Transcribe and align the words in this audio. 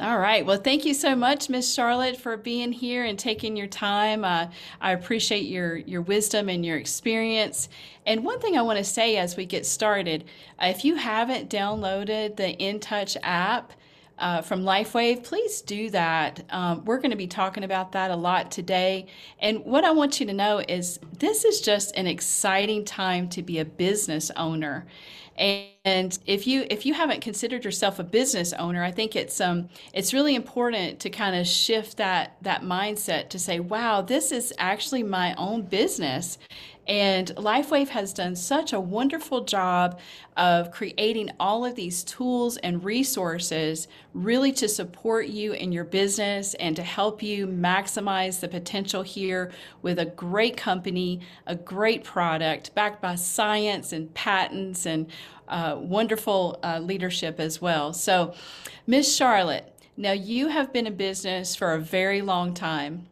All 0.00 0.18
right. 0.18 0.46
Well, 0.46 0.56
thank 0.56 0.86
you 0.86 0.94
so 0.94 1.14
much, 1.14 1.50
Miss 1.50 1.74
Charlotte, 1.74 2.16
for 2.16 2.38
being 2.38 2.72
here 2.72 3.04
and 3.04 3.18
taking 3.18 3.54
your 3.54 3.66
time. 3.66 4.24
Uh, 4.24 4.46
I 4.80 4.92
appreciate 4.92 5.44
your 5.44 5.76
your 5.76 6.00
wisdom 6.00 6.48
and 6.48 6.64
your 6.64 6.78
experience. 6.78 7.68
And 8.06 8.24
one 8.24 8.40
thing 8.40 8.56
I 8.56 8.62
want 8.62 8.78
to 8.78 8.84
say 8.84 9.18
as 9.18 9.36
we 9.36 9.44
get 9.44 9.66
started, 9.66 10.24
if 10.58 10.86
you 10.86 10.94
haven't 10.94 11.50
downloaded 11.50 12.36
the 12.36 12.56
InTouch 12.58 13.18
app, 13.22 13.74
uh, 14.20 14.42
from 14.42 14.62
LifeWave, 14.62 15.24
please 15.24 15.62
do 15.62 15.90
that. 15.90 16.44
Um, 16.50 16.84
we're 16.84 16.98
going 16.98 17.10
to 17.10 17.16
be 17.16 17.26
talking 17.26 17.64
about 17.64 17.92
that 17.92 18.10
a 18.10 18.16
lot 18.16 18.50
today. 18.50 19.06
And 19.38 19.64
what 19.64 19.84
I 19.84 19.92
want 19.92 20.20
you 20.20 20.26
to 20.26 20.34
know 20.34 20.62
is 20.66 21.00
this 21.18 21.44
is 21.44 21.60
just 21.60 21.96
an 21.96 22.06
exciting 22.06 22.84
time 22.84 23.28
to 23.30 23.42
be 23.42 23.58
a 23.58 23.64
business 23.64 24.30
owner. 24.36 24.86
And 25.36 26.18
if 26.26 26.46
you 26.46 26.66
if 26.70 26.84
you 26.84 26.92
haven't 26.94 27.20
considered 27.22 27.64
yourself 27.64 27.98
a 27.98 28.04
business 28.04 28.52
owner, 28.52 28.84
I 28.84 28.90
think 28.90 29.16
it's 29.16 29.40
um 29.40 29.68
it's 29.94 30.12
really 30.12 30.34
important 30.34 31.00
to 31.00 31.10
kind 31.10 31.34
of 31.36 31.46
shift 31.46 31.96
that 31.96 32.36
that 32.42 32.62
mindset 32.62 33.30
to 33.30 33.38
say, 33.38 33.60
wow, 33.60 34.02
this 34.02 34.32
is 34.32 34.52
actually 34.58 35.02
my 35.02 35.34
own 35.36 35.62
business. 35.62 36.38
And 36.90 37.28
LifeWave 37.36 37.90
has 37.90 38.12
done 38.12 38.34
such 38.34 38.72
a 38.72 38.80
wonderful 38.80 39.44
job 39.44 40.00
of 40.36 40.72
creating 40.72 41.30
all 41.38 41.64
of 41.64 41.76
these 41.76 42.02
tools 42.02 42.56
and 42.56 42.82
resources 42.82 43.86
really 44.12 44.50
to 44.54 44.68
support 44.68 45.28
you 45.28 45.52
in 45.52 45.70
your 45.70 45.84
business 45.84 46.54
and 46.54 46.74
to 46.74 46.82
help 46.82 47.22
you 47.22 47.46
maximize 47.46 48.40
the 48.40 48.48
potential 48.48 49.02
here 49.02 49.52
with 49.82 50.00
a 50.00 50.04
great 50.04 50.56
company, 50.56 51.20
a 51.46 51.54
great 51.54 52.02
product 52.02 52.74
backed 52.74 53.00
by 53.00 53.14
science 53.14 53.92
and 53.92 54.12
patents 54.12 54.84
and 54.84 55.06
uh, 55.46 55.76
wonderful 55.78 56.58
uh, 56.64 56.80
leadership 56.80 57.38
as 57.38 57.62
well. 57.62 57.92
So, 57.92 58.34
Miss 58.88 59.14
Charlotte, 59.14 59.72
now 59.96 60.12
you 60.12 60.48
have 60.48 60.72
been 60.72 60.88
in 60.88 60.96
business 60.96 61.54
for 61.54 61.72
a 61.72 61.78
very 61.78 62.20
long 62.20 62.52
time. 62.52 63.06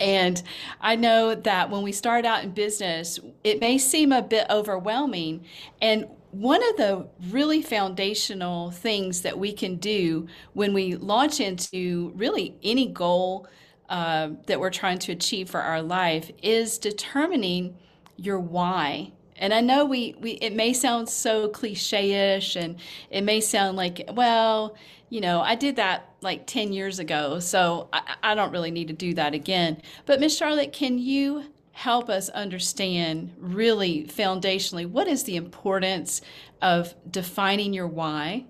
And 0.00 0.42
I 0.80 0.96
know 0.96 1.34
that 1.34 1.70
when 1.70 1.82
we 1.82 1.92
start 1.92 2.24
out 2.24 2.42
in 2.42 2.50
business, 2.50 3.20
it 3.44 3.60
may 3.60 3.78
seem 3.78 4.12
a 4.12 4.22
bit 4.22 4.46
overwhelming. 4.50 5.44
And 5.80 6.06
one 6.30 6.62
of 6.70 6.76
the 6.76 7.06
really 7.30 7.60
foundational 7.60 8.70
things 8.70 9.22
that 9.22 9.38
we 9.38 9.52
can 9.52 9.76
do 9.76 10.26
when 10.54 10.72
we 10.72 10.94
launch 10.96 11.40
into 11.40 12.12
really 12.14 12.56
any 12.62 12.86
goal 12.86 13.46
uh, 13.88 14.30
that 14.46 14.60
we're 14.60 14.70
trying 14.70 14.98
to 15.00 15.12
achieve 15.12 15.50
for 15.50 15.60
our 15.60 15.82
life 15.82 16.30
is 16.42 16.78
determining 16.78 17.76
your 18.16 18.38
why. 18.38 19.12
And 19.36 19.52
I 19.52 19.60
know 19.60 19.84
we, 19.84 20.14
we 20.20 20.32
it 20.32 20.54
may 20.54 20.72
sound 20.72 21.08
so 21.08 21.48
cliche-ish 21.48 22.56
and 22.56 22.76
it 23.10 23.22
may 23.22 23.40
sound 23.40 23.76
like, 23.76 24.08
well, 24.12 24.76
you 25.08 25.20
know, 25.20 25.40
I 25.40 25.56
did 25.56 25.76
that 25.76 26.09
like 26.22 26.46
10 26.46 26.72
years 26.72 26.98
ago, 26.98 27.40
so 27.40 27.88
I, 27.92 28.16
I 28.22 28.34
don't 28.34 28.52
really 28.52 28.70
need 28.70 28.88
to 28.88 28.94
do 28.94 29.14
that 29.14 29.34
again. 29.34 29.80
But 30.06 30.20
Miss 30.20 30.36
Charlotte, 30.36 30.72
can 30.72 30.98
you 30.98 31.44
help 31.72 32.10
us 32.10 32.28
understand 32.30 33.32
really 33.38 34.04
foundationally 34.04 34.86
what 34.86 35.08
is 35.08 35.24
the 35.24 35.36
importance 35.36 36.20
of 36.60 36.94
defining 37.10 37.72
your 37.72 37.86
why? 37.86 38.44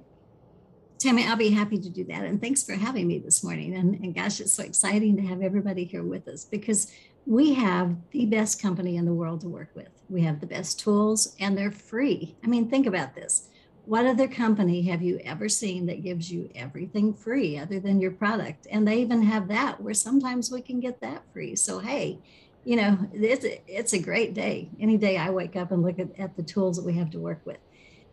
Tammy, 0.99 1.27
I'll 1.27 1.37
be 1.37 1.51
happy 1.51 1.79
to 1.79 1.89
do 1.89 2.05
that. 2.05 2.25
And 2.25 2.41
thanks 2.41 2.63
for 2.63 2.75
having 2.75 3.07
me 3.07 3.19
this 3.19 3.43
morning. 3.43 3.75
And, 3.75 3.95
and 4.01 4.15
gosh, 4.15 4.41
it's 4.41 4.53
so 4.53 4.63
exciting 4.63 5.17
to 5.17 5.23
have 5.23 5.41
everybody 5.43 5.85
here 5.85 6.03
with 6.03 6.29
us 6.29 6.45
because 6.45 6.93
we 7.25 7.55
have 7.55 7.97
the 8.11 8.27
best 8.27 8.61
company 8.61 8.97
in 8.97 9.07
the 9.07 9.15
world 9.15 9.41
to 9.43 9.49
work 9.49 9.71
with. 9.75 9.89
We 10.09 10.23
have 10.23 10.41
the 10.41 10.47
best 10.47 10.81
tools 10.81 11.37
and 11.39 11.57
they're 11.57 11.71
free. 11.71 12.37
I 12.43 12.49
mean, 12.49 12.69
think 12.69 12.87
about 12.87 13.15
this 13.15 13.49
what 13.91 14.07
other 14.07 14.29
company 14.29 14.83
have 14.83 15.03
you 15.03 15.19
ever 15.25 15.49
seen 15.49 15.85
that 15.87 16.01
gives 16.01 16.31
you 16.31 16.49
everything 16.55 17.13
free 17.13 17.59
other 17.59 17.81
than 17.81 18.01
your 18.01 18.13
product? 18.13 18.69
And 18.71 18.87
they 18.87 19.01
even 19.01 19.21
have 19.25 19.49
that 19.49 19.81
where 19.83 19.95
sometimes 19.95 20.49
we 20.49 20.63
can 20.63 20.79
get 20.79 21.01
that 21.01 21.25
free. 21.33 21.57
So, 21.57 21.81
hey, 21.81 22.21
you 22.65 22.77
know, 22.77 22.97
it's 23.13 23.45
it's 23.67 23.93
a 23.93 23.99
great 23.99 24.33
day. 24.33 24.71
Any 24.79 24.97
day 24.97 25.17
I 25.17 25.31
wake 25.31 25.57
up 25.57 25.73
and 25.73 25.83
look 25.83 25.99
at, 25.99 26.17
at 26.21 26.37
the 26.37 26.45
tools 26.45 26.77
that 26.77 26.87
we 26.87 26.93
have 26.99 27.11
to 27.11 27.19
work 27.19 27.41
with. 27.45 27.57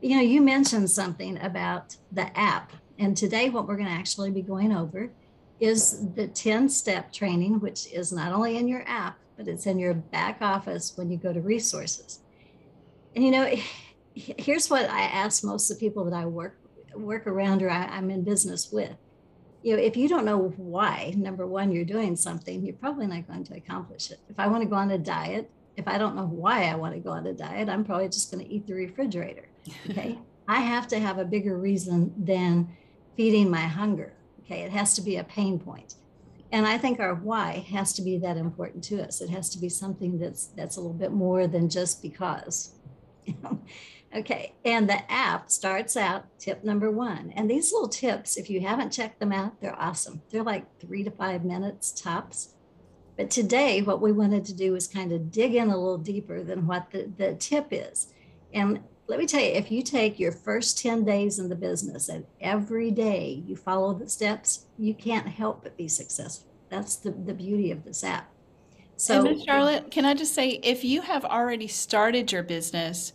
You 0.01 0.16
know, 0.16 0.24
you 0.24 0.41
mentioned 0.41 0.90
something 0.90 1.40
about 1.44 1.96
the 2.12 2.35
app. 2.35 2.74
And 2.97 3.16
today, 3.16 3.51
what 3.51 3.68
we're 3.68 3.78
going 3.78 3.85
to 3.85 3.94
actually 3.94 4.31
be 4.31 4.41
going 4.41 4.75
over 4.75 5.12
is 5.59 6.12
the 6.16 6.28
10 6.28 6.69
step 6.69 7.13
training, 7.13 7.59
which 7.59 7.85
is 7.94 8.12
not 8.12 8.34
only 8.34 8.57
in 8.57 8.68
your 8.68 8.84
app, 8.88 9.19
but 9.38 9.47
it's 9.47 9.68
in 9.68 9.78
your 9.78 9.94
back 9.94 10.40
office 10.41 10.94
when 10.96 11.12
you 11.12 11.18
go 11.18 11.31
to 11.31 11.40
resources. 11.40 12.22
And, 13.16 13.24
you 13.24 13.30
know, 13.30 13.56
here's 14.17 14.69
what 14.69 14.89
I 14.89 15.01
ask 15.01 15.44
most 15.44 15.69
of 15.69 15.78
the 15.78 15.85
people 15.85 16.05
that 16.05 16.13
I 16.13 16.25
work 16.25 16.57
work 16.95 17.28
around 17.28 17.61
or 17.61 17.69
I, 17.69 17.85
I'm 17.85 18.09
in 18.09 18.23
business 18.23 18.72
with. 18.72 18.95
You 19.63 19.75
know, 19.75 19.81
if 19.81 19.97
you 19.97 20.07
don't 20.07 20.25
know 20.25 20.53
why, 20.57 21.13
number 21.17 21.45
one, 21.45 21.72
you're 21.72 21.85
doing 21.85 22.16
something, 22.16 22.63
you're 22.63 22.75
probably 22.75 23.07
not 23.07 23.27
going 23.27 23.44
to 23.45 23.56
accomplish 23.56 24.11
it. 24.11 24.19
If 24.29 24.39
I 24.39 24.47
want 24.47 24.63
to 24.63 24.69
go 24.69 24.75
on 24.75 24.91
a 24.91 24.97
diet, 24.97 25.50
if 25.75 25.88
I 25.88 25.97
don't 25.97 26.16
know 26.16 26.25
why 26.25 26.66
I 26.66 26.75
want 26.75 26.94
to 26.94 27.00
go 27.00 27.11
on 27.11 27.27
a 27.27 27.33
diet, 27.33 27.69
I'm 27.69 27.83
probably 27.83 28.09
just 28.09 28.31
going 28.31 28.44
to 28.44 28.51
eat 28.51 28.66
the 28.66 28.73
refrigerator. 28.73 29.47
Okay. 29.89 30.17
I 30.47 30.61
have 30.61 30.88
to 30.89 31.00
have 31.00 31.17
a 31.17 31.25
bigger 31.25 31.57
reason 31.57 32.13
than 32.17 32.75
feeding 33.16 33.50
my 33.50 33.61
hunger. 33.61 34.13
Okay. 34.45 34.61
It 34.61 34.72
has 34.72 34.94
to 34.95 35.01
be 35.01 35.17
a 35.17 35.23
pain 35.23 35.59
point. 35.59 35.95
And 36.51 36.66
I 36.66 36.77
think 36.77 37.00
our 37.00 37.16
why 37.16 37.66
has 37.69 37.91
to 37.94 38.01
be 38.01 38.17
that 38.19 38.38
important 38.38 38.83
to 38.85 39.01
us. 39.01 39.19
It 39.19 39.29
has 39.29 39.50
to 39.50 39.59
be 39.59 39.67
something 39.67 40.17
that's 40.17 40.47
that's 40.47 40.77
a 40.77 40.79
little 40.79 40.94
bit 40.94 41.11
more 41.11 41.47
than 41.47 41.69
just 41.69 42.01
because. 42.01 42.73
You 43.25 43.35
know? 43.44 43.59
Okay, 44.16 44.53
and 44.63 44.90
the 44.90 45.12
app 45.12 45.51
starts 45.51 45.97
out 45.97 46.25
tip 46.40 46.63
number 46.63 46.90
one. 46.90 47.34
And 47.35 47.50
these 47.50 47.73
little 47.73 47.90
tips, 47.90 48.38
if 48.38 48.50
you 48.50 48.62
haven't 48.62 48.91
checked 48.91 49.19
them 49.19 49.34
out, 49.34 49.59
they're 49.59 49.79
awesome. 49.79 50.22
They're 50.31 50.44
like 50.44 50.66
three 50.79 51.03
to 51.03 51.12
five 51.12 51.44
minutes 51.44 51.91
tops. 51.91 52.53
But 53.18 53.29
today, 53.29 53.81
what 53.81 54.01
we 54.01 54.12
wanted 54.12 54.45
to 54.45 54.53
do 54.53 54.75
is 54.75 54.88
kind 54.88 55.12
of 55.12 55.31
dig 55.31 55.56
in 55.56 55.69
a 55.69 55.78
little 55.78 55.97
deeper 55.97 56.44
than 56.44 56.68
what 56.68 56.91
the, 56.91 57.12
the 57.18 57.34
tip 57.35 57.68
is. 57.72 58.13
And 58.53 58.81
let 59.07 59.19
me 59.19 59.25
tell 59.25 59.41
you, 59.41 59.51
if 59.51 59.72
you 59.72 59.81
take 59.81 60.19
your 60.19 60.31
first 60.31 60.78
10 60.79 61.03
days 61.03 61.39
in 61.39 61.50
the 61.50 61.56
business 61.56 62.09
and 62.09 62.25
every 62.39 62.91
day 62.91 63.44
you 63.45 63.56
follow 63.56 63.94
the 63.94 64.09
steps, 64.09 64.68
you 64.78 64.94
can't 64.94 65.28
help 65.28 65.63
but 65.63 65.78
be 65.78 65.88
successful. 65.88 66.47
That's 66.69 66.97
the, 66.97 67.12
the 67.12 67.34
beauty 67.34 67.72
of 67.72 67.84
this 67.84 68.03
app. 68.03 68.29
So. 68.97 69.38
Charlotte, 69.45 69.91
can 69.91 70.06
I 70.06 70.13
just 70.13 70.34
say, 70.34 70.59
if 70.63 70.84
you 70.84 71.01
have 71.01 71.24
already 71.24 71.68
started 71.68 72.31
your 72.31 72.44
business, 72.44 73.13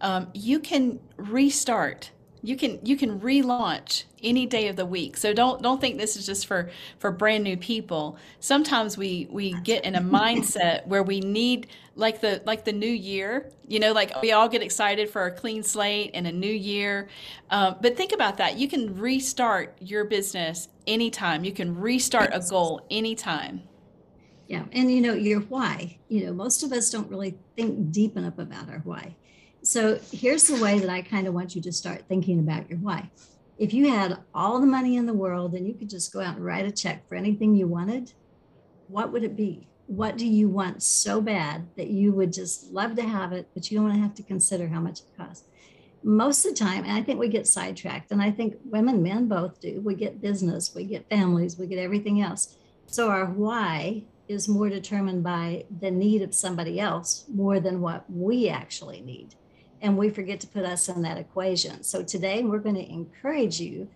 um, 0.00 0.28
you 0.34 0.58
can 0.58 1.00
restart. 1.16 2.10
You 2.42 2.56
can 2.56 2.78
you 2.84 2.96
can 2.96 3.18
relaunch 3.18 4.04
any 4.22 4.46
day 4.46 4.68
of 4.68 4.76
the 4.76 4.86
week. 4.86 5.16
So 5.16 5.32
don't 5.32 5.62
don't 5.62 5.80
think 5.80 5.98
this 5.98 6.16
is 6.16 6.26
just 6.26 6.46
for 6.46 6.70
for 6.98 7.10
brand 7.10 7.42
new 7.42 7.56
people. 7.56 8.18
Sometimes 8.40 8.96
we 8.96 9.26
we 9.30 9.52
get 9.62 9.84
in 9.84 9.94
a 9.96 10.00
mindset 10.00 10.86
where 10.86 11.02
we 11.02 11.20
need 11.20 11.68
like 11.96 12.20
the 12.20 12.42
like 12.46 12.64
the 12.64 12.72
new 12.72 12.86
year 12.86 13.50
you 13.66 13.80
know 13.80 13.92
like 13.92 14.20
we 14.20 14.32
all 14.32 14.48
get 14.48 14.62
excited 14.62 15.08
for 15.08 15.24
a 15.24 15.30
clean 15.30 15.62
slate 15.62 16.10
and 16.14 16.26
a 16.26 16.32
new 16.32 16.52
year. 16.52 17.08
Um, 17.50 17.76
but 17.80 17.96
think 17.96 18.12
about 18.12 18.36
that. 18.36 18.56
You 18.56 18.68
can 18.68 18.96
restart 18.96 19.76
your 19.80 20.04
business 20.04 20.68
anytime. 20.86 21.44
You 21.44 21.52
can 21.52 21.76
restart 21.76 22.30
a 22.32 22.40
goal 22.48 22.86
anytime. 22.90 23.62
Yeah 24.46 24.66
and 24.72 24.92
you 24.92 25.00
know 25.00 25.14
your 25.14 25.40
why. 25.40 25.98
You 26.08 26.26
know 26.26 26.32
most 26.32 26.62
of 26.62 26.70
us 26.72 26.90
don't 26.90 27.10
really 27.10 27.36
think 27.56 27.90
deep 27.90 28.16
enough 28.16 28.38
about 28.38 28.68
our 28.68 28.80
why 28.84 29.16
so 29.66 29.98
here's 30.12 30.44
the 30.44 30.62
way 30.62 30.78
that 30.78 30.88
I 30.88 31.02
kind 31.02 31.26
of 31.26 31.34
want 31.34 31.56
you 31.56 31.62
to 31.62 31.72
start 31.72 32.04
thinking 32.08 32.38
about 32.38 32.70
your 32.70 32.78
why. 32.78 33.10
If 33.58 33.74
you 33.74 33.90
had 33.90 34.18
all 34.32 34.60
the 34.60 34.66
money 34.66 34.94
in 34.94 35.06
the 35.06 35.12
world 35.12 35.54
and 35.54 35.66
you 35.66 35.74
could 35.74 35.90
just 35.90 36.12
go 36.12 36.20
out 36.20 36.36
and 36.36 36.44
write 36.44 36.66
a 36.66 36.70
check 36.70 37.08
for 37.08 37.16
anything 37.16 37.56
you 37.56 37.66
wanted, 37.66 38.12
what 38.86 39.12
would 39.12 39.24
it 39.24 39.34
be? 39.34 39.66
What 39.88 40.16
do 40.16 40.24
you 40.24 40.48
want 40.48 40.84
so 40.84 41.20
bad 41.20 41.66
that 41.76 41.88
you 41.88 42.12
would 42.12 42.32
just 42.32 42.70
love 42.70 42.94
to 42.94 43.02
have 43.02 43.32
it, 43.32 43.48
but 43.54 43.68
you 43.68 43.76
don't 43.76 43.88
want 43.88 43.96
to 43.96 44.02
have 44.02 44.14
to 44.14 44.22
consider 44.22 44.68
how 44.68 44.78
much 44.78 45.00
it 45.00 45.16
costs? 45.16 45.48
Most 46.04 46.46
of 46.46 46.52
the 46.52 46.58
time, 46.58 46.84
and 46.84 46.92
I 46.92 47.02
think 47.02 47.18
we 47.18 47.28
get 47.28 47.48
sidetracked, 47.48 48.12
and 48.12 48.22
I 48.22 48.30
think 48.30 48.54
women, 48.66 49.02
men 49.02 49.26
both 49.26 49.60
do. 49.60 49.80
We 49.80 49.96
get 49.96 50.20
business, 50.20 50.76
we 50.76 50.84
get 50.84 51.08
families, 51.08 51.58
we 51.58 51.66
get 51.66 51.80
everything 51.80 52.20
else. 52.20 52.56
So 52.86 53.10
our 53.10 53.26
why 53.26 54.04
is 54.28 54.46
more 54.46 54.68
determined 54.68 55.24
by 55.24 55.64
the 55.80 55.90
need 55.90 56.22
of 56.22 56.34
somebody 56.34 56.78
else 56.78 57.24
more 57.28 57.58
than 57.58 57.80
what 57.80 58.04
we 58.08 58.48
actually 58.48 59.00
need 59.00 59.34
and 59.82 59.96
we 59.96 60.10
forget 60.10 60.40
to 60.40 60.46
put 60.46 60.64
us 60.64 60.88
in 60.88 61.02
that 61.02 61.18
equation. 61.18 61.82
So 61.82 62.02
today 62.02 62.42
we're 62.42 62.58
going 62.58 62.76
to 62.76 62.90
encourage 62.90 63.60
you 63.60 63.88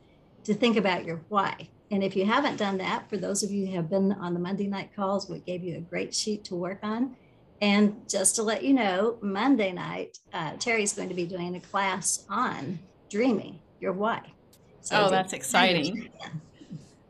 to 0.44 0.54
think 0.54 0.76
about 0.76 1.04
your 1.04 1.20
why. 1.28 1.68
And 1.90 2.04
if 2.04 2.14
you 2.14 2.24
haven't 2.24 2.56
done 2.56 2.78
that, 2.78 3.08
for 3.10 3.16
those 3.16 3.42
of 3.42 3.50
you 3.50 3.66
who 3.66 3.72
have 3.74 3.90
been 3.90 4.12
on 4.12 4.34
the 4.34 4.40
Monday 4.40 4.66
night 4.66 4.90
calls, 4.94 5.28
we 5.28 5.40
gave 5.40 5.64
you 5.64 5.76
a 5.76 5.80
great 5.80 6.14
sheet 6.14 6.44
to 6.44 6.54
work 6.54 6.78
on. 6.82 7.16
And 7.60 8.08
just 8.08 8.36
to 8.36 8.42
let 8.42 8.64
you 8.64 8.72
know, 8.72 9.18
Monday 9.20 9.72
night, 9.72 10.18
uh, 10.32 10.52
Terry's 10.58 10.92
going 10.92 11.08
to 11.08 11.14
be 11.14 11.26
doing 11.26 11.56
a 11.56 11.60
class 11.60 12.24
on 12.30 12.78
dreaming 13.10 13.58
your 13.80 13.92
why. 13.92 14.22
So 14.80 15.06
oh, 15.06 15.10
that's 15.10 15.32
exciting. 15.32 16.08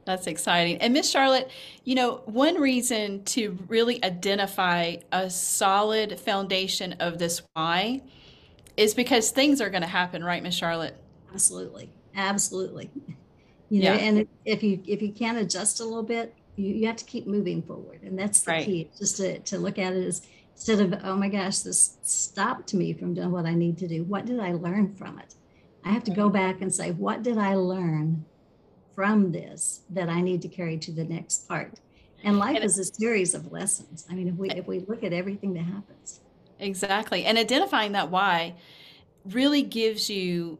That's 0.06 0.26
exciting. 0.26 0.78
And 0.78 0.93
Miss 0.93 1.08
Charlotte, 1.08 1.50
you 1.84 1.94
know, 1.94 2.22
one 2.25 2.61
reason 2.61 3.22
to 3.25 3.56
really 3.69 4.02
identify 4.02 4.96
a 5.12 5.31
solid 5.31 6.19
foundation 6.19 6.94
of 6.94 7.19
this 7.19 7.43
why 7.52 8.00
is 8.81 8.94
because 8.94 9.31
things 9.31 9.61
are 9.61 9.69
going 9.69 9.82
to 9.82 9.88
happen, 9.88 10.25
right, 10.25 10.43
Miss 10.43 10.55
Charlotte? 10.55 10.97
Absolutely. 11.35 11.91
Absolutely. 12.17 12.91
You 13.69 13.85
know, 13.85 13.93
yeah. 13.93 14.00
and 14.00 14.29
if 14.44 14.62
you 14.62 14.82
if 14.87 15.00
you 15.03 15.12
can't 15.12 15.38
adjust 15.38 15.81
a 15.81 15.85
little 15.85 16.03
bit, 16.03 16.35
you, 16.56 16.75
you 16.75 16.87
have 16.87 16.97
to 16.97 17.05
keep 17.05 17.27
moving 17.27 17.62
forward. 17.62 18.03
And 18.03 18.19
that's 18.19 18.41
the 18.41 18.53
right. 18.53 18.65
key, 18.65 18.91
just 18.99 19.19
to, 19.19 19.38
to 19.38 19.59
look 19.59 19.79
at 19.79 19.93
it 19.93 20.05
as 20.05 20.27
instead 20.55 20.81
of, 20.81 20.99
oh 21.05 21.15
my 21.15 21.29
gosh, 21.29 21.59
this 21.59 21.99
stopped 22.03 22.75
me 22.75 22.93
from 22.93 23.15
doing 23.15 23.31
what 23.31 23.47
I 23.47 23.55
need 23.55 23.79
to 23.79 23.87
do. 23.87 24.03
What 24.05 24.25
did 24.25 24.41
I 24.41 24.53
learn 24.53 24.94
from 24.94 25.19
it? 25.19 25.35
I 25.85 25.91
have 25.91 26.05
to 26.05 26.11
go 26.11 26.25
mm-hmm. 26.25 26.32
back 26.32 26.61
and 26.62 26.75
say, 26.75 26.91
what 26.93 27.23
did 27.23 27.38
I 27.38 27.55
learn 27.55 28.25
from 28.94 29.31
this 29.31 29.82
that 29.91 30.09
I 30.09 30.21
need 30.21 30.43
to 30.43 30.49
carry 30.49 30.79
to 30.79 30.91
the 30.91 31.05
next 31.05 31.47
part? 31.47 31.81
And 32.25 32.38
life 32.38 32.56
and 32.56 32.65
is 32.65 32.79
a 32.79 32.85
series 32.85 33.35
of 33.35 33.53
lessons. 33.53 34.06
I 34.11 34.15
mean, 34.15 34.29
if 34.29 34.35
we 34.35 34.50
if 34.50 34.67
we 34.67 34.81
look 34.81 35.05
at 35.05 35.12
everything 35.12 35.53
that 35.55 35.65
happens. 35.65 36.21
Exactly. 36.61 37.25
And 37.25 37.39
identifying 37.39 37.93
that 37.93 38.11
why 38.11 38.55
really 39.25 39.62
gives 39.62 40.09
you 40.09 40.59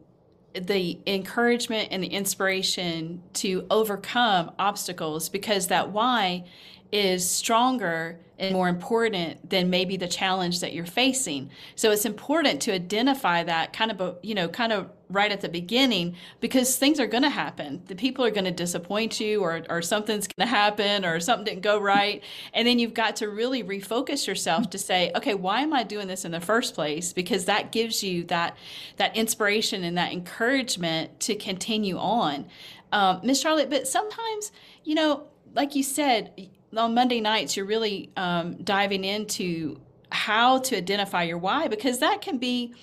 the 0.53 0.99
encouragement 1.07 1.89
and 1.91 2.03
the 2.03 2.07
inspiration 2.07 3.23
to 3.33 3.65
overcome 3.69 4.51
obstacles 4.59 5.29
because 5.29 5.67
that 5.67 5.91
why 5.91 6.43
is 6.91 7.29
stronger 7.29 8.19
and 8.41 8.53
more 8.53 8.67
important 8.67 9.49
than 9.49 9.69
maybe 9.69 9.97
the 9.97 10.07
challenge 10.07 10.59
that 10.61 10.73
you're 10.73 10.85
facing. 10.85 11.51
So 11.75 11.91
it's 11.91 12.05
important 12.05 12.59
to 12.63 12.73
identify 12.73 13.43
that 13.43 13.71
kind 13.71 13.91
of, 13.91 14.17
you 14.23 14.33
know, 14.33 14.49
kind 14.49 14.73
of 14.73 14.89
right 15.09 15.31
at 15.31 15.41
the 15.41 15.49
beginning 15.49 16.15
because 16.39 16.77
things 16.77 16.99
are 16.99 17.05
going 17.05 17.21
to 17.21 17.29
happen. 17.29 17.83
The 17.85 17.95
people 17.95 18.25
are 18.25 18.31
going 18.31 18.45
to 18.45 18.51
disappoint 18.51 19.19
you 19.19 19.41
or, 19.41 19.61
or 19.69 19.83
something's 19.83 20.27
going 20.27 20.47
to 20.47 20.49
happen 20.49 21.05
or 21.05 21.19
something 21.19 21.45
didn't 21.45 21.61
go 21.61 21.79
right. 21.79 22.23
And 22.53 22.67
then 22.67 22.79
you've 22.79 22.95
got 22.95 23.17
to 23.17 23.29
really 23.29 23.63
refocus 23.63 24.25
yourself 24.25 24.71
to 24.71 24.79
say, 24.79 25.11
okay, 25.15 25.35
why 25.35 25.61
am 25.61 25.71
I 25.71 25.83
doing 25.83 26.07
this 26.07 26.25
in 26.25 26.31
the 26.31 26.41
first 26.41 26.73
place? 26.73 27.13
Because 27.13 27.45
that 27.45 27.71
gives 27.71 28.03
you 28.03 28.23
that, 28.25 28.57
that 28.97 29.15
inspiration 29.15 29.83
and 29.83 29.97
that 29.97 30.13
encouragement 30.13 31.19
to 31.21 31.35
continue 31.35 31.97
on. 31.97 32.47
Um, 32.91 33.21
Miss 33.23 33.39
Charlotte, 33.39 33.69
but 33.69 33.87
sometimes, 33.87 34.51
you 34.83 34.95
know, 34.95 35.27
like 35.53 35.75
you 35.75 35.83
said, 35.83 36.49
on 36.75 36.93
Monday 36.93 37.21
nights, 37.21 37.57
you're 37.57 37.65
really 37.65 38.09
um, 38.17 38.55
diving 38.63 39.03
into 39.03 39.79
how 40.11 40.59
to 40.59 40.77
identify 40.77 41.23
your 41.23 41.37
why 41.37 41.67
because 41.67 41.99
that 41.99 42.21
can 42.21 42.37
be 42.37 42.73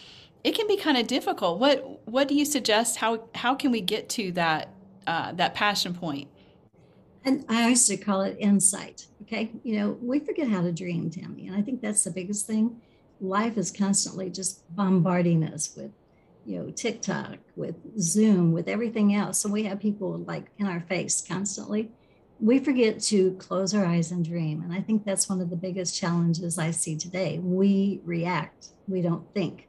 it 0.44 0.54
can 0.54 0.66
be 0.66 0.76
kind 0.76 0.96
of 0.96 1.06
difficult. 1.06 1.58
What 1.58 2.06
what 2.06 2.28
do 2.28 2.34
you 2.34 2.44
suggest? 2.44 2.96
How 2.96 3.28
how 3.34 3.54
can 3.54 3.70
we 3.70 3.80
get 3.80 4.08
to 4.10 4.32
that 4.32 4.70
uh, 5.06 5.32
that 5.32 5.54
passion 5.54 5.94
point? 5.94 6.28
And 7.24 7.44
I 7.48 7.68
used 7.68 7.88
to 7.88 7.96
call 7.96 8.22
it 8.22 8.36
insight. 8.38 9.06
Okay, 9.22 9.50
you 9.62 9.78
know 9.78 9.98
we 10.00 10.20
forget 10.20 10.48
how 10.48 10.62
to 10.62 10.72
dream, 10.72 11.10
Tammy, 11.10 11.48
and 11.48 11.56
I 11.56 11.62
think 11.62 11.82
that's 11.82 12.04
the 12.04 12.10
biggest 12.10 12.46
thing. 12.46 12.80
Life 13.20 13.58
is 13.58 13.70
constantly 13.70 14.30
just 14.30 14.62
bombarding 14.74 15.44
us 15.44 15.74
with 15.76 15.90
you 16.46 16.58
know 16.58 16.70
TikTok, 16.70 17.36
with 17.56 17.76
Zoom, 18.00 18.52
with 18.52 18.68
everything 18.68 19.14
else. 19.14 19.40
So 19.40 19.48
we 19.48 19.64
have 19.64 19.80
people 19.80 20.18
like 20.18 20.46
in 20.58 20.66
our 20.66 20.80
face 20.80 21.20
constantly 21.20 21.90
we 22.40 22.58
forget 22.58 23.00
to 23.00 23.32
close 23.34 23.74
our 23.74 23.84
eyes 23.84 24.12
and 24.12 24.24
dream. 24.24 24.62
And 24.62 24.72
I 24.72 24.80
think 24.80 25.04
that's 25.04 25.28
one 25.28 25.40
of 25.40 25.50
the 25.50 25.56
biggest 25.56 25.98
challenges 25.98 26.58
I 26.58 26.70
see 26.70 26.96
today. 26.96 27.38
We 27.40 28.00
react, 28.04 28.68
we 28.86 29.02
don't 29.02 29.32
think. 29.34 29.68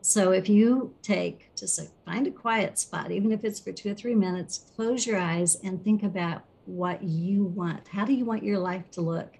So 0.00 0.32
if 0.32 0.48
you 0.48 0.94
take 1.02 1.54
just 1.54 1.78
a, 1.78 1.86
find 2.04 2.26
a 2.26 2.32
quiet 2.32 2.78
spot, 2.78 3.12
even 3.12 3.30
if 3.30 3.44
it's 3.44 3.60
for 3.60 3.70
two 3.70 3.92
or 3.92 3.94
three 3.94 4.16
minutes, 4.16 4.66
close 4.74 5.06
your 5.06 5.18
eyes 5.18 5.56
and 5.62 5.82
think 5.82 6.02
about 6.02 6.42
what 6.64 7.04
you 7.04 7.44
want. 7.44 7.86
How 7.86 8.04
do 8.04 8.12
you 8.12 8.24
want 8.24 8.42
your 8.42 8.58
life 8.58 8.90
to 8.92 9.00
look? 9.00 9.38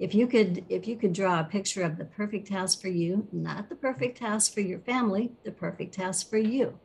If 0.00 0.14
you 0.14 0.26
could, 0.26 0.64
if 0.68 0.88
you 0.88 0.96
could 0.96 1.12
draw 1.12 1.38
a 1.38 1.44
picture 1.44 1.84
of 1.84 1.96
the 1.96 2.06
perfect 2.06 2.48
house 2.48 2.74
for 2.74 2.88
you, 2.88 3.28
not 3.30 3.68
the 3.68 3.76
perfect 3.76 4.18
house 4.18 4.48
for 4.48 4.62
your 4.62 4.80
family, 4.80 5.32
the 5.44 5.52
perfect 5.52 5.94
house 5.96 6.24
for 6.24 6.38
you 6.38 6.78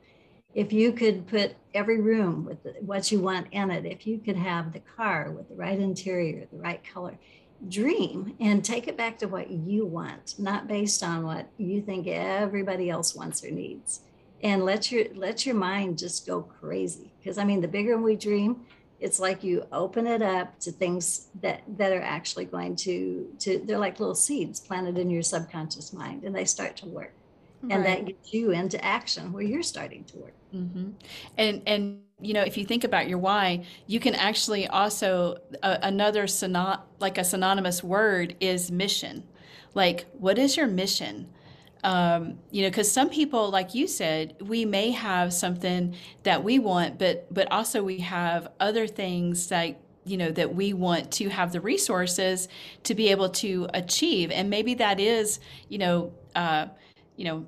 if 0.56 0.72
you 0.72 0.94
could 0.94 1.28
put 1.28 1.54
every 1.74 2.00
room 2.00 2.46
with 2.46 2.60
what 2.80 3.12
you 3.12 3.20
want 3.20 3.48
in 3.52 3.70
it, 3.70 3.86
if 3.86 4.08
you 4.08 4.18
could 4.18 4.38
have 4.38 4.72
the 4.72 4.80
car 4.80 5.32
with 5.32 5.50
the 5.50 5.56
right 5.56 5.78
interior, 5.78 6.48
the 6.50 6.58
right 6.58 6.82
color, 6.92 7.20
dream 7.68 8.36
and 8.40 8.64
take 8.64 8.88
it 8.88 8.98
back 8.98 9.18
to 9.20 9.28
what 9.28 9.50
you 9.50 9.86
want, 9.86 10.36
not 10.40 10.68
based 10.68 11.04
on 11.04 11.24
what 11.24 11.48
you 11.58 11.82
think 11.82 12.08
everybody 12.08 12.90
else 12.90 13.16
wants 13.16 13.44
or 13.44 13.52
needs. 13.52 14.02
And 14.44 14.64
let 14.64 14.92
your 14.92 15.06
let 15.14 15.46
your 15.46 15.56
mind 15.56 15.98
just 15.98 16.26
go 16.26 16.42
crazy. 16.42 17.12
Because 17.20 17.38
I 17.38 17.44
mean, 17.44 17.62
the 17.62 17.68
bigger 17.68 17.98
we 17.98 18.16
dream, 18.16 18.66
it's 19.00 19.20
like 19.20 19.44
you 19.44 19.66
open 19.72 20.08
it 20.08 20.22
up 20.22 20.60
to 20.62 20.72
things 20.72 21.28
that 21.42 21.64
that 21.78 21.92
are 21.92 22.02
actually 22.02 22.46
going 22.46 22.76
to 22.78 23.28
to 23.40 23.62
they're 23.66 23.78
like 23.78 24.00
little 24.00 24.16
seeds 24.16 24.60
planted 24.60 24.98
in 24.98 25.10
your 25.10 25.24
subconscious 25.24 25.94
mind 25.94 26.24
and 26.24 26.36
they 26.36 26.46
start 26.46 26.78
to 26.78 26.86
work 26.86 27.14
and 27.72 27.84
right. 27.84 27.98
that 28.00 28.06
gets 28.06 28.34
you 28.34 28.52
into 28.52 28.84
action 28.84 29.32
where 29.32 29.44
you're 29.44 29.64
starting 29.64 30.04
to 30.04 30.18
work 30.18 30.34
mm-hmm. 30.54 30.90
and 31.38 31.62
and 31.66 32.02
you 32.22 32.34
know 32.34 32.42
if 32.42 32.58
you 32.58 32.66
think 32.66 32.84
about 32.84 33.08
your 33.08 33.18
why 33.18 33.64
you 33.88 34.00
can 34.00 34.16
actually 34.16 34.68
also 34.68 35.38
uh, 35.64 35.78
another 35.82 36.24
synony- 36.24 36.82
like 37.00 37.18
a 37.18 37.24
synonymous 37.24 37.84
word 37.84 38.36
is 38.40 38.72
mission 38.72 39.24
like 39.74 40.06
what 40.14 40.38
is 40.38 40.56
your 40.56 40.68
mission 40.68 41.28
um, 41.84 42.40
you 42.50 42.64
know 42.64 42.70
because 42.70 42.92
some 42.92 43.10
people 43.10 43.52
like 43.52 43.76
you 43.76 43.88
said 43.88 44.36
we 44.42 44.66
may 44.66 44.92
have 44.92 45.34
something 45.34 45.96
that 46.24 46.44
we 46.44 46.58
want 46.58 46.98
but 46.98 47.32
but 47.34 47.52
also 47.52 47.84
we 47.84 48.00
have 48.00 48.48
other 48.60 48.88
things 48.88 49.52
like 49.52 49.80
you 50.06 50.18
know 50.18 50.32
that 50.32 50.56
we 50.56 50.74
want 50.74 51.12
to 51.12 51.30
have 51.30 51.52
the 51.52 51.62
resources 51.62 52.48
to 52.84 52.96
be 52.96 53.10
able 53.10 53.30
to 53.30 53.68
achieve 53.74 54.32
and 54.32 54.50
maybe 54.50 54.74
that 54.74 55.00
is 55.00 55.40
you 55.70 55.78
know 55.78 56.14
uh, 56.36 56.66
you 57.18 57.26
know 57.26 57.46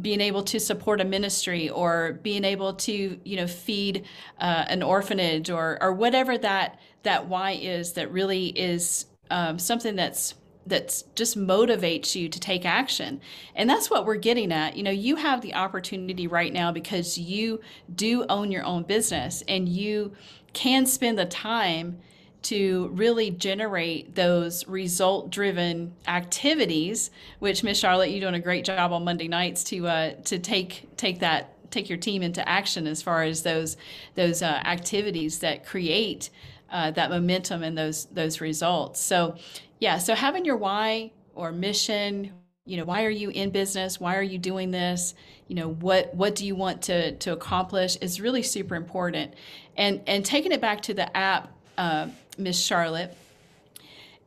being 0.00 0.20
able 0.20 0.42
to 0.42 0.60
support 0.60 1.00
a 1.00 1.04
ministry 1.04 1.68
or 1.68 2.18
being 2.22 2.44
able 2.44 2.74
to 2.74 3.18
you 3.24 3.36
know 3.36 3.46
feed 3.46 4.04
uh, 4.40 4.64
an 4.68 4.82
orphanage 4.82 5.50
or 5.50 5.78
or 5.80 5.92
whatever 5.92 6.36
that 6.38 6.78
that 7.02 7.28
why 7.28 7.52
is 7.52 7.92
that 7.92 8.10
really 8.10 8.46
is 8.48 9.06
um, 9.30 9.58
something 9.58 9.96
that's 9.96 10.34
that's 10.66 11.02
just 11.14 11.38
motivates 11.38 12.14
you 12.14 12.26
to 12.26 12.40
take 12.40 12.64
action. 12.64 13.20
And 13.54 13.68
that's 13.68 13.90
what 13.90 14.06
we're 14.06 14.16
getting 14.16 14.50
at. 14.50 14.76
You 14.76 14.82
know 14.82 14.90
you 14.90 15.16
have 15.16 15.40
the 15.40 15.54
opportunity 15.54 16.26
right 16.26 16.52
now 16.52 16.72
because 16.72 17.18
you 17.18 17.60
do 17.94 18.24
own 18.28 18.50
your 18.50 18.64
own 18.64 18.84
business 18.84 19.42
and 19.48 19.68
you 19.68 20.12
can 20.52 20.86
spend 20.86 21.18
the 21.18 21.26
time 21.26 21.98
to 22.44 22.88
really 22.92 23.30
generate 23.30 24.14
those 24.14 24.66
result 24.68 25.30
driven 25.30 25.94
activities 26.06 27.10
which 27.38 27.62
miss 27.62 27.78
charlotte 27.78 28.10
you're 28.10 28.20
doing 28.20 28.34
a 28.34 28.40
great 28.40 28.64
job 28.64 28.92
on 28.92 29.04
monday 29.04 29.28
nights 29.28 29.64
to 29.64 29.86
uh, 29.86 30.12
to 30.24 30.38
take 30.38 30.88
take 30.96 31.20
that 31.20 31.54
take 31.74 31.88
your 31.88 31.98
team 31.98 32.22
into 32.22 32.48
action 32.48 32.86
as 32.86 33.02
far 33.02 33.24
as 33.24 33.42
those 33.42 33.76
those 34.14 34.40
uh, 34.42 34.62
activities 34.64 35.40
that 35.40 35.66
create 35.66 36.30
uh, 36.70 36.90
that 36.92 37.10
momentum 37.10 37.62
and 37.62 37.76
those 37.76 38.06
those 38.06 38.40
results. 38.40 39.00
So 39.00 39.36
yeah 39.80 39.98
so 39.98 40.14
having 40.14 40.44
your 40.44 40.56
why 40.56 41.12
or 41.34 41.52
mission 41.52 42.32
you 42.64 42.78
know 42.78 42.84
why 42.84 43.04
are 43.04 43.10
you 43.10 43.28
in 43.28 43.50
business? 43.50 44.00
Why 44.00 44.16
are 44.16 44.22
you 44.22 44.38
doing 44.38 44.70
this? 44.70 45.14
You 45.48 45.56
know 45.56 45.68
what 45.68 46.14
what 46.14 46.34
do 46.34 46.46
you 46.46 46.54
want 46.54 46.80
to 46.82 47.12
to 47.16 47.32
accomplish 47.32 47.96
is 47.96 48.20
really 48.20 48.42
super 48.42 48.74
important. 48.74 49.34
And 49.76 50.00
and 50.06 50.24
taking 50.24 50.52
it 50.52 50.60
back 50.60 50.80
to 50.82 50.94
the 50.94 51.14
app 51.14 51.52
uh, 51.76 52.08
Miss 52.38 52.60
Charlotte, 52.60 53.16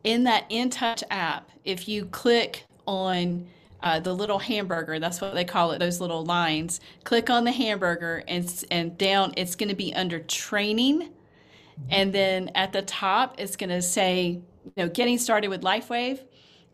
in 0.04 0.24
that 0.24 0.46
In 0.50 0.70
Touch 0.70 1.04
app, 1.10 1.50
if 1.66 1.88
you 1.88 2.06
click 2.06 2.64
on 2.86 3.48
uh, 3.82 4.00
the 4.00 4.14
little 4.14 4.40
hamburger, 4.40 5.00
that's 5.00 5.22
what 5.22 5.34
they 5.34 5.44
call 5.44 5.72
it, 5.72 5.80
those 5.80 6.02
little 6.02 6.26
lines, 6.26 6.80
click 7.04 7.30
on 7.30 7.44
the 7.44 7.52
hamburger 7.52 8.24
and, 8.28 8.66
and 8.72 8.98
down, 8.98 9.34
it's 9.38 9.56
going 9.56 9.70
to 9.70 9.76
be 9.76 9.94
under 9.94 10.20
training. 10.20 11.10
And 11.90 12.12
then 12.12 12.50
at 12.56 12.74
the 12.74 12.82
top, 12.82 13.36
it's 13.38 13.56
going 13.56 13.70
to 13.70 13.82
say, 13.82 14.40
you 14.64 14.72
know, 14.78 14.90
getting 14.90 15.18
started 15.18 15.50
with 15.50 15.62
LifeWave 15.62 16.22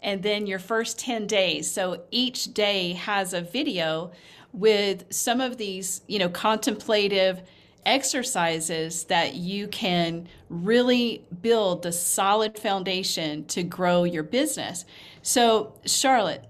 and 0.01 0.21
then 0.23 0.47
your 0.47 0.59
first 0.59 0.99
10 0.99 1.27
days. 1.27 1.69
So 1.69 2.03
each 2.11 2.53
day 2.53 2.93
has 2.93 3.33
a 3.33 3.41
video 3.41 4.11
with 4.51 5.11
some 5.11 5.41
of 5.41 5.57
these, 5.57 6.01
you 6.07 6.19
know, 6.19 6.29
contemplative 6.29 7.41
exercises 7.85 9.05
that 9.05 9.35
you 9.35 9.67
can 9.67 10.27
really 10.49 11.25
build 11.41 11.83
the 11.83 11.91
solid 11.91 12.57
foundation 12.57 13.45
to 13.45 13.63
grow 13.63 14.03
your 14.03 14.23
business. 14.23 14.85
So, 15.21 15.73
Charlotte, 15.85 16.45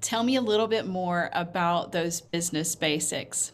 tell 0.00 0.22
me 0.22 0.36
a 0.36 0.40
little 0.40 0.66
bit 0.66 0.86
more 0.86 1.30
about 1.32 1.92
those 1.92 2.20
business 2.20 2.74
basics. 2.74 3.52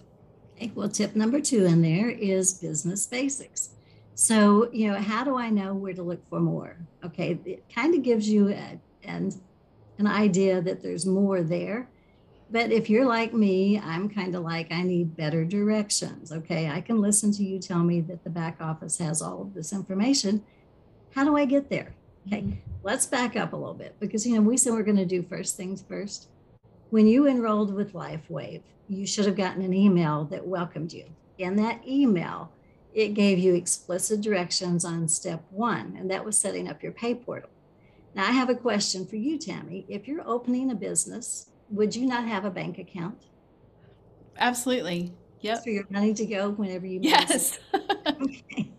Okay, 0.57 0.73
well, 0.75 0.89
tip 0.89 1.17
number 1.17 1.41
two 1.41 1.65
in 1.65 1.83
there 1.83 2.11
is 2.11 2.55
business 2.55 3.07
basics. 3.07 3.71
So, 4.15 4.71
you 4.73 4.89
know, 4.89 4.99
how 4.99 5.25
do 5.25 5.37
I 5.37 5.49
know 5.49 5.73
where 5.75 5.95
to 5.95 6.03
look 6.03 6.29
for 6.29 6.41
more? 6.41 6.77
Okay, 7.05 7.39
it 7.47 7.65
kind 7.75 7.95
of 7.95 8.03
gives 8.03 8.29
you 8.29 8.51
a, 8.51 8.79
an, 9.05 9.33
an 9.99 10.07
idea 10.07 10.61
that 10.61 10.83
there's 10.83 11.07
more 11.07 11.43
there 11.43 11.89
but 12.51 12.73
if 12.73 12.91
you're 12.91 13.07
like 13.07 13.33
me, 13.33 13.79
I'm 13.79 14.09
kind 14.09 14.35
of 14.35 14.43
like, 14.43 14.73
I 14.73 14.83
need 14.83 15.17
better 15.17 15.45
directions. 15.45 16.33
Okay. 16.33 16.69
I 16.69 16.81
can 16.81 17.01
listen 17.01 17.33
to 17.33 17.45
you 17.45 17.59
tell 17.59 17.85
me 17.85 18.01
that 18.03 18.25
the 18.25 18.31
back 18.31 18.57
office 18.61 18.99
has 18.99 19.23
all 19.23 19.43
of 19.43 19.55
this 19.55 19.73
information. 19.73 20.43
How 21.15 21.25
do 21.25 21.37
I 21.37 21.45
get 21.45 21.71
there? 21.71 21.95
Okay. 22.27 22.43
Mm-hmm. 22.43 22.59
Let's 22.83 23.07
back 23.07 23.37
up 23.37 23.53
a 23.53 23.57
little 23.57 23.75
bit 23.75 23.95
because, 24.01 24.27
you 24.27 24.35
know, 24.35 24.43
we 24.43 24.57
said 24.57 24.73
we're 24.73 24.83
going 24.83 24.97
to 24.97 25.07
do 25.07 25.23
first 25.23 25.57
things 25.57 25.85
first. 25.89 26.29
When 26.91 27.07
you 27.07 27.29
enrolled 27.29 27.73
with 27.73 27.93
LifeWave, 27.93 28.63
you 28.89 29.07
should 29.07 29.27
have 29.27 29.37
gotten 29.37 29.63
an 29.63 29.75
email 29.75 30.25
that 30.25 30.47
welcomed 30.47 30.93
you. 30.93 31.05
In 31.39 31.57
that 31.57 31.87
email, 31.87 32.51
it 32.93 33.15
gave 33.15 33.39
you 33.39 33.55
explicit 33.55 34.21
directions 34.21 34.85
on 34.85 35.07
step 35.07 35.45
one, 35.51 35.95
and 35.97 36.11
that 36.11 36.25
was 36.25 36.37
setting 36.37 36.69
up 36.69 36.83
your 36.83 36.93
pay 36.93 37.15
portal. 37.15 37.51
Now, 38.15 38.27
I 38.27 38.33
have 38.33 38.51
a 38.51 38.55
question 38.57 39.07
for 39.07 39.17
you, 39.17 39.39
Tammy. 39.39 39.87
If 39.89 40.09
you're 40.09 40.29
opening 40.29 40.71
a 40.71 40.75
business, 40.75 41.50
would 41.71 41.95
you 41.95 42.07
not 42.07 42.27
have 42.27 42.45
a 42.45 42.51
bank 42.51 42.79
account? 42.79 43.27
Absolutely. 44.39 45.13
Yep. 45.41 45.65
For 45.65 45.71
your 45.71 45.87
money 45.91 46.13
to 46.15 46.27
go 46.27 46.51
whenever 46.51 46.87
you 46.87 47.01
Yes. 47.03 47.59
okay. 47.75 48.71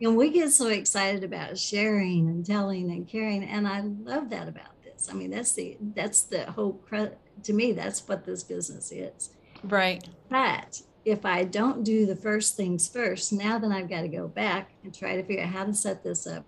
And 0.00 0.16
we 0.16 0.30
get 0.30 0.50
so 0.50 0.68
excited 0.68 1.22
about 1.22 1.56
sharing 1.56 2.26
and 2.26 2.44
telling 2.44 2.90
and 2.90 3.06
caring, 3.06 3.44
and 3.44 3.68
I 3.68 3.82
love 3.82 4.30
that 4.30 4.48
about 4.48 4.82
this. 4.82 5.08
I 5.08 5.14
mean, 5.14 5.30
that's 5.30 5.52
the 5.52 5.76
that's 5.94 6.22
the 6.22 6.50
whole 6.50 6.80
to 7.44 7.52
me. 7.52 7.72
That's 7.72 8.08
what 8.08 8.24
this 8.24 8.42
business 8.42 8.90
is. 8.90 9.30
Right. 9.62 10.04
But 10.28 10.82
if 11.04 11.24
I 11.24 11.44
don't 11.44 11.84
do 11.84 12.04
the 12.06 12.16
first 12.16 12.56
things 12.56 12.88
first, 12.88 13.32
now 13.32 13.58
then 13.58 13.70
I've 13.70 13.88
got 13.88 14.02
to 14.02 14.08
go 14.08 14.26
back 14.26 14.72
and 14.82 14.92
try 14.92 15.14
to 15.14 15.22
figure 15.22 15.44
out 15.44 15.50
how 15.50 15.64
to 15.64 15.74
set 15.74 16.02
this 16.02 16.26
up 16.26 16.44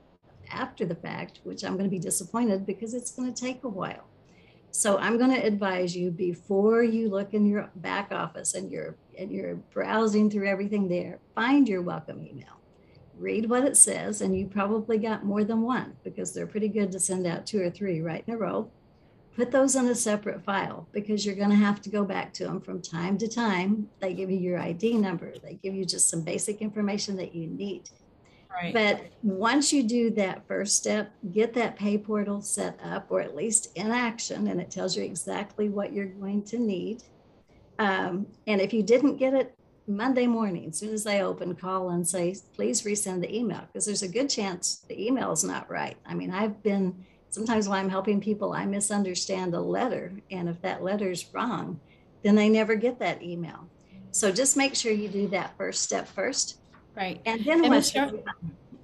after 0.50 0.84
the 0.84 0.94
fact, 0.96 1.40
which 1.44 1.64
I'm 1.64 1.74
going 1.74 1.88
to 1.88 1.90
be 1.90 1.98
disappointed 1.98 2.66
because 2.66 2.92
it's 2.92 3.12
going 3.12 3.32
to 3.32 3.40
take 3.40 3.62
a 3.62 3.68
while. 3.68 4.04
So 4.76 4.98
I'm 4.98 5.18
going 5.18 5.30
to 5.30 5.46
advise 5.46 5.94
you 5.94 6.10
before 6.10 6.82
you 6.82 7.08
look 7.08 7.32
in 7.32 7.46
your 7.46 7.70
back 7.76 8.10
office 8.10 8.54
and 8.54 8.72
you're 8.72 8.96
and 9.16 9.30
you're 9.30 9.54
browsing 9.54 10.28
through 10.28 10.48
everything 10.48 10.88
there, 10.88 11.20
find 11.36 11.68
your 11.68 11.80
welcome 11.80 12.26
email. 12.26 12.58
Read 13.16 13.48
what 13.48 13.62
it 13.62 13.76
says, 13.76 14.20
and 14.20 14.36
you 14.36 14.48
probably 14.48 14.98
got 14.98 15.24
more 15.24 15.44
than 15.44 15.62
one 15.62 15.94
because 16.02 16.34
they're 16.34 16.48
pretty 16.48 16.66
good 16.66 16.90
to 16.90 16.98
send 16.98 17.24
out 17.24 17.46
two 17.46 17.62
or 17.62 17.70
three 17.70 18.00
right 18.00 18.24
in 18.26 18.34
a 18.34 18.36
row. 18.36 18.68
Put 19.36 19.52
those 19.52 19.76
in 19.76 19.86
a 19.86 19.94
separate 19.94 20.44
file 20.44 20.88
because 20.90 21.24
you're 21.24 21.36
going 21.36 21.50
to 21.50 21.56
have 21.56 21.80
to 21.82 21.88
go 21.88 22.04
back 22.04 22.32
to 22.34 22.44
them 22.44 22.60
from 22.60 22.82
time 22.82 23.16
to 23.18 23.28
time. 23.28 23.88
They 24.00 24.12
give 24.12 24.28
you 24.28 24.38
your 24.38 24.58
ID 24.58 24.94
number, 24.94 25.34
they 25.40 25.54
give 25.54 25.76
you 25.76 25.84
just 25.84 26.10
some 26.10 26.22
basic 26.22 26.60
information 26.60 27.14
that 27.18 27.32
you 27.32 27.46
need 27.46 27.90
Right. 28.54 28.72
But 28.72 29.06
once 29.22 29.72
you 29.72 29.82
do 29.82 30.10
that 30.10 30.46
first 30.46 30.76
step, 30.76 31.12
get 31.32 31.54
that 31.54 31.76
pay 31.76 31.98
portal 31.98 32.40
set 32.40 32.78
up 32.84 33.06
or 33.10 33.20
at 33.20 33.34
least 33.34 33.72
in 33.74 33.90
action, 33.90 34.46
and 34.48 34.60
it 34.60 34.70
tells 34.70 34.96
you 34.96 35.02
exactly 35.02 35.68
what 35.68 35.92
you're 35.92 36.06
going 36.06 36.42
to 36.44 36.58
need. 36.58 37.02
Um, 37.78 38.26
and 38.46 38.60
if 38.60 38.72
you 38.72 38.82
didn't 38.82 39.16
get 39.16 39.34
it 39.34 39.54
Monday 39.86 40.26
morning, 40.26 40.68
as 40.68 40.78
soon 40.78 40.94
as 40.94 41.04
they 41.04 41.22
open, 41.22 41.54
call 41.56 41.90
and 41.90 42.06
say, 42.06 42.36
please 42.54 42.82
resend 42.82 43.20
the 43.20 43.36
email 43.36 43.62
because 43.66 43.84
there's 43.86 44.02
a 44.02 44.08
good 44.08 44.30
chance 44.30 44.84
the 44.88 45.06
email 45.06 45.32
is 45.32 45.44
not 45.44 45.68
right. 45.70 45.96
I 46.06 46.14
mean, 46.14 46.30
I've 46.30 46.62
been 46.62 47.04
sometimes 47.30 47.68
when 47.68 47.80
I'm 47.80 47.90
helping 47.90 48.20
people, 48.20 48.52
I 48.52 48.64
misunderstand 48.64 49.54
a 49.54 49.60
letter. 49.60 50.12
And 50.30 50.48
if 50.48 50.62
that 50.62 50.84
letter 50.84 51.10
is 51.10 51.26
wrong, 51.34 51.80
then 52.22 52.36
they 52.36 52.48
never 52.48 52.76
get 52.76 53.00
that 53.00 53.22
email. 53.22 53.68
So 54.12 54.30
just 54.30 54.56
make 54.56 54.76
sure 54.76 54.92
you 54.92 55.08
do 55.08 55.26
that 55.28 55.56
first 55.58 55.82
step 55.82 56.06
first 56.06 56.60
Right. 56.94 57.20
And 57.26 57.44
then 57.44 57.64
and 57.64 57.70
Miss 57.70 57.90
Char- 57.90 58.12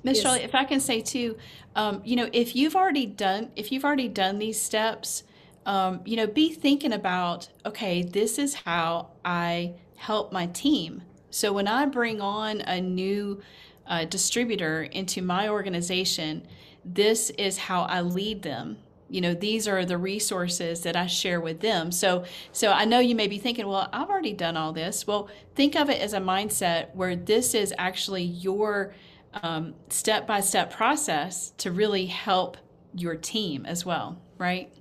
yes. 0.02 0.20
Charlotte, 0.20 0.42
if 0.42 0.54
I 0.54 0.64
can 0.64 0.80
say 0.80 1.00
too, 1.00 1.36
um, 1.76 2.02
you 2.04 2.16
know, 2.16 2.28
if 2.32 2.56
you've 2.56 2.76
already 2.76 3.06
done 3.06 3.50
if 3.56 3.70
you've 3.70 3.84
already 3.84 4.08
done 4.08 4.38
these 4.38 4.60
steps, 4.60 5.22
um, 5.66 6.00
you 6.04 6.16
know, 6.16 6.26
be 6.26 6.52
thinking 6.52 6.92
about 6.92 7.48
okay, 7.64 8.02
this 8.02 8.38
is 8.38 8.54
how 8.54 9.10
I 9.24 9.74
help 9.96 10.32
my 10.32 10.46
team. 10.46 11.02
So 11.30 11.52
when 11.52 11.68
I 11.68 11.86
bring 11.86 12.20
on 12.20 12.60
a 12.62 12.80
new 12.80 13.40
uh, 13.86 14.04
distributor 14.04 14.82
into 14.82 15.22
my 15.22 15.48
organization, 15.48 16.46
this 16.84 17.30
is 17.30 17.58
how 17.58 17.82
I 17.82 18.00
lead 18.00 18.42
them 18.42 18.78
you 19.10 19.20
know 19.20 19.34
these 19.34 19.66
are 19.68 19.84
the 19.84 19.98
resources 19.98 20.82
that 20.82 20.96
i 20.96 21.06
share 21.06 21.40
with 21.40 21.60
them. 21.60 21.92
So 21.92 22.24
so 22.52 22.72
i 22.72 22.84
know 22.84 22.98
you 22.98 23.14
may 23.14 23.28
be 23.28 23.38
thinking 23.38 23.66
well 23.66 23.88
i've 23.92 24.08
already 24.08 24.32
done 24.32 24.56
all 24.56 24.72
this. 24.72 25.06
Well 25.06 25.28
think 25.54 25.76
of 25.76 25.90
it 25.90 26.00
as 26.00 26.12
a 26.12 26.20
mindset 26.20 26.94
where 26.94 27.16
this 27.16 27.54
is 27.54 27.74
actually 27.78 28.24
your 28.24 28.94
um, 29.42 29.74
step-by-step 29.88 30.72
process 30.72 31.50
to 31.58 31.70
really 31.70 32.06
help 32.06 32.56
your 32.94 33.14
team 33.14 33.64
as 33.66 33.86
well 33.86 34.20
right? 34.40 34.72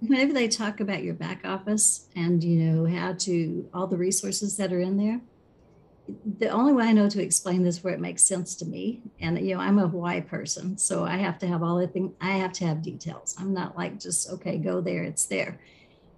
Whenever 0.00 0.32
they 0.32 0.46
talk 0.46 0.80
about 0.80 1.02
your 1.02 1.14
back 1.14 1.40
office 1.44 2.08
and 2.14 2.44
you 2.44 2.58
know 2.58 2.86
how 2.86 3.14
to 3.14 3.68
all 3.72 3.86
the 3.86 3.96
resources 3.96 4.56
that 4.58 4.72
are 4.72 4.80
in 4.80 4.96
there 4.96 5.20
the 6.38 6.48
only 6.48 6.72
way 6.72 6.84
I 6.84 6.92
know 6.92 7.08
to 7.08 7.22
explain 7.22 7.62
this 7.62 7.84
where 7.84 7.94
it 7.94 8.00
makes 8.00 8.24
sense 8.24 8.54
to 8.56 8.64
me, 8.64 9.00
and 9.20 9.38
you 9.38 9.54
know, 9.54 9.60
I'm 9.60 9.78
a 9.78 9.86
why 9.86 10.20
person, 10.20 10.76
so 10.76 11.04
I 11.04 11.16
have 11.16 11.38
to 11.40 11.46
have 11.46 11.62
all 11.62 11.78
the 11.78 11.86
thing. 11.86 12.14
I 12.20 12.32
have 12.32 12.52
to 12.54 12.66
have 12.66 12.82
details. 12.82 13.36
I'm 13.38 13.54
not 13.54 13.76
like 13.76 14.00
just 14.00 14.30
okay, 14.30 14.58
go 14.58 14.80
there, 14.80 15.04
it's 15.04 15.26
there. 15.26 15.60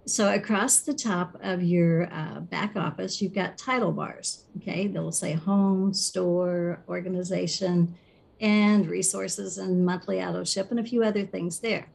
So 0.07 0.33
across 0.33 0.79
the 0.79 0.93
top 0.93 1.37
of 1.41 1.63
your 1.63 2.13
uh, 2.13 2.39
back 2.39 2.75
office, 2.75 3.21
you've 3.21 3.33
got 3.33 3.57
title 3.57 3.91
bars. 3.91 4.43
Okay, 4.57 4.87
they'll 4.87 5.11
say 5.11 5.33
home, 5.33 5.93
store, 5.93 6.83
organization, 6.87 7.95
and 8.41 8.87
resources, 8.87 9.57
and 9.57 9.85
monthly 9.85 10.21
auto 10.21 10.43
ship, 10.43 10.71
and 10.71 10.79
a 10.79 10.83
few 10.83 11.03
other 11.03 11.25
things 11.25 11.59
there. 11.59 11.87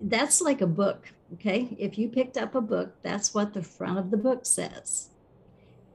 That's 0.00 0.40
like 0.40 0.60
a 0.60 0.66
book. 0.66 1.12
Okay, 1.34 1.76
if 1.78 1.98
you 1.98 2.08
picked 2.08 2.36
up 2.36 2.54
a 2.54 2.60
book, 2.60 2.94
that's 3.02 3.34
what 3.34 3.52
the 3.52 3.62
front 3.62 3.98
of 3.98 4.10
the 4.10 4.16
book 4.16 4.46
says 4.46 5.10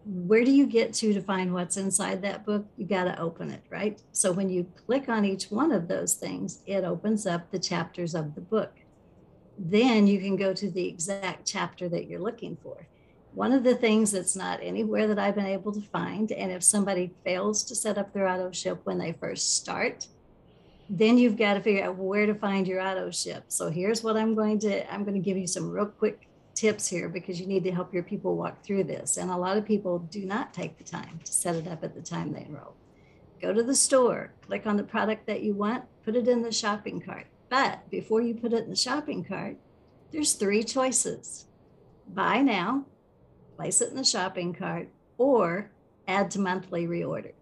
where 0.06 0.46
do 0.46 0.52
you 0.52 0.68
get 0.68 0.94
to 0.94 1.14
to 1.14 1.22
find 1.22 1.54
what's 1.54 1.78
inside 1.78 2.22
that 2.22 2.46
book? 2.46 2.66
You 2.78 2.86
got 2.86 3.06
to 3.06 3.20
open 3.20 3.50
it, 3.50 3.64
right? 3.70 4.00
So 4.12 4.32
when 4.32 4.50
you 4.50 4.72
click 4.86 5.10
on 5.10 5.26
each 5.26 5.46
one 5.46 5.72
of 5.72 5.88
those 5.88 6.14
things, 6.14 6.62
it 6.68 6.84
opens 6.84 7.26
up 7.26 7.50
the 7.50 7.58
chapters 7.58 8.14
of 8.14 8.36
the 8.36 8.42
book. 8.42 8.72
Then 9.58 10.06
you 10.06 10.20
can 10.20 10.36
go 10.36 10.54
to 10.54 10.70
the 10.70 10.88
exact 10.88 11.48
chapter 11.48 11.90
that 11.90 12.08
you're 12.08 12.22
looking 12.22 12.56
for. 12.62 12.86
One 13.34 13.52
of 13.52 13.64
the 13.64 13.76
things 13.76 14.12
that's 14.12 14.36
not 14.36 14.60
anywhere 14.62 15.08
that 15.08 15.20
I've 15.20 15.36
been 15.36 15.46
able 15.46 15.72
to 15.74 15.82
find, 15.82 16.32
and 16.32 16.52
if 16.52 16.64
somebody 16.64 17.12
fails 17.24 17.64
to 17.64 17.76
set 17.76 17.98
up 17.98 18.14
their 18.14 18.28
auto 18.28 18.52
ship 18.52 18.82
when 18.84 19.00
they 19.00 19.14
first 19.14 19.58
start, 19.58 20.08
then 20.88 21.18
you've 21.18 21.36
got 21.36 21.56
to 21.56 21.62
figure 21.62 21.84
out 21.84 21.98
where 21.98 22.28
to 22.28 22.36
find 22.36 22.68
your 22.68 22.80
auto 22.80 23.10
ship. 23.10 23.46
So 23.48 23.70
here's 23.70 24.04
what 24.04 24.18
I'm 24.18 24.36
going 24.36 24.60
to 24.60 24.94
I'm 24.94 25.04
going 25.04 25.16
to 25.16 25.20
give 25.20 25.38
you 25.38 25.48
some 25.48 25.72
real 25.72 25.88
quick 25.88 26.28
tips 26.56 26.88
here 26.88 27.10
because 27.10 27.40
you 27.40 27.46
need 27.46 27.64
to 27.66 27.72
help 27.72 27.94
your 27.94 28.04
people 28.04 28.36
walk 28.36 28.64
through 28.64 28.86
this. 28.86 29.18
And 29.18 29.30
a 29.30 29.38
lot 29.38 29.58
of 29.58 29.66
people 29.66 30.00
do 30.00 30.26
not 30.26 30.54
take 30.54 30.78
the 30.78 30.84
time 30.84 31.20
to 31.24 31.32
set 31.32 31.56
it 31.56 31.68
up 31.68 31.84
at 31.84 31.94
the 31.94 32.02
time 32.02 32.32
they 32.32 32.46
enroll. 32.46 32.76
Go 33.42 33.54
to 33.54 33.62
the 33.62 33.76
store, 33.76 34.34
click 34.42 34.66
on 34.66 34.78
the 34.78 34.84
product 34.84 35.28
that 35.28 35.44
you 35.44 35.54
want, 35.54 35.84
put 36.04 36.16
it 36.16 36.28
in 36.28 36.42
the 36.42 36.52
shopping 36.52 37.02
cart. 37.02 37.28
But 37.50 37.90
before 37.92 38.22
you 38.22 38.34
put 38.34 38.54
it 38.54 38.64
in 38.64 38.70
the 38.70 38.76
shopping 38.76 39.24
cart, 39.24 39.58
there's 40.12 40.34
three 40.34 40.64
choices 40.64 41.46
buy 42.08 42.40
now, 42.40 42.86
place 43.58 43.82
it 43.82 43.90
in 43.90 43.96
the 43.96 44.04
shopping 44.04 44.54
cart, 44.54 44.88
or 45.18 45.72
add 46.08 46.32
to 46.32 46.40
monthly 46.40 46.88
reorder. 46.88 47.34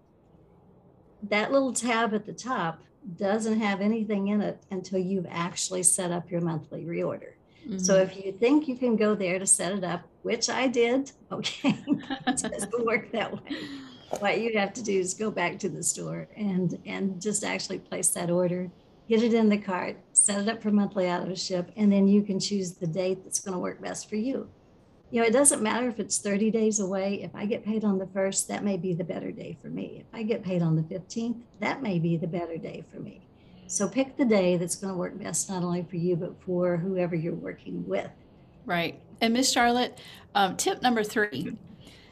That 1.29 1.51
little 1.51 1.73
tab 1.73 2.13
at 2.13 2.25
the 2.25 2.33
top 2.33 2.81
doesn't 3.17 3.59
have 3.59 3.81
anything 3.81 4.29
in 4.29 4.41
it 4.41 4.63
until 4.71 4.99
you've 4.99 5.27
actually 5.29 5.83
set 5.83 6.11
up 6.11 6.31
your 6.31 6.41
monthly 6.41 6.83
reorder. 6.83 7.33
Mm-hmm. 7.65 7.79
So 7.79 7.95
if 7.95 8.15
you 8.17 8.31
think 8.33 8.67
you 8.67 8.75
can 8.75 8.95
go 8.95 9.15
there 9.15 9.39
to 9.39 9.45
set 9.45 9.71
it 9.71 9.83
up, 9.83 10.03
which 10.23 10.49
I 10.49 10.67
did, 10.67 11.11
okay, 11.31 11.77
it 11.87 12.37
doesn't 12.37 12.85
work 12.85 13.11
that 13.11 13.33
way. 13.33 13.57
What 14.19 14.41
you 14.41 14.57
have 14.59 14.73
to 14.73 14.83
do 14.83 14.99
is 14.99 15.13
go 15.13 15.31
back 15.31 15.57
to 15.59 15.69
the 15.69 15.81
store 15.81 16.27
and 16.35 16.77
and 16.85 17.19
just 17.19 17.43
actually 17.43 17.79
place 17.79 18.09
that 18.09 18.29
order, 18.29 18.69
get 19.09 19.23
it 19.23 19.33
in 19.33 19.49
the 19.49 19.57
cart, 19.57 19.97
set 20.13 20.41
it 20.41 20.49
up 20.49 20.61
for 20.61 20.69
monthly 20.69 21.09
auto 21.09 21.33
ship, 21.33 21.71
and 21.75 21.91
then 21.91 22.07
you 22.07 22.21
can 22.21 22.39
choose 22.39 22.73
the 22.73 22.85
date 22.85 23.23
that's 23.23 23.39
going 23.39 23.53
to 23.53 23.59
work 23.59 23.81
best 23.81 24.09
for 24.09 24.15
you. 24.15 24.49
You 25.09 25.21
know, 25.21 25.27
it 25.27 25.33
doesn't 25.33 25.61
matter 25.61 25.87
if 25.87 25.99
it's 25.99 26.17
30 26.17 26.49
days 26.49 26.79
away. 26.79 27.21
If 27.21 27.35
I 27.35 27.45
get 27.45 27.63
paid 27.63 27.83
on 27.83 27.99
the 27.99 28.07
first, 28.07 28.47
that 28.47 28.63
may 28.63 28.77
be 28.77 28.93
the 28.93 29.03
better 29.03 29.31
day 29.31 29.55
for 29.61 29.67
me. 29.67 29.99
If 29.99 30.07
I 30.11 30.23
get 30.23 30.43
paid 30.43 30.63
on 30.63 30.75
the 30.75 30.81
15th, 30.81 31.39
that 31.59 31.83
may 31.83 31.99
be 31.99 32.17
the 32.17 32.27
better 32.27 32.57
day 32.57 32.83
for 32.91 32.99
me. 32.99 33.21
So 33.67 33.87
pick 33.87 34.17
the 34.17 34.25
day 34.25 34.57
that's 34.57 34.75
going 34.75 34.93
to 34.93 34.97
work 34.97 35.17
best, 35.17 35.49
not 35.49 35.63
only 35.63 35.83
for 35.89 35.95
you, 35.95 36.15
but 36.15 36.35
for 36.45 36.77
whoever 36.77 37.15
you're 37.15 37.33
working 37.33 37.87
with. 37.87 38.09
Right. 38.65 38.99
And 39.21 39.33
Miss 39.33 39.51
Charlotte, 39.51 39.99
um, 40.35 40.57
tip 40.57 40.81
number 40.81 41.03
three. 41.03 41.55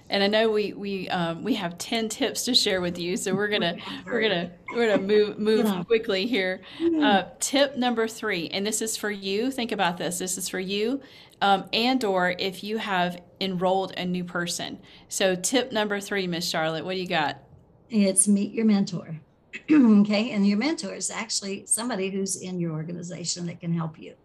And 0.10 0.22
I 0.22 0.28
know 0.28 0.52
we 0.52 0.74
we 0.74 1.08
um, 1.08 1.42
we 1.42 1.54
have 1.54 1.78
ten 1.78 2.10
tips 2.10 2.44
to 2.44 2.54
share 2.54 2.82
with 2.82 3.00
you, 3.00 3.16
so 3.16 3.34
we're 3.34 3.48
gonna 3.48 3.78
we're 4.06 4.22
gonna 4.22 4.52
we're 4.76 4.90
gonna 4.90 5.02
move 5.02 5.40
move 5.40 5.66
yeah. 5.66 5.84
quickly 5.86 6.26
here. 6.26 6.60
Uh, 7.02 7.24
tip 7.40 7.78
number 7.78 8.10
three, 8.10 8.50
and 8.50 8.68
this 8.68 8.82
is 8.82 8.98
for 8.98 9.10
you. 9.10 9.52
Think 9.52 9.72
about 9.72 9.98
this. 9.98 10.20
This 10.20 10.38
is 10.38 10.50
for 10.50 10.60
you, 10.60 11.00
um, 11.42 11.64
and 11.72 12.04
or 12.04 12.36
if 12.38 12.62
you 12.62 12.78
have 12.78 13.22
enrolled 13.40 13.94
a 13.96 14.04
new 14.04 14.26
person. 14.26 14.80
So 15.08 15.34
tip 15.34 15.72
number 15.72 16.02
three, 16.02 16.28
Miss 16.28 16.46
Charlotte, 16.46 16.84
what 16.84 16.96
do 16.96 17.00
you 17.00 17.08
got? 17.08 17.38
It's 17.90 18.28
meet 18.28 18.52
your 18.52 18.66
mentor. 18.66 19.22
okay. 19.72 20.32
And 20.32 20.48
your 20.48 20.58
mentor 20.58 20.94
is 20.94 21.10
actually 21.10 21.66
somebody 21.66 22.10
who's 22.10 22.36
in 22.36 22.60
your 22.60 22.72
organization 22.72 23.46
that 23.48 23.60
can 23.60 23.74
help 23.74 24.00
you. 24.00 24.16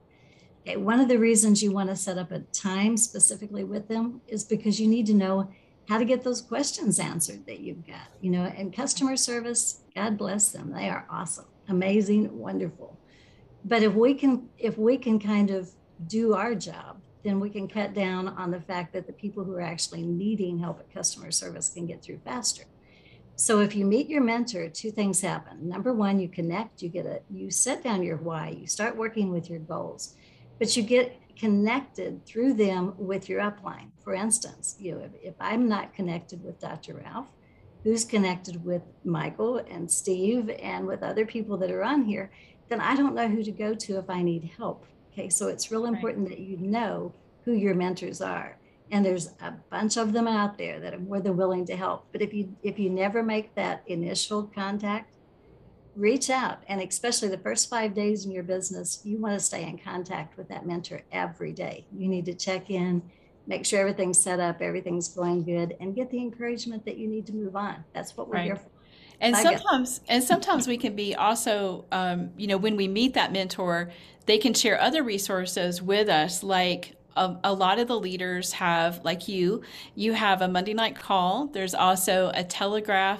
Okay. 0.63 0.77
One 0.77 1.01
of 1.01 1.09
the 1.09 1.19
reasons 1.19 1.63
you 1.63 1.73
want 1.73 1.91
to 1.91 1.97
set 1.97 2.19
up 2.19 2.33
a 2.33 2.41
time 2.41 2.97
specifically 2.97 3.65
with 3.65 3.89
them 3.89 4.21
is 4.29 4.45
because 4.45 4.81
you 4.81 4.89
need 4.89 5.07
to 5.07 5.15
know 5.15 5.51
how 5.89 5.99
to 5.99 6.05
get 6.05 6.25
those 6.25 6.41
questions 6.41 6.99
answered 6.99 7.47
that 7.47 7.61
you've 7.61 7.87
got, 7.87 8.09
you 8.21 8.31
know, 8.31 8.45
and 8.57 8.75
customer 8.75 9.17
service, 9.17 9.83
God 9.95 10.19
bless 10.19 10.51
them. 10.51 10.73
They 10.73 10.89
are 10.89 11.07
awesome, 11.09 11.47
amazing, 11.69 12.37
wonderful. 12.37 12.99
But 13.65 13.83
if 13.83 13.95
we 13.95 14.15
can, 14.15 14.49
if 14.59 14.79
we 14.79 14.99
can 14.99 15.21
kind 15.21 15.51
of 15.51 15.71
do 16.09 16.35
our 16.35 16.55
job, 16.55 17.01
then 17.23 17.41
we 17.41 17.51
can 17.51 17.69
cut 17.69 17.95
down 17.95 18.29
on 18.29 18.51
the 18.51 18.61
fact 18.61 18.93
that 18.93 19.07
the 19.07 19.13
people 19.13 19.45
who 19.45 19.55
are 19.55 19.61
actually 19.61 20.03
needing 20.03 20.59
help 20.59 20.81
at 20.81 20.93
customer 20.93 21.31
service 21.31 21.69
can 21.69 21.87
get 21.87 22.03
through 22.03 22.19
faster 22.25 22.65
So 23.39 23.61
if 23.61 23.77
you 23.77 23.85
meet 23.85 24.09
your 24.09 24.23
mentor, 24.23 24.71
two 24.71 24.91
things 24.91 25.21
happen. 25.21 25.69
Number 25.69 25.93
one, 25.93 26.19
you 26.19 26.27
connect, 26.27 26.81
you 26.81 26.89
get 26.89 27.05
a, 27.05 27.21
you 27.31 27.51
set 27.51 27.85
down 27.85 28.03
your 28.03 28.17
why, 28.17 28.49
you 28.49 28.67
start 28.67 28.97
working 28.97 29.31
with 29.31 29.51
your 29.51 29.59
goals, 29.59 30.17
but 30.59 30.75
you 30.75 30.83
get 30.83 31.21
connected 31.39 32.25
through 32.25 32.55
them 32.55 32.95
with 32.97 33.29
your 33.29 33.43
upline. 33.43 33.91
For 34.03 34.15
instance, 34.15 34.77
you 34.81 34.95
know, 34.95 35.01
if, 35.03 35.11
if 35.23 35.35
I'm 35.39 35.69
not 35.69 35.93
connected 35.93 36.43
with 36.43 36.59
Dr. 36.59 36.95
Ralph, 36.95 37.27
who's 37.85 38.07
connected 38.07 38.65
with 38.65 38.81
Michael 39.05 39.59
and 39.59 39.91
Steve 39.91 40.51
and 40.59 40.87
with 40.87 41.03
other 41.03 41.27
people 41.27 41.59
that 41.59 41.71
are 41.71 41.85
on 41.85 42.05
here, 42.05 42.31
then 42.71 42.81
I 42.81 42.97
don't 42.97 43.15
know 43.15 43.29
who 43.29 43.43
to 43.43 43.53
go 43.53 43.75
to 43.75 43.99
if 43.99 44.09
I 44.09 44.23
need 44.23 44.51
help. 44.57 44.87
Okay, 45.13 45.29
so 45.29 45.49
it's 45.49 45.71
real 45.71 45.85
important 45.85 46.29
right. 46.29 46.39
that 46.39 46.43
you 46.43 46.57
know 46.57 47.15
who 47.45 47.53
your 47.53 47.75
mentors 47.75 48.23
are 48.23 48.57
and 48.91 49.05
there's 49.05 49.29
a 49.41 49.53
bunch 49.71 49.97
of 49.97 50.13
them 50.13 50.29
out 50.29 50.59
there 50.59 50.79
that 50.81 50.95
are 50.95 50.99
more 50.99 51.21
than 51.21 51.37
willing 51.37 51.67
to 51.67 51.77
help. 51.77 52.07
But 52.13 52.23
if 52.23 52.33
you 52.33 52.55
if 52.63 52.79
you 52.79 52.91
never 52.91 53.23
make 53.23 53.55
that 53.55 53.83
initial 53.87 54.45
contact 54.45 55.13
reach 55.97 56.29
out. 56.29 56.63
And 56.69 56.81
especially 56.83 57.29
the 57.29 57.39
first 57.39 57.71
five 57.71 57.95
days 57.95 58.27
in 58.27 58.31
your 58.31 58.43
business 58.43 59.01
you 59.03 59.19
want 59.19 59.39
to 59.39 59.45
stay 59.45 59.65
in 59.65 59.79
contact 59.79 60.37
with 60.37 60.49
that 60.49 60.67
mentor 60.67 61.03
every 61.11 61.53
day. 61.53 61.87
You 61.97 62.09
need 62.09 62.27
to 62.27 62.35
check 62.35 62.71
in 62.71 63.03
make 63.49 63.65
sure 63.65 63.81
everything's 63.81 64.21
set 64.21 64.41
up 64.41 64.61
everything's 64.61 65.09
going 65.09 65.45
good 65.45 65.77
and 65.81 65.95
get 65.95 66.11
the 66.11 66.19
encouragement 66.19 66.85
that 66.85 66.99
you 66.99 67.09
need 67.09 67.27
to 67.27 67.33
move 67.33 67.57
on. 67.57 67.83
That's 67.95 68.17
what 68.17 68.29
we're 68.29 68.35
right. 68.35 68.45
here 68.45 68.57
for. 68.57 68.69
And 69.21 69.35
I 69.35 69.43
sometimes 69.43 70.01
and 70.09 70.23
sometimes 70.23 70.69
we 70.69 70.77
can 70.77 70.95
be 70.95 71.15
also 71.15 71.87
um, 71.91 72.31
you 72.37 72.47
know 72.47 72.59
when 72.59 72.77
we 72.77 72.87
meet 72.87 73.15
that 73.15 73.33
mentor 73.33 73.91
they 74.27 74.39
can 74.39 74.53
share 74.53 74.81
other 74.81 75.03
resources 75.03 75.81
with 75.81 76.09
us 76.09 76.43
like 76.43 76.96
a, 77.17 77.37
a, 77.45 77.53
lot 77.53 77.79
of 77.79 77.89
the 77.89 77.99
leaders 77.99 78.53
have, 78.53 79.01
like 79.05 79.29
you, 79.29 79.63
you 79.95 80.13
have 80.13 80.43
a 80.43 80.49
Monday 80.49 80.75
night 80.75 80.97
call. 80.97 81.47
There's 81.47 81.75
also 81.75 82.31
a 82.35 82.45
Telegram 82.45 83.19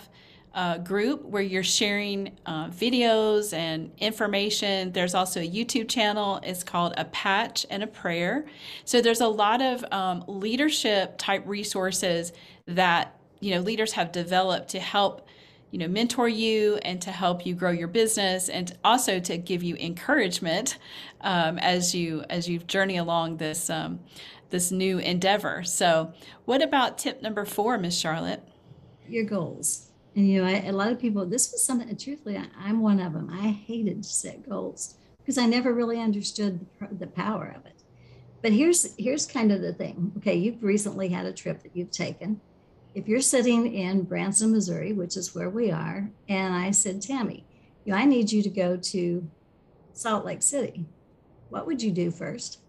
uh, 0.57 0.79
group 0.79 1.23
where 1.23 1.43
you're 1.43 1.63
sharing 1.63 2.33
uh, 2.47 2.69
videos 2.69 3.53
and 3.53 3.93
information. 3.99 4.91
There's 4.93 5.15
also 5.15 5.41
a 5.41 5.49
YouTube 5.49 5.87
channel. 5.87 6.41
It's 6.43 6.65
called 6.65 6.95
A 6.97 7.05
Patch 7.05 7.67
and 7.69 7.83
a 7.83 7.87
Prayer. 7.87 8.47
So 8.87 9.03
there's 9.03 9.21
a 9.21 9.29
lot 9.29 9.61
of 9.61 9.85
um, 9.93 10.25
leadership 10.27 11.19
type 11.19 11.43
resources 11.47 12.33
that 12.67 13.15
you 13.41 13.55
know 13.55 13.61
leaders 13.61 13.93
have 13.93 14.13
developed 14.13 14.71
to 14.71 14.81
help 14.81 15.26
you 15.71 15.79
know 15.79 15.89
mentor 15.89 16.29
you 16.29 16.77
and 16.83 17.01
to 17.03 17.11
help 17.11 17.45
you 17.45 17.55
grow 17.55 17.71
your 17.71 17.89
business 17.89 18.49
and 18.49 18.77
also 18.85 19.19
to 19.21 19.37
give 19.37 19.63
you 19.63 19.77
encouragement 19.77 20.79
um, 21.23 21.59
as 21.59 21.95
you 21.95 22.25
as 22.31 22.49
you 22.49 22.59
journey 22.61 22.97
along 22.97 23.37
this 23.37 23.69
um, 23.69 24.01
this 24.51 24.71
new 24.71 24.99
endeavor. 24.99 25.65
So 25.65 26.13
what 26.45 26.63
about 26.63 26.99
tip 26.99 27.23
number 27.23 27.45
four 27.45 27.79
miss 27.79 27.99
charlotte? 27.99 28.43
Your 29.09 29.25
goals. 29.25 29.91
And 30.15 30.29
you 30.29 30.41
know 30.41 30.49
I, 30.49 30.63
a 30.67 30.73
lot 30.73 30.93
of 30.93 30.99
people 30.99 31.27
this 31.27 31.53
was 31.53 31.63
something 31.63 31.95
truthfully 31.95 32.39
I, 32.39 32.47
i'm 32.59 32.81
one 32.81 33.01
of 33.01 33.13
them 33.13 33.29
i 33.31 33.49
hated 33.49 34.03
to 34.03 34.09
set 34.09 34.49
goals 34.49 34.95
because 35.19 35.37
i 35.37 35.45
never 35.45 35.75
really 35.75 36.01
understood 36.01 36.67
the, 36.81 36.89
the 36.95 37.07
power 37.07 37.55
of 37.55 37.67
it. 37.67 37.83
But 38.41 38.53
here's 38.53 38.95
here's 38.97 39.27
kind 39.27 39.53
of 39.53 39.61
the 39.61 39.75
thing. 39.75 40.13
Okay 40.19 40.37
you've 40.37 40.63
recently 40.63 41.09
had 41.09 41.27
a 41.27 41.33
trip 41.33 41.63
that 41.65 41.77
you've 41.77 41.91
taken 41.91 42.41
if 42.97 43.07
you're 43.07 43.21
sitting 43.21 43.75
in 43.75 44.05
Branson, 44.05 44.53
Missouri, 44.53 44.95
which 44.95 45.19
is 45.19 45.35
where 45.35 45.51
we 45.51 45.71
are, 45.71 46.11
and 46.31 46.55
I 46.55 46.71
said, 46.71 47.03
Tammy, 47.03 47.45
you 47.85 47.93
know, 47.93 47.99
I 47.99 48.07
need 48.07 48.33
you 48.33 48.43
to 48.43 48.49
go 48.49 48.79
to 48.79 49.31
Salt 49.93 50.25
Lake 50.25 50.43
City, 50.43 50.87
what 51.51 51.67
would 51.67 51.83
you 51.83 51.93
do 51.93 52.11
first? 52.11 52.61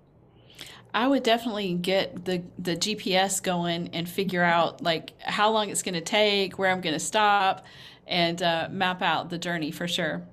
I 0.93 1.07
would 1.07 1.23
definitely 1.23 1.73
get 1.75 2.25
the 2.25 2.43
the 2.59 2.75
GPS 2.75 3.41
going 3.41 3.89
and 3.93 4.07
figure 4.07 4.43
out 4.43 4.83
like 4.83 5.13
how 5.21 5.49
long 5.51 5.69
it's 5.69 5.81
going 5.81 5.93
to 5.93 6.01
take, 6.01 6.59
where 6.59 6.71
I'm 6.71 6.81
going 6.81 6.95
to 6.95 6.99
stop, 6.99 7.65
and 8.05 8.41
uh, 8.43 8.67
map 8.69 9.01
out 9.01 9.29
the 9.29 9.37
journey 9.37 9.71
for 9.71 9.87
sure. 9.87 10.27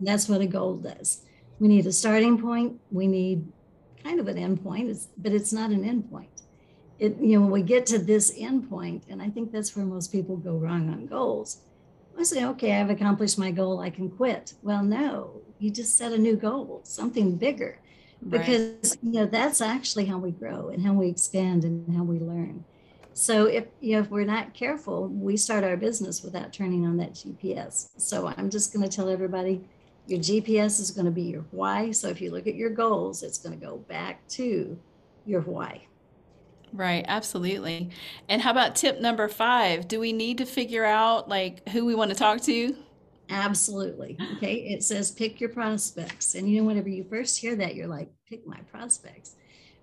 That's 0.00 0.28
what 0.28 0.40
a 0.40 0.46
goal 0.46 0.76
does. 0.76 1.22
We 1.60 1.68
need 1.68 1.86
a 1.86 1.92
starting 1.92 2.40
point. 2.40 2.80
We 2.90 3.06
need 3.06 3.46
kind 4.02 4.18
of 4.18 4.26
an 4.26 4.38
end 4.38 4.64
point, 4.64 4.96
but 5.18 5.32
it's 5.32 5.52
not 5.52 5.70
an 5.70 5.84
end 5.84 6.10
point 6.10 6.35
it, 6.98 7.16
you 7.20 7.36
know, 7.36 7.42
when 7.42 7.50
we 7.50 7.62
get 7.62 7.86
to 7.86 7.98
this 7.98 8.32
end 8.36 8.68
point, 8.70 9.04
and 9.08 9.20
I 9.20 9.28
think 9.28 9.52
that's 9.52 9.76
where 9.76 9.84
most 9.84 10.12
people 10.12 10.36
go 10.36 10.56
wrong 10.56 10.88
on 10.90 11.06
goals. 11.06 11.58
I 12.18 12.22
say, 12.22 12.44
okay, 12.46 12.80
I've 12.80 12.90
accomplished 12.90 13.38
my 13.38 13.50
goal, 13.50 13.80
I 13.80 13.90
can 13.90 14.08
quit. 14.08 14.54
Well, 14.62 14.82
no, 14.82 15.42
you 15.58 15.70
just 15.70 15.96
set 15.96 16.12
a 16.12 16.18
new 16.18 16.36
goal, 16.36 16.80
something 16.82 17.36
bigger, 17.36 17.78
because 18.26 18.90
right. 18.90 18.98
you 19.02 19.12
know 19.12 19.26
that's 19.26 19.60
actually 19.60 20.06
how 20.06 20.18
we 20.18 20.30
grow 20.30 20.68
and 20.68 20.84
how 20.84 20.94
we 20.94 21.08
expand 21.08 21.64
and 21.64 21.94
how 21.94 22.02
we 22.02 22.18
learn. 22.18 22.64
So 23.12 23.46
if 23.46 23.66
you 23.80 23.94
know 23.94 24.00
if 24.00 24.10
we're 24.10 24.24
not 24.24 24.54
careful, 24.54 25.08
we 25.08 25.36
start 25.36 25.64
our 25.64 25.76
business 25.76 26.22
without 26.22 26.52
turning 26.52 26.86
on 26.86 26.96
that 26.98 27.12
GPS. 27.12 27.88
So 27.98 28.32
I'm 28.36 28.48
just 28.48 28.72
going 28.72 28.88
to 28.88 28.94
tell 28.94 29.10
everybody, 29.10 29.62
your 30.06 30.20
GPS 30.20 30.80
is 30.80 30.90
going 30.90 31.06
to 31.06 31.10
be 31.10 31.22
your 31.22 31.44
why. 31.50 31.90
So 31.90 32.08
if 32.08 32.20
you 32.20 32.30
look 32.30 32.46
at 32.46 32.54
your 32.54 32.70
goals, 32.70 33.22
it's 33.22 33.38
going 33.38 33.58
to 33.58 33.64
go 33.64 33.76
back 33.76 34.26
to 34.28 34.78
your 35.26 35.42
why. 35.42 35.82
Right, 36.72 37.04
absolutely. 37.08 37.90
And 38.28 38.42
how 38.42 38.50
about 38.50 38.76
tip 38.76 39.00
number 39.00 39.28
five? 39.28 39.88
Do 39.88 40.00
we 40.00 40.12
need 40.12 40.38
to 40.38 40.46
figure 40.46 40.84
out 40.84 41.28
like 41.28 41.68
who 41.70 41.84
we 41.84 41.94
want 41.94 42.10
to 42.10 42.16
talk 42.16 42.40
to? 42.42 42.76
Absolutely. 43.30 44.16
Okay. 44.36 44.54
It 44.54 44.82
says 44.82 45.10
pick 45.10 45.40
your 45.40 45.50
prospects. 45.50 46.34
And 46.34 46.48
you 46.48 46.60
know, 46.60 46.66
whenever 46.66 46.88
you 46.88 47.04
first 47.04 47.38
hear 47.38 47.56
that, 47.56 47.74
you're 47.74 47.86
like, 47.86 48.08
pick 48.28 48.46
my 48.46 48.58
prospects. 48.70 49.36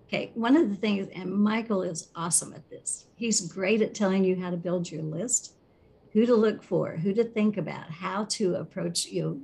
Okay. 0.06 0.30
One 0.34 0.56
of 0.56 0.68
the 0.68 0.76
things, 0.76 1.08
and 1.14 1.32
Michael 1.32 1.82
is 1.82 2.08
awesome 2.14 2.52
at 2.52 2.68
this, 2.70 3.06
he's 3.16 3.40
great 3.40 3.82
at 3.82 3.94
telling 3.94 4.24
you 4.24 4.40
how 4.40 4.50
to 4.50 4.56
build 4.56 4.90
your 4.90 5.02
list, 5.02 5.54
who 6.12 6.26
to 6.26 6.34
look 6.34 6.62
for, 6.62 6.92
who 6.92 7.12
to 7.14 7.24
think 7.24 7.56
about, 7.56 7.90
how 7.90 8.24
to 8.24 8.54
approach 8.56 9.06
you, 9.06 9.42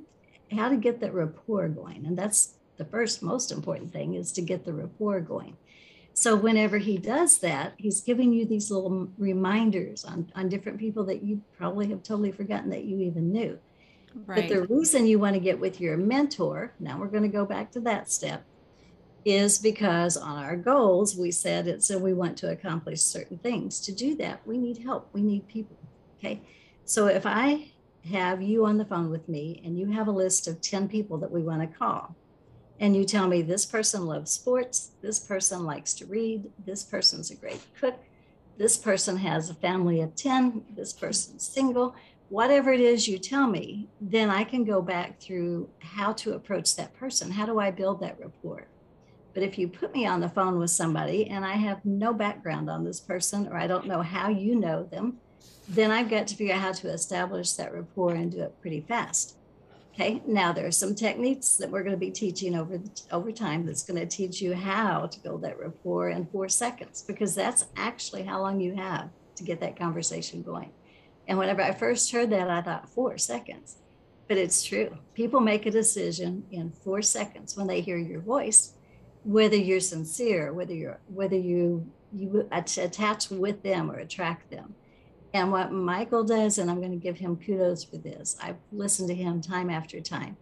how 0.53 0.69
to 0.69 0.77
get 0.77 1.01
that 1.01 1.15
rapport 1.15 1.69
going. 1.69 2.07
And 2.07 2.17
that's 2.17 2.55
the 2.77 2.85
first 2.85 3.23
most 3.23 3.53
important 3.53 3.93
thing 3.93 4.15
is 4.15 4.33
to 4.33 4.43
get 4.43 4.65
the 4.65 4.73
rapport 4.73 5.21
going. 5.21 5.57
So 6.21 6.37
whenever 6.37 6.77
he 6.77 6.99
does 6.99 7.39
that, 7.39 7.73
he's 7.79 8.03
giving 8.03 8.31
you 8.31 8.45
these 8.45 8.71
little 8.71 9.09
reminders 9.17 10.05
on, 10.05 10.31
on 10.35 10.51
different 10.51 10.79
people 10.79 11.03
that 11.05 11.23
you 11.23 11.41
probably 11.57 11.89
have 11.89 12.03
totally 12.03 12.31
forgotten 12.31 12.69
that 12.69 12.85
you 12.85 12.99
even 12.99 13.33
knew. 13.33 13.59
Right. 14.27 14.47
But 14.47 14.55
the 14.55 14.67
reason 14.67 15.07
you 15.07 15.19
want 15.19 15.33
to 15.33 15.41
get 15.41 15.59
with 15.59 15.81
your 15.81 15.97
mentor, 15.97 16.75
now 16.79 16.99
we're 16.99 17.07
going 17.07 17.23
to 17.23 17.31
go 17.31 17.47
back 17.47 17.73
to 17.73 17.81
that 17.81 18.13
step, 18.13 18.45
is 19.25 19.59
because 19.59 20.19
on 20.19 20.45
our 20.45 20.59
goals, 20.59 21.17
we 21.17 21.31
said 21.31 21.67
it 21.67 21.83
so 21.83 21.97
we 21.97 22.13
want 22.13 22.37
to 22.37 22.51
accomplish 22.51 23.01
certain 23.01 23.39
things. 23.39 23.81
To 23.81 23.91
do 23.91 24.15
that, 24.17 24.47
we 24.47 24.59
need 24.59 24.77
help. 24.77 25.09
We 25.15 25.23
need 25.23 25.49
people. 25.49 25.79
Okay. 26.19 26.43
So 26.85 27.07
if 27.07 27.25
I 27.25 27.71
have 28.13 28.43
you 28.43 28.67
on 28.67 28.77
the 28.77 28.85
phone 28.85 29.09
with 29.09 29.27
me 29.27 29.63
and 29.65 29.79
you 29.79 29.87
have 29.87 30.07
a 30.07 30.13
list 30.13 30.49
of 30.49 30.61
10 30.61 30.87
people 30.87 31.17
that 31.17 31.31
we 31.31 31.41
want 31.41 31.63
to 31.63 31.79
call, 31.79 32.15
and 32.81 32.97
you 32.97 33.05
tell 33.05 33.29
me 33.29 33.43
this 33.43 33.67
person 33.67 34.07
loves 34.07 34.33
sports, 34.33 34.93
this 35.03 35.21
person 35.21 35.65
likes 35.65 35.93
to 35.95 36.07
read, 36.07 36.51
this 36.65 36.83
person's 36.83 37.31
a 37.31 37.37
great 37.37 37.61
cook, 37.79 38.03
this 38.57 38.77
person 38.77 39.19
has 39.19 39.51
a 39.51 39.55
family 39.55 40.01
of 40.01 40.17
10, 40.17 40.65
this 40.75 40.93
person's 40.93 41.47
single, 41.47 41.95
whatever 42.31 42.73
it 42.73 42.81
is 42.81 43.07
you 43.07 43.19
tell 43.19 43.47
me, 43.47 43.89
then 44.01 44.31
I 44.31 44.45
can 44.45 44.65
go 44.65 44.81
back 44.81 45.21
through 45.21 45.69
how 45.81 46.13
to 46.15 46.33
approach 46.33 46.75
that 46.77 46.95
person. 46.95 47.31
How 47.31 47.45
do 47.45 47.59
I 47.59 47.71
build 47.71 48.01
that 48.01 48.19
rapport? 48.19 48.67
But 49.35 49.43
if 49.43 49.59
you 49.59 49.69
put 49.69 49.93
me 49.93 50.07
on 50.07 50.21
the 50.21 50.29
phone 50.29 50.59
with 50.59 50.71
somebody 50.71 51.29
and 51.29 51.45
I 51.45 51.53
have 51.53 51.85
no 51.85 52.13
background 52.13 52.69
on 52.69 52.85
this 52.85 53.01
person 53.01 53.47
or 53.49 53.57
I 53.57 53.67
don't 53.67 53.87
know 53.87 54.03
how 54.03 54.29
you 54.29 54.57
know 54.57 54.85
them, 54.85 55.19
then 55.69 55.91
I've 55.91 56.11
got 56.11 56.27
to 56.29 56.35
figure 56.35 56.55
out 56.55 56.61
how 56.61 56.73
to 56.73 56.89
establish 56.89 57.53
that 57.53 57.73
rapport 57.73 58.15
and 58.15 58.33
do 58.33 58.43
it 58.43 58.61
pretty 58.61 58.81
fast. 58.81 59.37
Okay, 59.93 60.23
now 60.27 60.53
there 60.53 60.67
are 60.67 60.71
some 60.71 60.95
techniques 60.95 61.57
that 61.57 61.71
we're 61.71 61.83
going 61.83 61.95
to 61.95 61.99
be 61.99 62.11
teaching 62.11 62.55
over 62.55 62.81
over 63.11 63.33
time 63.33 63.67
that's 63.67 63.83
going 63.83 63.99
to 63.99 64.07
teach 64.07 64.41
you 64.41 64.55
how 64.55 65.07
to 65.07 65.21
build 65.21 65.43
that 65.43 65.59
rapport 65.59 66.11
in 66.11 66.27
four 66.27 66.49
seconds 66.49 67.03
because 67.03 67.35
that's 67.35 67.67
actually 67.77 68.23
how 68.23 68.41
long 68.41 68.61
you 68.61 68.75
have 68.75 69.11
to 69.37 69.43
get 69.43 69.61
that 69.61 69.77
conversation 69.77 70.43
going. 70.43 70.71
And 71.27 71.39
whenever 71.39 71.63
I 71.63 71.73
first 71.73 72.11
heard 72.13 72.31
that, 72.31 72.49
I 72.49 72.63
thought 72.63 72.89
four 72.89 73.19
seconds, 73.19 73.77
but 74.29 74.37
it's 74.37 74.63
true. 74.63 74.97
People 75.15 75.41
make 75.41 75.67
a 75.67 75.71
decision 75.71 76.45
in 76.51 76.71
four 76.71 77.03
seconds 77.03 77.57
when 77.57 77.67
they 77.67 77.81
hear 77.81 77.99
your 77.99 78.21
voice, 78.21 78.75
whether 79.25 79.57
you're 79.57 79.81
sincere, 79.81 80.53
whether 80.53 80.75
you're 80.75 81.01
whether 81.09 81.37
you 81.37 81.91
you 82.13 82.49
attach 82.53 83.31
with 83.31 83.63
them 83.63 83.91
or 83.91 83.99
attract 83.99 84.51
them. 84.51 84.75
And 85.33 85.53
what 85.53 85.73
Michael 85.73 86.25
does, 86.25 86.59
and 86.59 86.71
I'm 86.71 86.81
going 86.81 86.91
to 86.91 86.97
give 86.97 87.19
him 87.19 87.37
kudos 87.37 87.85
for 87.85 87.99
this, 87.99 88.37
I've 88.43 88.57
listened 88.73 89.09
to 89.09 89.15
him 89.15 89.41
time 89.41 89.71
after 89.71 90.01
time. 90.01 90.37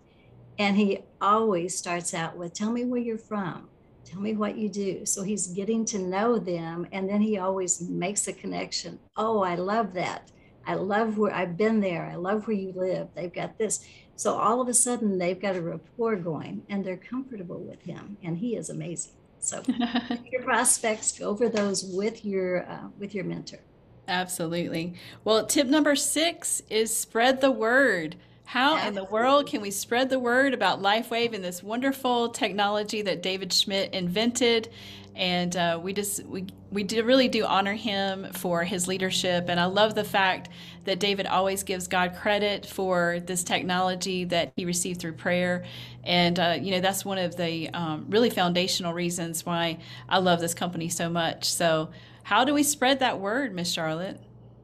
And 0.59 0.77
he 0.77 1.01
always 1.21 1.77
starts 1.77 2.15
out 2.15 2.37
with, 2.37 2.55
Tell 2.55 2.73
me 2.73 2.85
where 2.85 3.01
you're 3.01 3.19
from. 3.19 3.69
Tell 4.05 4.21
me 4.21 4.35
what 4.35 4.57
you 4.57 4.71
do. 4.71 5.05
So 5.05 5.23
he's 5.23 5.49
getting 5.49 5.85
to 5.87 5.99
know 5.99 6.39
them. 6.39 6.87
And 6.93 7.09
then 7.09 7.21
he 7.21 7.39
always 7.39 7.83
makes 7.83 8.27
a 8.27 8.33
connection. 8.33 8.99
Oh, 9.17 9.43
I 9.43 9.55
love 9.57 9.93
that. 9.95 10.31
I 10.67 10.75
love 10.75 11.19
where 11.19 11.35
I've 11.35 11.57
been 11.57 11.81
there. 11.81 12.05
I 12.11 12.17
love 12.17 12.47
where 12.47 12.57
you 12.57 12.73
live. 12.75 13.09
They've 13.15 13.33
got 13.33 13.59
this. 13.59 13.87
So 14.17 14.35
all 14.37 14.61
of 14.61 14.69
a 14.69 14.75
sudden, 14.75 15.19
they've 15.19 15.41
got 15.41 15.57
a 15.57 15.63
rapport 15.63 16.17
going 16.17 16.63
and 16.69 16.85
they're 16.85 16.97
comfortable 16.97 17.61
with 17.61 17.83
him. 17.83 18.17
And 18.23 18.39
he 18.39 18.57
is 18.57 18.71
amazing. 18.71 19.13
So 19.41 19.63
your 20.33 20.43
prospects, 20.43 21.19
go 21.19 21.29
over 21.29 21.49
those 21.49 21.85
with 21.85 22.25
your 22.25 22.69
uh, 22.69 22.89
with 22.99 23.15
your 23.15 23.25
mentor. 23.25 23.61
Absolutely. 24.09 24.95
Well, 25.23 25.47
tip 25.47 25.67
number 25.67 25.95
six 25.95 26.63
is 26.71 26.97
spread 26.97 27.41
the 27.41 27.51
word. 27.51 28.17
How 28.47 28.89
in 28.89 28.95
the 28.95 29.05
world 29.05 29.47
can 29.47 29.61
we 29.61 29.71
spread 29.71 30.09
the 30.09 30.19
word 30.19 30.55
about 30.55 30.81
LifeWave 30.81 31.35
and 31.35 31.45
this 31.45 31.63
wonderful 31.63 32.31
technology 32.31 33.03
that 33.03 33.23
David 33.23 33.53
Schmidt 33.53 33.93
invented? 33.93 34.71
And 35.15 35.55
uh, 35.55 35.79
we 35.83 35.93
just 35.93 36.25
we 36.25 36.47
we 36.71 36.83
do 36.83 37.05
really 37.05 37.29
do 37.29 37.45
honor 37.45 37.75
him 37.75 38.33
for 38.33 38.65
his 38.65 38.89
leadership. 38.89 39.51
And 39.51 39.61
I 39.61 39.67
love 39.67 39.95
the 39.95 40.05
fact 40.05 40.49
that 40.85 40.99
David 40.99 41.27
always 41.27 41.63
gives 41.63 41.89
God 41.89 42.17
credit 42.17 42.65
for 42.65 43.21
this 43.27 43.45
technology 43.45 44.25
that 44.25 44.53
he 44.57 44.65
received 44.65 45.01
through 45.01 45.15
prayer. 45.15 45.65
And 46.05 46.39
uh, 46.39 46.57
you 46.59 46.71
know 46.71 46.81
that's 46.81 47.05
one 47.05 47.19
of 47.19 47.37
the 47.37 47.69
um, 47.75 48.07
really 48.09 48.31
foundational 48.31 48.95
reasons 48.95 49.45
why 49.45 49.79
I 50.09 50.19
love 50.19 50.41
this 50.41 50.55
company 50.55 50.89
so 50.89 51.11
much. 51.11 51.45
So 51.45 51.91
how 52.29 52.45
do 52.45 52.53
we 52.53 52.63
spread 52.63 52.99
that 52.99 53.21
word, 53.21 53.55
Miss 53.55 53.73
Charlotte? 53.73 54.21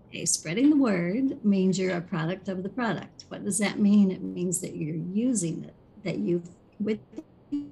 Okay, 0.09 0.27
spreading 0.27 0.68
the 0.68 0.77
word 0.77 1.42
means 1.42 1.79
you're 1.79 1.96
a 1.96 2.00
product 2.03 2.46
of 2.50 2.62
the 2.62 2.68
product. 2.68 3.24
What 3.29 3.42
does 3.42 3.57
that 3.57 3.79
mean? 3.79 4.11
It 4.11 4.22
means 4.22 4.61
that 4.61 4.77
you're 4.77 4.96
using 4.96 5.64
it, 5.64 5.74
that 6.05 6.18
you've 6.18 6.50
with 6.79 6.98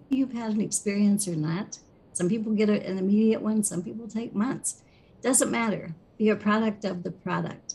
you've 0.08 0.32
had 0.32 0.52
an 0.52 0.62
experience 0.62 1.28
or 1.28 1.36
not. 1.36 1.78
Some 2.14 2.30
people 2.30 2.54
get 2.54 2.70
an 2.70 2.96
immediate 2.96 3.42
one, 3.42 3.62
some 3.64 3.82
people 3.82 4.08
take 4.08 4.34
months. 4.34 4.80
Doesn't 5.20 5.50
matter. 5.50 5.94
Be 6.16 6.30
a 6.30 6.36
product 6.36 6.86
of 6.86 7.02
the 7.02 7.10
product. 7.10 7.74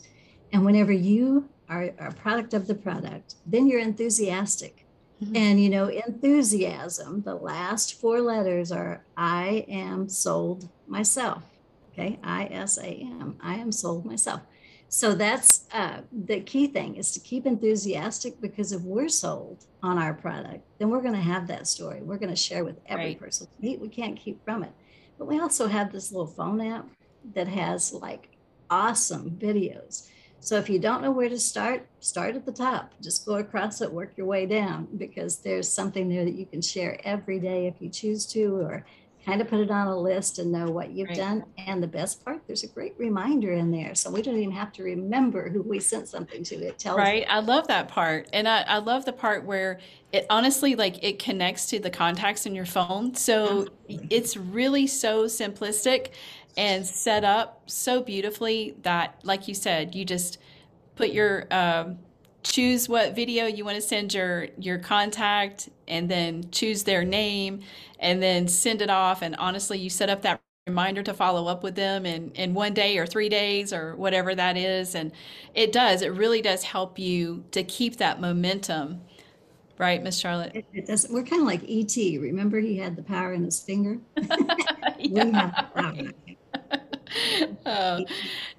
And 0.52 0.64
whenever 0.64 0.90
you 0.90 1.48
are 1.68 1.92
a 2.00 2.12
product 2.12 2.52
of 2.52 2.66
the 2.66 2.74
product, 2.74 3.36
then 3.46 3.68
you're 3.68 3.78
enthusiastic. 3.78 4.84
Mm-hmm. 5.22 5.36
And 5.36 5.62
you 5.62 5.70
know, 5.70 5.86
enthusiasm, 5.86 7.22
the 7.22 7.36
last 7.36 8.00
four 8.00 8.20
letters 8.20 8.72
are 8.72 9.04
I 9.16 9.64
am 9.68 10.08
sold 10.08 10.68
myself. 10.88 11.44
Okay, 11.98 12.18
I 12.22 12.44
S 12.46 12.78
A 12.78 12.86
M. 12.86 13.36
I 13.40 13.56
am 13.56 13.72
sold 13.72 14.04
myself. 14.04 14.42
So 14.88 15.14
that's 15.14 15.66
uh, 15.72 16.00
the 16.12 16.40
key 16.40 16.68
thing 16.68 16.96
is 16.96 17.12
to 17.12 17.20
keep 17.20 17.44
enthusiastic 17.44 18.40
because 18.40 18.72
if 18.72 18.80
we're 18.82 19.08
sold 19.08 19.66
on 19.82 19.98
our 19.98 20.14
product, 20.14 20.64
then 20.78 20.88
we're 20.88 21.02
going 21.02 21.14
to 21.14 21.20
have 21.20 21.46
that 21.48 21.66
story. 21.66 22.00
We're 22.00 22.16
going 22.16 22.30
to 22.30 22.36
share 22.36 22.64
with 22.64 22.80
every 22.86 23.06
right. 23.06 23.20
person. 23.20 23.48
We, 23.60 23.76
we 23.76 23.88
can't 23.88 24.16
keep 24.16 24.42
from 24.44 24.62
it. 24.62 24.72
But 25.18 25.26
we 25.26 25.40
also 25.40 25.66
have 25.66 25.92
this 25.92 26.10
little 26.10 26.26
phone 26.26 26.60
app 26.60 26.86
that 27.34 27.48
has 27.48 27.92
like 27.92 28.30
awesome 28.70 29.32
videos. 29.32 30.08
So 30.40 30.56
if 30.56 30.70
you 30.70 30.78
don't 30.78 31.02
know 31.02 31.10
where 31.10 31.28
to 31.28 31.38
start, 31.38 31.86
start 32.00 32.36
at 32.36 32.46
the 32.46 32.52
top. 32.52 32.94
Just 33.02 33.26
go 33.26 33.34
across 33.34 33.82
it, 33.82 33.92
work 33.92 34.12
your 34.16 34.26
way 34.26 34.46
down 34.46 34.88
because 34.96 35.38
there's 35.38 35.68
something 35.68 36.08
there 36.08 36.24
that 36.24 36.34
you 36.34 36.46
can 36.46 36.62
share 36.62 36.98
every 37.04 37.40
day 37.40 37.66
if 37.66 37.74
you 37.80 37.90
choose 37.90 38.24
to, 38.26 38.56
or 38.56 38.86
kind 39.24 39.40
of 39.40 39.48
put 39.48 39.60
it 39.60 39.70
on 39.70 39.86
a 39.88 39.98
list 39.98 40.38
and 40.38 40.50
know 40.50 40.70
what 40.70 40.90
you've 40.90 41.08
right. 41.08 41.16
done. 41.16 41.44
And 41.58 41.82
the 41.82 41.88
best 41.88 42.24
part, 42.24 42.40
there's 42.46 42.64
a 42.64 42.68
great 42.68 42.94
reminder 42.98 43.52
in 43.52 43.70
there. 43.70 43.94
So 43.94 44.10
we 44.10 44.22
don't 44.22 44.36
even 44.36 44.52
have 44.52 44.72
to 44.74 44.82
remember 44.82 45.50
who 45.50 45.62
we 45.62 45.80
sent 45.80 46.08
something 46.08 46.42
to. 46.44 46.56
It 46.56 46.78
tells 46.78 46.96
Right. 46.98 47.26
I 47.28 47.40
love 47.40 47.66
that 47.68 47.88
part. 47.88 48.28
And 48.32 48.48
I, 48.48 48.62
I 48.62 48.78
love 48.78 49.04
the 49.04 49.12
part 49.12 49.44
where 49.44 49.80
it 50.12 50.26
honestly 50.30 50.76
like 50.76 51.02
it 51.04 51.18
connects 51.18 51.66
to 51.66 51.78
the 51.78 51.90
contacts 51.90 52.46
in 52.46 52.54
your 52.54 52.66
phone. 52.66 53.14
So 53.14 53.68
it's 53.88 54.36
really 54.36 54.86
so 54.86 55.24
simplistic 55.24 56.10
and 56.56 56.86
set 56.86 57.24
up 57.24 57.62
so 57.66 58.02
beautifully 58.02 58.76
that 58.82 59.20
like 59.24 59.46
you 59.46 59.54
said, 59.54 59.94
you 59.94 60.04
just 60.04 60.38
put 60.96 61.10
your 61.10 61.46
um, 61.50 61.98
choose 62.48 62.88
what 62.88 63.14
video 63.14 63.46
you 63.46 63.64
want 63.64 63.76
to 63.76 63.82
send 63.82 64.14
your 64.14 64.48
your 64.58 64.78
contact 64.78 65.68
and 65.86 66.10
then 66.10 66.50
choose 66.50 66.82
their 66.84 67.04
name 67.04 67.60
and 67.98 68.22
then 68.22 68.48
send 68.48 68.82
it 68.82 68.90
off. 68.90 69.22
And 69.22 69.36
honestly 69.36 69.78
you 69.78 69.90
set 69.90 70.08
up 70.08 70.22
that 70.22 70.40
reminder 70.66 71.02
to 71.02 71.14
follow 71.14 71.46
up 71.46 71.62
with 71.62 71.74
them 71.74 72.04
in 72.06 72.30
in 72.32 72.54
one 72.54 72.74
day 72.74 72.98
or 72.98 73.06
three 73.06 73.28
days 73.28 73.72
or 73.72 73.94
whatever 73.96 74.34
that 74.34 74.56
is. 74.56 74.94
And 74.94 75.12
it 75.54 75.72
does 75.72 76.02
it 76.02 76.12
really 76.12 76.42
does 76.42 76.62
help 76.64 76.98
you 76.98 77.44
to 77.52 77.62
keep 77.62 77.96
that 77.98 78.20
momentum. 78.20 79.02
Right 79.76 80.02
miss 80.02 80.18
charlotte? 80.18 80.52
It, 80.56 80.64
it, 80.72 80.86
does 80.86 81.06
we're 81.08 81.22
kind 81.22 81.42
of 81.42 81.46
like 81.46 81.62
et 81.68 81.96
remember 82.20 82.58
he 82.58 82.78
had 82.78 82.96
the 82.96 83.02
power 83.02 83.32
in 83.32 83.44
his 83.44 83.60
finger? 83.60 83.98
Yeah, 84.16 84.26
we 84.98 85.32
have 85.32 85.54
the 85.54 85.66
power 85.74 86.12
oh. 87.66 88.04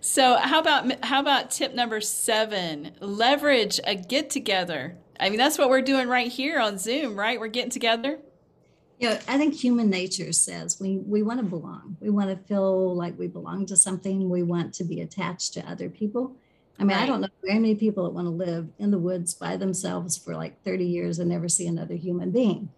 So 0.02 0.38
how 0.38 0.60
about 0.60 1.04
how 1.04 1.20
about 1.20 1.52
tip 1.52 1.74
number 1.74 2.02
seven? 2.02 2.92
Leverage 3.00 3.80
a 3.86 3.96
get 3.96 4.30
together. 4.30 4.98
I 5.20 5.30
mean, 5.30 5.38
that's 5.38 5.58
what 5.58 5.70
we're 5.70 5.82
doing 5.82 6.08
right 6.08 6.32
here 6.32 6.60
on 6.60 6.78
Zoom, 6.78 7.18
right? 7.18 7.40
We're 7.40 7.48
getting 7.48 7.72
together. 7.72 8.20
Yeah, 9.00 9.10
you 9.10 9.16
know, 9.16 9.22
I 9.28 9.38
think 9.38 9.54
human 9.54 9.90
nature 9.90 10.34
says 10.34 10.80
we 10.80 10.98
we 10.98 11.24
want 11.24 11.40
to 11.40 11.46
belong. 11.46 11.98
We 12.00 12.10
want 12.10 12.30
to 12.30 12.38
feel 12.48 12.96
like 12.96 13.18
we 13.18 13.28
belong 13.28 13.66
to 13.68 13.78
something. 13.78 14.30
We 14.30 14.44
want 14.44 14.74
to 14.76 14.84
be 14.84 15.02
attached 15.02 15.54
to 15.54 15.70
other 15.70 15.90
people. 15.90 16.36
I 16.80 16.84
mean, 16.84 16.96
right. 16.96 17.04
I 17.04 17.06
don't 17.08 17.20
know 17.20 17.28
very 17.44 17.60
many 17.60 17.76
people 17.76 18.06
that 18.06 18.12
want 18.12 18.28
to 18.28 18.32
live 18.32 18.70
in 18.80 18.90
the 18.90 18.98
woods 18.98 19.34
by 19.34 19.58
themselves 19.58 20.18
for 20.18 20.34
like 20.34 20.64
30 20.64 20.86
years 20.86 21.20
and 21.20 21.30
never 21.30 21.50
see 21.50 21.68
another 21.68 21.96
human 21.96 22.32
being. 22.32 22.70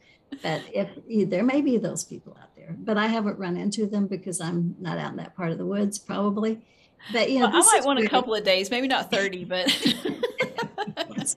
But 0.41 0.63
if 0.73 0.89
there 1.29 1.43
may 1.43 1.61
be 1.61 1.77
those 1.77 2.03
people 2.03 2.35
out 2.41 2.50
there, 2.61 2.75
but 2.77 2.97
I 2.97 3.07
haven't 3.07 3.37
run 3.39 3.57
into 3.57 3.85
them 3.85 4.07
because 4.07 4.39
I'm 4.39 4.75
not 4.79 4.97
out 4.97 5.11
in 5.11 5.17
that 5.17 5.35
part 5.35 5.51
of 5.51 5.57
the 5.57 5.65
woods, 5.65 5.99
probably. 5.99 6.61
But 7.11 7.31
you 7.31 7.39
know, 7.39 7.49
well, 7.49 7.63
I 7.63 7.77
might 7.77 7.85
want 7.85 7.99
a 7.99 8.07
couple 8.07 8.35
of 8.35 8.43
days, 8.43 8.69
maybe 8.69 8.87
not 8.87 9.09
30, 9.09 9.45
but 9.45 9.85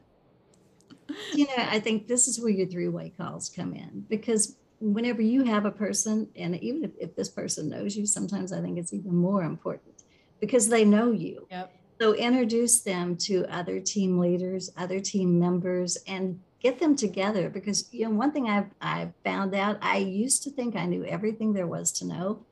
you 1.35 1.47
know, 1.47 1.55
I 1.57 1.81
think 1.81 2.07
this 2.07 2.29
is 2.29 2.39
where 2.39 2.51
your 2.51 2.67
three-way 2.67 3.15
calls 3.17 3.49
come 3.49 3.73
in 3.75 4.05
because 4.09 4.57
whenever 4.81 5.23
you 5.23 5.45
have 5.45 5.65
a 5.65 5.71
person, 5.71 6.29
and 6.37 6.63
even 6.63 6.85
if, 6.85 6.91
if 6.99 7.17
this 7.17 7.31
person 7.31 7.71
knows 7.71 7.97
you, 7.97 8.05
sometimes 8.07 8.53
I 8.53 8.61
think 8.61 8.79
it's 8.79 8.93
even 8.93 9.15
more 9.15 9.43
important 9.43 10.05
because 10.41 10.69
they 10.69 10.85
know 10.85 11.11
you. 11.13 11.47
Yep. 11.51 11.73
So 12.01 12.15
introduce 12.15 12.81
them 12.81 13.17
to 13.19 13.47
other 13.47 13.81
team 13.81 14.19
leaders, 14.19 14.71
other 14.77 15.01
team 15.01 15.39
members, 15.39 15.97
and 16.07 16.41
get 16.65 16.79
them 16.79 16.97
together 16.97 17.51
because 17.51 17.93
you 17.93 18.07
know 18.07 18.11
one 18.11 18.33
thing 18.33 18.49
I've 18.49 18.71
I 18.81 19.11
found 19.23 19.55
out 19.55 19.77
I 19.83 19.99
used 19.99 20.43
to 20.45 20.51
think 20.51 20.75
I 20.75 20.87
knew 20.87 21.05
everything 21.05 21.53
there 21.53 21.67
was 21.67 21.93
to 21.93 22.07
know, 22.07 22.45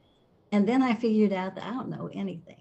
and 0.52 0.68
then 0.68 0.82
I 0.82 0.94
figured 0.94 1.32
out 1.32 1.54
that 1.54 1.64
I 1.64 1.70
don't 1.70 1.88
know 1.88 2.10
anything. 2.12 2.58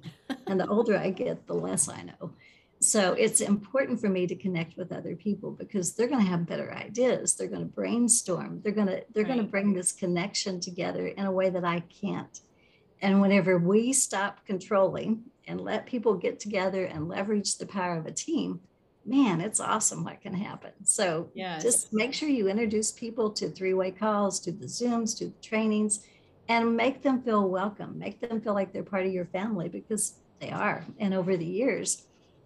and 0.48 0.58
the 0.60 0.68
older 0.68 0.98
I 0.98 1.10
get, 1.10 1.46
the 1.48 1.54
less 1.54 1.90
I 1.90 2.04
know. 2.04 2.32
So 2.80 3.14
it's 3.14 3.42
important 3.42 4.00
for 4.00 4.08
me 4.08 4.26
to 4.28 4.36
connect 4.36 4.78
with 4.78 4.94
other 4.94 5.16
people 5.16 5.52
because 5.52 5.94
they're 5.94 6.08
going 6.08 6.24
to 6.24 6.32
have 6.32 6.48
better 6.48 6.74
ideas. 6.74 7.36
They're 7.36 7.48
going 7.48 7.68
to 7.68 7.68
brainstorm. 7.68 8.62
They're 8.64 8.72
going 8.72 8.88
to 8.88 9.04
they're 9.14 9.26
right. 9.26 9.34
going 9.34 9.46
to 9.46 9.52
bring 9.52 9.74
this 9.74 9.92
connection 9.92 10.62
together 10.62 11.08
in 11.08 11.26
a 11.26 11.32
way 11.32 11.50
that 11.50 11.66
I 11.66 11.82
can't. 12.02 12.40
And 13.02 13.20
whenever 13.20 13.58
we 13.58 13.92
stop 13.92 14.46
controlling 14.46 15.24
and 15.48 15.60
let 15.60 15.86
people 15.86 16.14
get 16.16 16.40
together 16.40 16.86
and 16.86 17.10
leverage 17.10 17.58
the 17.58 17.66
power 17.66 17.98
of 17.98 18.06
a 18.06 18.12
team, 18.12 18.62
man, 19.06 19.42
it's 19.42 19.60
awesome 19.60 20.04
what 20.04 20.22
can 20.22 20.34
happen. 20.34 20.72
So 20.84 21.30
yes. 21.34 21.64
just 21.64 21.94
make 21.94 22.14
sure 22.14 22.30
you 22.30 22.48
introduce 22.48 22.92
people 22.92 23.30
to 23.32 23.50
three 23.50 23.74
way 23.74 23.92
calls, 23.92 24.40
to 24.42 24.52
the 24.52 24.66
Zooms, 24.66 25.18
to 25.18 25.26
the 25.26 25.42
trainings, 25.42 26.02
and 26.48 26.76
make 26.76 27.02
them 27.02 27.22
feel 27.22 27.48
welcome. 27.48 27.98
Make 27.98 28.20
them 28.20 28.42
feel 28.42 28.54
like 28.54 28.74
they're 28.74 28.84
part 28.84 29.06
of 29.06 29.14
your 29.14 29.26
family 29.26 29.70
because 29.70 30.16
they 30.40 30.52
are. 30.52 30.86
And 31.00 31.14
over 31.14 31.38
the 31.38 31.46
years, 31.46 32.04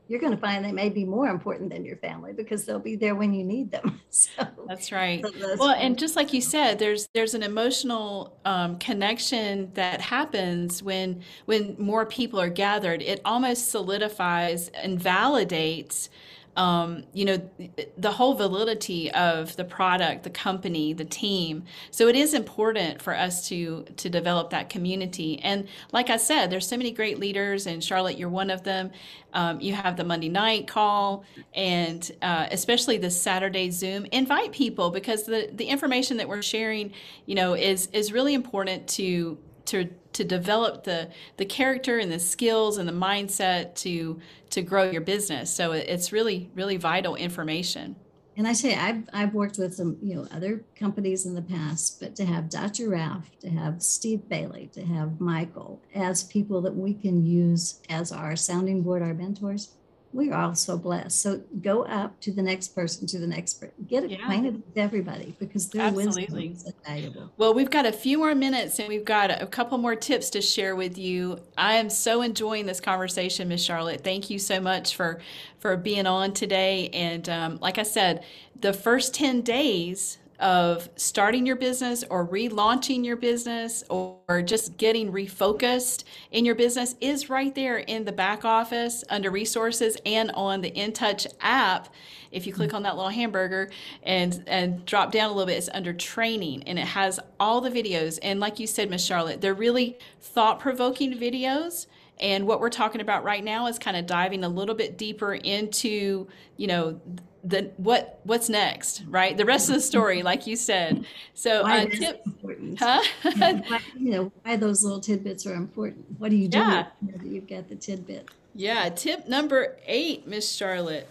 you're 0.08 0.20
going 0.20 0.32
to 0.32 0.38
find 0.38 0.64
they 0.64 0.72
may 0.72 0.90
be 0.90 1.04
more 1.04 1.28
important 1.28 1.72
than 1.72 1.84
your 1.84 1.98
family 1.98 2.32
because 2.32 2.64
they'll 2.64 2.78
be 2.78 2.96
there 2.96 3.16
when 3.16 3.34
you 3.34 3.44
need 3.44 3.72
them. 3.72 4.02
So 4.16 4.48
that's 4.66 4.94
right. 4.94 5.22
So 5.22 5.30
that's 5.32 5.60
well, 5.60 5.76
and 5.78 6.00
just 6.00 6.16
like 6.16 6.32
you 6.32 6.40
said, 6.40 6.80
there's 6.80 7.06
there's 7.14 7.34
an 7.34 7.44
emotional 7.44 8.40
um, 8.46 8.80
connection 8.80 9.74
that 9.74 10.00
happens 10.00 10.82
when 10.82 11.22
when 11.44 11.76
more 11.78 12.06
people 12.06 12.40
are 12.40 12.48
gathered. 12.48 13.02
It 13.02 13.20
almost 13.26 13.72
solidifies 13.72 14.70
and 14.70 14.98
validates 14.98 16.08
um, 16.56 17.04
you 17.14 17.26
know, 17.26 17.50
the 17.98 18.12
whole 18.12 18.34
validity 18.34 19.12
of 19.12 19.56
the 19.58 19.66
product, 19.66 20.24
the 20.24 20.30
company, 20.30 20.94
the 20.94 21.06
team. 21.06 21.64
So 21.92 22.08
it 22.08 22.16
is 22.16 22.34
important 22.34 23.02
for 23.02 23.16
us 23.16 23.48
to 23.50 23.84
to 23.98 24.10
develop 24.10 24.50
that 24.52 24.70
community. 24.70 25.40
And 25.44 25.68
like 25.92 26.10
I 26.10 26.18
said, 26.18 26.50
there's 26.50 26.68
so 26.68 26.78
many 26.78 26.92
great 26.92 27.20
leaders, 27.20 27.68
and 27.68 27.84
Charlotte, 27.84 28.18
you're 28.18 28.30
one 28.30 28.50
of 28.50 28.64
them. 28.64 28.92
Um, 29.34 29.60
you 29.60 29.74
have 29.74 29.98
the 29.98 30.06
Monday 30.06 30.30
night 30.30 30.68
call, 30.68 31.26
and 31.54 32.10
uh, 32.22 32.48
especially 32.52 32.98
the 32.98 33.12
Saturday 33.12 33.70
Zoom. 33.70 34.06
Invite 34.12 34.54
people 34.54 34.92
because 34.92 35.24
the 35.24 35.50
the 35.54 35.66
information 35.66 36.18
that 36.18 36.28
we're 36.30 36.42
sharing, 36.42 36.94
you 37.26 37.36
know, 37.36 37.54
is 37.54 37.88
is 37.92 38.14
really 38.14 38.34
important 38.34 38.88
to 38.90 39.38
to 39.66 39.90
to 40.14 40.24
develop 40.24 40.84
the 40.84 41.10
the 41.38 41.46
character 41.46 42.00
and 42.00 42.12
the 42.12 42.20
skills 42.20 42.78
and 42.78 42.88
the 42.88 42.94
mindset 42.94 43.76
to 43.76 44.20
to 44.50 44.62
grow 44.62 44.90
your 44.90 45.02
business. 45.02 45.54
So 45.54 45.72
it's 45.72 46.12
really 46.12 46.50
really 46.56 46.78
vital 46.78 47.16
information. 47.16 47.96
And 48.38 48.48
I 48.48 48.54
say 48.54 48.76
I've 48.76 49.08
I've 49.14 49.34
worked 49.34 49.58
with 49.58 49.76
some 49.76 49.98
you 50.02 50.16
know 50.16 50.28
other 50.32 50.64
companies 50.76 51.26
in 51.26 51.36
the 51.36 51.42
past, 51.42 52.00
but 52.00 52.16
to 52.18 52.26
have 52.26 52.50
Dr. 52.50 52.90
Ralph, 52.90 53.30
to 53.40 53.50
have 53.50 53.82
Steve 53.82 54.28
Bailey, 54.28 54.70
to 54.74 54.84
have 54.86 55.22
Michael 55.22 55.82
as 55.94 56.24
people 56.24 56.62
that 56.62 56.76
we 56.76 56.94
can 56.94 57.26
use 57.26 57.82
as 57.90 58.12
our 58.12 58.36
sounding 58.36 58.82
board, 58.82 59.02
our 59.02 59.14
mentors, 59.14 59.70
we 60.16 60.32
are 60.32 60.42
all 60.42 60.56
so 60.56 60.78
blessed. 60.78 61.22
So 61.22 61.42
go 61.62 61.84
up 61.84 62.20
to 62.22 62.32
the 62.32 62.42
next 62.42 62.70
person, 62.70 63.06
to 63.08 63.20
the 63.20 63.28
next 63.28 63.56
person, 63.56 63.74
get 63.86 64.10
Yeah, 64.10 64.18
acquainted 64.20 64.64
with 64.66 64.78
everybody 64.78 65.36
because 65.40 65.70
their 65.70 65.92
wisdom 65.92 66.24
absolutely. 66.24 66.48
is 66.48 66.64
invaluable. 66.64 67.32
Well, 67.38 67.54
we've 67.54 67.70
got 67.70 67.86
a 67.86 67.92
few 67.92 68.18
more 68.18 68.34
minutes 68.34 68.80
and 68.80 68.88
we've 68.88 69.04
got 69.04 69.30
a 69.42 69.46
couple 69.46 69.78
more 69.78 69.96
tips 69.96 70.30
to 70.32 70.42
share 70.42 70.76
with 70.76 70.98
you. 70.98 71.40
I 71.58 71.74
am 71.76 71.90
so 71.90 72.22
enjoying 72.22 72.66
this 72.66 72.80
conversation, 72.80 73.50
Miss 73.50 73.62
Charlotte. 73.64 74.04
Thank 74.06 74.30
you 74.30 74.40
so 74.40 74.62
much 74.62 74.96
for 74.96 75.20
for 75.60 75.76
being 75.76 76.08
on 76.08 76.32
today. 76.34 76.90
And 76.94 77.28
um, 77.28 77.58
like 77.62 77.78
I 77.78 77.84
said, 77.84 78.24
the 78.60 78.72
first 78.72 79.14
10 79.14 79.42
days 79.42 80.20
of 80.40 80.90
starting 80.96 81.46
your 81.46 81.56
business 81.56 82.04
or 82.10 82.28
relaunching 82.28 83.06
your 83.06 83.16
business 83.16 83.84
or 83.90 84.42
just 84.44 84.78
getting 84.78 85.12
refocused 85.12 86.04
in 86.32 86.46
your 86.46 86.56
business 86.56 86.96
is 87.00 87.30
right 87.30 87.56
there 87.56 87.78
in 87.78 88.06
the 88.06 88.12
back 88.12 88.44
office 88.44 89.04
under 89.10 89.32
resources 89.32 89.98
and 90.06 90.32
on 90.32 90.62
the 90.62 90.72
InTouch 90.72 91.28
app. 91.42 91.90
If 92.32 92.46
you 92.46 92.54
click 92.54 92.70
mm-hmm. 92.70 92.78
on 92.78 92.84
that 92.84 92.96
little 92.98 93.12
hamburger 93.12 93.72
and 94.04 94.44
and 94.48 94.86
drop 94.86 95.12
down 95.12 95.30
a 95.30 95.34
little 95.34 95.46
bit, 95.46 95.58
it's 95.58 95.70
under 95.74 95.94
training 95.94 96.64
and 96.64 96.78
it 96.78 96.88
has 96.88 97.20
all 97.40 97.62
the 97.62 97.70
videos. 97.70 98.20
And 98.22 98.40
like 98.40 98.60
you 98.60 98.68
said, 98.68 98.90
Miss 98.90 99.06
Charlotte, 99.06 99.40
they're 99.40 99.54
really 99.54 99.98
thought-provoking 100.20 101.18
videos. 101.18 101.88
And 102.20 102.48
what 102.48 102.60
we're 102.62 102.70
talking 102.70 103.02
about 103.02 103.24
right 103.24 103.44
now 103.44 103.68
is 103.68 103.78
kind 103.78 103.98
of 103.98 104.06
diving 104.06 104.44
a 104.44 104.50
little 104.50 104.76
bit 104.76 104.98
deeper 104.98 105.34
into, 105.36 106.28
you 106.58 106.68
know, 106.68 107.00
the 107.44 107.72
what 107.78 108.22
what's 108.24 108.50
next, 108.50 109.04
right? 109.08 109.36
The 109.38 109.46
rest 109.46 109.70
of 109.70 109.76
the 109.76 109.82
story, 109.82 110.24
like 110.24 110.48
you 110.48 110.56
said. 110.56 111.06
So, 111.36 111.64
Why 111.64 111.84
uh, 111.84 111.86
tip, 111.88 112.22
important. 112.26 112.80
huh? 112.80 113.04
Why, 113.24 113.80
you 114.00 114.12
know, 114.12 114.32
why 114.44 114.56
those 114.56 114.84
little 114.84 115.00
tidbits 115.02 115.46
are 115.46 115.54
important. 115.54 116.06
What 116.18 116.32
do 116.32 116.38
you 116.38 116.48
do 116.48 116.58
Yeah. 116.58 116.88
with 117.06 117.22
it? 117.22 117.28
You've 117.28 117.48
got 117.48 117.68
the 117.70 117.76
tidbit. 117.76 118.30
Yeah, 118.56 118.90
tip 118.90 119.28
number 119.28 119.78
eight, 119.86 120.26
Miss 120.26 120.50
Charlotte, 120.52 121.08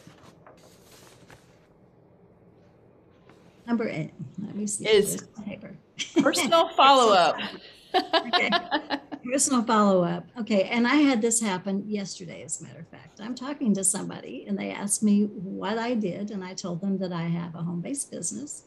Number 3.66 3.88
eight. 3.88 4.12
Let 4.44 4.54
me 4.56 4.66
see. 4.66 4.86
Is- 4.88 5.22
paper? 5.44 5.74
personal 6.22 6.68
follow-up. 6.70 7.36
Okay. 7.94 8.50
Personal 9.24 9.62
follow 9.62 10.04
up. 10.04 10.26
Okay. 10.38 10.64
And 10.64 10.86
I 10.86 10.96
had 10.96 11.22
this 11.22 11.40
happen 11.40 11.88
yesterday, 11.88 12.42
as 12.42 12.60
a 12.60 12.64
matter 12.64 12.80
of 12.80 12.88
fact. 12.88 13.20
I'm 13.20 13.34
talking 13.34 13.74
to 13.74 13.84
somebody 13.84 14.44
and 14.46 14.58
they 14.58 14.70
asked 14.70 15.02
me 15.02 15.24
what 15.24 15.78
I 15.78 15.94
did. 15.94 16.30
And 16.30 16.44
I 16.44 16.54
told 16.54 16.80
them 16.80 16.98
that 16.98 17.12
I 17.12 17.22
have 17.22 17.54
a 17.54 17.62
home 17.62 17.80
based 17.80 18.10
business 18.10 18.64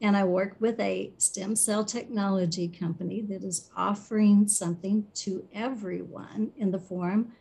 and 0.00 0.16
I 0.16 0.24
work 0.24 0.56
with 0.60 0.78
a 0.80 1.12
stem 1.18 1.56
cell 1.56 1.84
technology 1.84 2.68
company 2.68 3.20
that 3.22 3.42
is 3.42 3.68
offering 3.76 4.46
something 4.48 5.06
to 5.14 5.46
everyone 5.52 6.52
in 6.56 6.70
the 6.70 6.78
form 6.78 7.32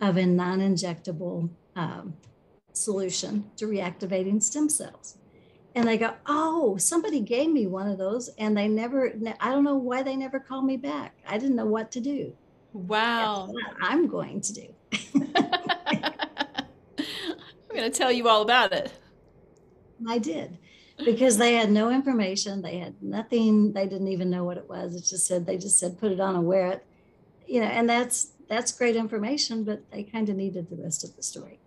of 0.00 0.16
a 0.16 0.26
non 0.26 0.60
injectable 0.60 1.48
um, 1.76 2.14
solution 2.72 3.50
to 3.56 3.66
reactivating 3.66 4.42
stem 4.42 4.68
cells. 4.68 5.16
And 5.74 5.86
they 5.86 5.98
go, 5.98 6.14
Oh, 6.26 6.76
somebody 6.76 7.20
gave 7.20 7.50
me 7.50 7.66
one 7.66 7.88
of 7.88 7.98
those. 7.98 8.28
And 8.38 8.56
they 8.56 8.68
never, 8.68 9.12
I 9.40 9.50
don't 9.50 9.64
know 9.64 9.76
why 9.76 10.02
they 10.02 10.16
never 10.16 10.40
called 10.40 10.64
me 10.64 10.76
back. 10.76 11.14
I 11.26 11.38
didn't 11.38 11.56
know 11.56 11.66
what 11.66 11.92
to 11.92 12.00
do. 12.00 12.32
Wow. 12.72 13.52
I'm 13.82 14.08
going 14.08 14.40
to 14.40 14.52
do. 14.52 14.66
I'm 17.70 17.76
going 17.76 17.90
to 17.90 17.90
tell 17.90 18.10
you 18.10 18.28
all 18.28 18.42
about 18.42 18.72
it. 18.72 18.92
I 20.08 20.18
did 20.18 20.58
because 21.04 21.38
they 21.38 21.54
had 21.54 21.70
no 21.70 21.90
information. 21.90 22.62
They 22.62 22.78
had 22.78 22.94
nothing. 23.02 23.72
They 23.72 23.86
didn't 23.86 24.08
even 24.08 24.30
know 24.30 24.44
what 24.44 24.56
it 24.56 24.68
was. 24.68 24.94
It 24.94 25.04
just 25.04 25.26
said, 25.26 25.46
they 25.46 25.56
just 25.56 25.78
said, 25.78 25.98
put 25.98 26.12
it 26.12 26.20
on 26.20 26.34
and 26.34 26.46
wear 26.46 26.68
it. 26.68 26.86
You 27.46 27.60
know, 27.60 27.66
and 27.66 27.88
that's, 27.88 28.32
that's 28.48 28.72
great 28.72 28.96
information, 28.96 29.64
but 29.64 29.90
they 29.90 30.02
kind 30.02 30.28
of 30.28 30.36
needed 30.36 30.68
the 30.68 30.76
rest 30.76 31.04
of 31.04 31.16
the 31.16 31.22
story. 31.22 31.60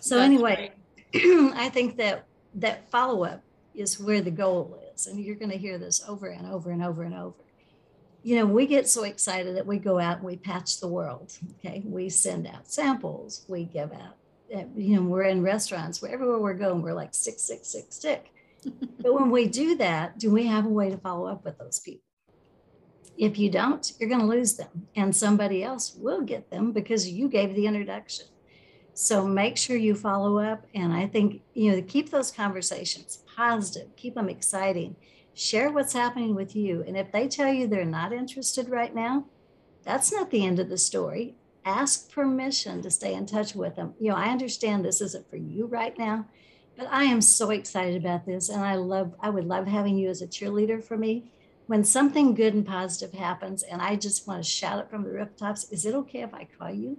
So 0.00 0.16
That's 0.16 0.26
anyway. 0.26 0.72
I 1.14 1.68
think 1.68 1.96
that 1.98 2.26
that 2.54 2.90
follow 2.90 3.24
up 3.24 3.42
is 3.74 4.00
where 4.00 4.20
the 4.20 4.30
goal 4.30 4.80
is. 4.94 5.06
And 5.06 5.20
you're 5.20 5.36
going 5.36 5.50
to 5.50 5.58
hear 5.58 5.78
this 5.78 6.02
over 6.08 6.28
and 6.28 6.46
over 6.46 6.70
and 6.70 6.82
over 6.82 7.02
and 7.02 7.14
over. 7.14 7.36
You 8.22 8.36
know, 8.36 8.46
we 8.46 8.66
get 8.66 8.88
so 8.88 9.04
excited 9.04 9.56
that 9.56 9.66
we 9.66 9.78
go 9.78 9.98
out 9.98 10.18
and 10.18 10.26
we 10.26 10.36
patch 10.36 10.80
the 10.80 10.88
world. 10.88 11.32
Okay. 11.58 11.82
We 11.84 12.08
send 12.10 12.46
out 12.46 12.70
samples, 12.70 13.44
we 13.48 13.64
give 13.64 13.92
out, 13.92 14.16
uh, 14.54 14.64
you 14.76 14.96
know, 14.96 15.02
we're 15.02 15.22
in 15.22 15.42
restaurants, 15.42 16.02
wherever 16.02 16.38
we're 16.38 16.54
going, 16.54 16.82
we're 16.82 16.92
like 16.92 17.14
stick, 17.14 17.38
stick, 17.38 17.60
stick, 17.64 17.86
stick. 17.90 18.32
but 19.00 19.14
when 19.14 19.30
we 19.30 19.46
do 19.46 19.76
that, 19.76 20.18
do 20.18 20.30
we 20.30 20.46
have 20.46 20.66
a 20.66 20.70
way 20.70 20.90
to 20.90 20.98
follow 20.98 21.26
up 21.26 21.44
with 21.44 21.58
those 21.58 21.80
people? 21.80 22.02
If 23.16 23.38
you 23.38 23.50
don't, 23.50 23.92
you're 23.98 24.08
going 24.08 24.22
to 24.22 24.26
lose 24.26 24.54
them, 24.54 24.86
and 24.96 25.14
somebody 25.14 25.62
else 25.62 25.94
will 25.94 26.22
get 26.22 26.50
them 26.50 26.72
because 26.72 27.08
you 27.08 27.28
gave 27.28 27.54
the 27.54 27.66
introduction. 27.66 28.26
So 28.94 29.26
make 29.26 29.56
sure 29.56 29.76
you 29.76 29.94
follow 29.94 30.38
up. 30.38 30.66
And 30.74 30.92
I 30.92 31.06
think, 31.06 31.42
you 31.54 31.72
know, 31.72 31.82
keep 31.82 32.10
those 32.10 32.30
conversations 32.30 33.22
positive, 33.40 33.96
keep 33.96 34.16
them 34.16 34.28
exciting, 34.28 34.94
share 35.32 35.72
what's 35.72 35.94
happening 35.94 36.34
with 36.34 36.54
you. 36.54 36.84
And 36.86 36.94
if 36.94 37.10
they 37.10 37.26
tell 37.26 37.50
you 37.50 37.66
they're 37.66 37.86
not 37.86 38.12
interested 38.12 38.68
right 38.68 38.94
now, 38.94 39.24
that's 39.82 40.12
not 40.12 40.30
the 40.30 40.44
end 40.44 40.58
of 40.58 40.68
the 40.68 40.76
story. 40.76 41.36
Ask 41.64 42.12
permission 42.12 42.82
to 42.82 42.90
stay 42.90 43.14
in 43.14 43.24
touch 43.24 43.54
with 43.54 43.76
them. 43.76 43.94
You 43.98 44.10
know, 44.10 44.16
I 44.16 44.28
understand 44.28 44.84
this 44.84 45.00
isn't 45.00 45.30
for 45.30 45.38
you 45.38 45.64
right 45.64 45.98
now, 45.98 46.26
but 46.76 46.86
I 46.90 47.04
am 47.04 47.22
so 47.22 47.48
excited 47.48 47.96
about 47.96 48.26
this. 48.26 48.50
And 48.50 48.60
I 48.62 48.74
love, 48.74 49.14
I 49.20 49.30
would 49.30 49.46
love 49.46 49.66
having 49.66 49.96
you 49.96 50.10
as 50.10 50.20
a 50.20 50.26
cheerleader 50.26 50.84
for 50.84 50.98
me. 50.98 51.32
When 51.66 51.82
something 51.82 52.34
good 52.34 52.52
and 52.52 52.66
positive 52.66 53.18
happens, 53.18 53.62
and 53.62 53.80
I 53.80 53.96
just 53.96 54.28
want 54.28 54.44
to 54.44 54.50
shout 54.50 54.80
it 54.80 54.90
from 54.90 55.02
the 55.02 55.12
rooftops, 55.12 55.72
is 55.72 55.86
it 55.86 55.94
okay 55.94 56.20
if 56.20 56.34
I 56.34 56.46
call 56.58 56.72
you? 56.72 56.98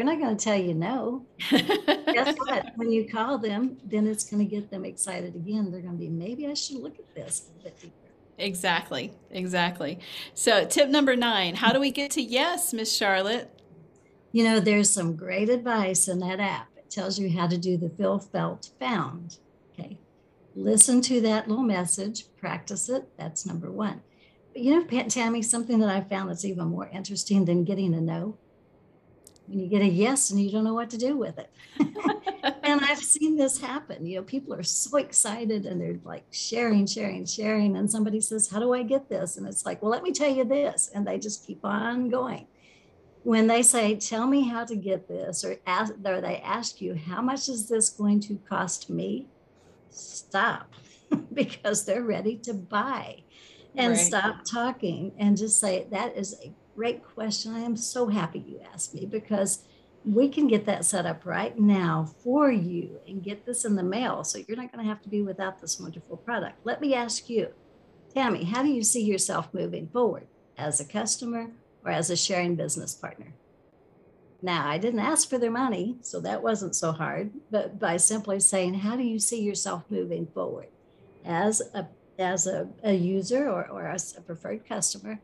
They're 0.00 0.06
not 0.06 0.18
going 0.18 0.34
to 0.34 0.42
tell 0.42 0.56
you 0.56 0.72
no. 0.72 1.26
Guess 1.50 2.34
what? 2.38 2.70
When 2.76 2.90
you 2.90 3.06
call 3.06 3.36
them, 3.36 3.76
then 3.84 4.06
it's 4.06 4.24
going 4.24 4.42
to 4.42 4.50
get 4.50 4.70
them 4.70 4.86
excited 4.86 5.34
again. 5.34 5.70
They're 5.70 5.82
going 5.82 5.92
to 5.92 5.98
be, 5.98 6.08
maybe 6.08 6.46
I 6.46 6.54
should 6.54 6.78
look 6.78 6.98
at 6.98 7.14
this 7.14 7.50
a 7.60 7.64
bit 7.64 7.78
deeper. 7.78 7.94
Exactly. 8.38 9.12
Exactly. 9.30 9.98
So, 10.32 10.64
tip 10.64 10.88
number 10.88 11.16
nine 11.16 11.54
how 11.54 11.74
do 11.74 11.80
we 11.80 11.90
get 11.90 12.12
to 12.12 12.22
yes, 12.22 12.72
Miss 12.72 12.96
Charlotte? 12.96 13.50
You 14.32 14.42
know, 14.42 14.58
there's 14.58 14.88
some 14.88 15.16
great 15.16 15.50
advice 15.50 16.08
in 16.08 16.18
that 16.20 16.40
app. 16.40 16.68
It 16.78 16.90
tells 16.90 17.18
you 17.18 17.30
how 17.38 17.46
to 17.46 17.58
do 17.58 17.76
the 17.76 17.90
feel, 17.90 18.20
felt, 18.20 18.70
found. 18.80 19.36
Okay. 19.74 19.98
Listen 20.54 21.02
to 21.02 21.20
that 21.20 21.46
little 21.46 21.62
message, 21.62 22.24
practice 22.38 22.88
it. 22.88 23.06
That's 23.18 23.44
number 23.44 23.70
one. 23.70 24.00
But 24.54 24.62
you 24.62 24.80
know, 24.80 25.08
Tammy, 25.08 25.42
something 25.42 25.78
that 25.80 25.90
I 25.90 26.00
found 26.00 26.30
that's 26.30 26.46
even 26.46 26.68
more 26.68 26.88
interesting 26.88 27.44
than 27.44 27.64
getting 27.64 27.92
a 27.92 28.00
no. 28.00 28.38
When 29.50 29.58
you 29.58 29.68
get 29.68 29.82
a 29.82 29.86
yes 29.86 30.30
and 30.30 30.40
you 30.40 30.48
don't 30.52 30.62
know 30.62 30.74
what 30.74 30.90
to 30.90 30.96
do 30.96 31.16
with 31.16 31.36
it. 31.40 31.50
and 32.62 32.80
I've 32.82 32.98
seen 33.02 33.36
this 33.36 33.60
happen. 33.60 34.06
You 34.06 34.18
know, 34.18 34.22
people 34.22 34.54
are 34.54 34.62
so 34.62 34.96
excited 34.96 35.66
and 35.66 35.80
they're 35.80 35.98
like 36.04 36.24
sharing, 36.30 36.86
sharing, 36.86 37.26
sharing. 37.26 37.76
And 37.76 37.90
somebody 37.90 38.20
says, 38.20 38.48
How 38.48 38.60
do 38.60 38.72
I 38.72 38.84
get 38.84 39.08
this? 39.08 39.36
And 39.36 39.48
it's 39.48 39.66
like, 39.66 39.82
Well, 39.82 39.90
let 39.90 40.04
me 40.04 40.12
tell 40.12 40.30
you 40.32 40.44
this. 40.44 40.88
And 40.94 41.04
they 41.04 41.18
just 41.18 41.44
keep 41.44 41.64
on 41.64 42.10
going. 42.10 42.46
When 43.22 43.48
they 43.48 43.62
say, 43.64 43.96
Tell 43.96 44.28
me 44.28 44.48
how 44.48 44.64
to 44.64 44.76
get 44.76 45.08
this, 45.08 45.44
or, 45.44 45.56
ask, 45.66 45.94
or 46.04 46.20
they 46.20 46.36
ask 46.42 46.80
you, 46.80 46.94
How 46.94 47.20
much 47.20 47.48
is 47.48 47.68
this 47.68 47.90
going 47.90 48.20
to 48.20 48.38
cost 48.48 48.88
me? 48.88 49.30
Stop 49.88 50.74
because 51.32 51.84
they're 51.84 52.04
ready 52.04 52.36
to 52.44 52.54
buy 52.54 53.24
and 53.76 53.94
Right. 53.94 53.98
stop 53.98 54.44
talking 54.48 55.12
and 55.18 55.36
just 55.36 55.58
say, 55.58 55.88
That 55.90 56.16
is 56.16 56.36
a 56.44 56.54
great 56.74 57.04
question. 57.04 57.54
I 57.54 57.60
am 57.60 57.76
so 57.76 58.08
happy 58.08 58.38
you 58.40 58.60
asked 58.72 58.94
me 58.94 59.06
because 59.06 59.64
we 60.04 60.28
can 60.28 60.48
get 60.48 60.64
that 60.66 60.84
set 60.84 61.04
up 61.06 61.26
right 61.26 61.58
now 61.58 62.10
for 62.22 62.50
you 62.50 62.98
and 63.06 63.22
get 63.22 63.44
this 63.44 63.64
in 63.64 63.76
the 63.76 63.82
mail. 63.82 64.24
So 64.24 64.38
you're 64.38 64.56
not 64.56 64.72
going 64.72 64.84
to 64.84 64.88
have 64.88 65.02
to 65.02 65.08
be 65.08 65.22
without 65.22 65.60
this 65.60 65.78
wonderful 65.78 66.16
product. 66.16 66.58
Let 66.64 66.80
me 66.80 66.94
ask 66.94 67.28
you, 67.28 67.48
Tammy, 68.14 68.44
how 68.44 68.62
do 68.62 68.70
you 68.70 68.82
see 68.82 69.04
yourself 69.04 69.52
moving 69.52 69.88
forward 69.88 70.26
as 70.56 70.80
a 70.80 70.84
customer 70.84 71.50
or 71.84 71.90
as 71.90 72.10
a 72.10 72.16
sharing 72.16 72.56
business 72.56 72.94
partner? 72.94 73.34
Now, 74.42 74.66
I 74.66 74.78
didn't 74.78 75.00
ask 75.00 75.28
for 75.28 75.38
their 75.38 75.50
money, 75.50 75.96
so 76.00 76.18
that 76.20 76.42
wasn't 76.42 76.74
so 76.74 76.92
hard, 76.92 77.30
but 77.50 77.78
by 77.78 77.98
simply 77.98 78.40
saying, 78.40 78.74
how 78.74 78.96
do 78.96 79.02
you 79.02 79.18
see 79.18 79.42
yourself 79.42 79.84
moving 79.90 80.26
forward 80.26 80.68
as 81.24 81.60
a 81.74 81.86
as 82.18 82.46
a, 82.46 82.68
a 82.82 82.92
user 82.92 83.48
or, 83.48 83.66
or 83.68 83.86
as 83.86 84.14
a 84.16 84.20
preferred 84.20 84.66
customer 84.68 85.20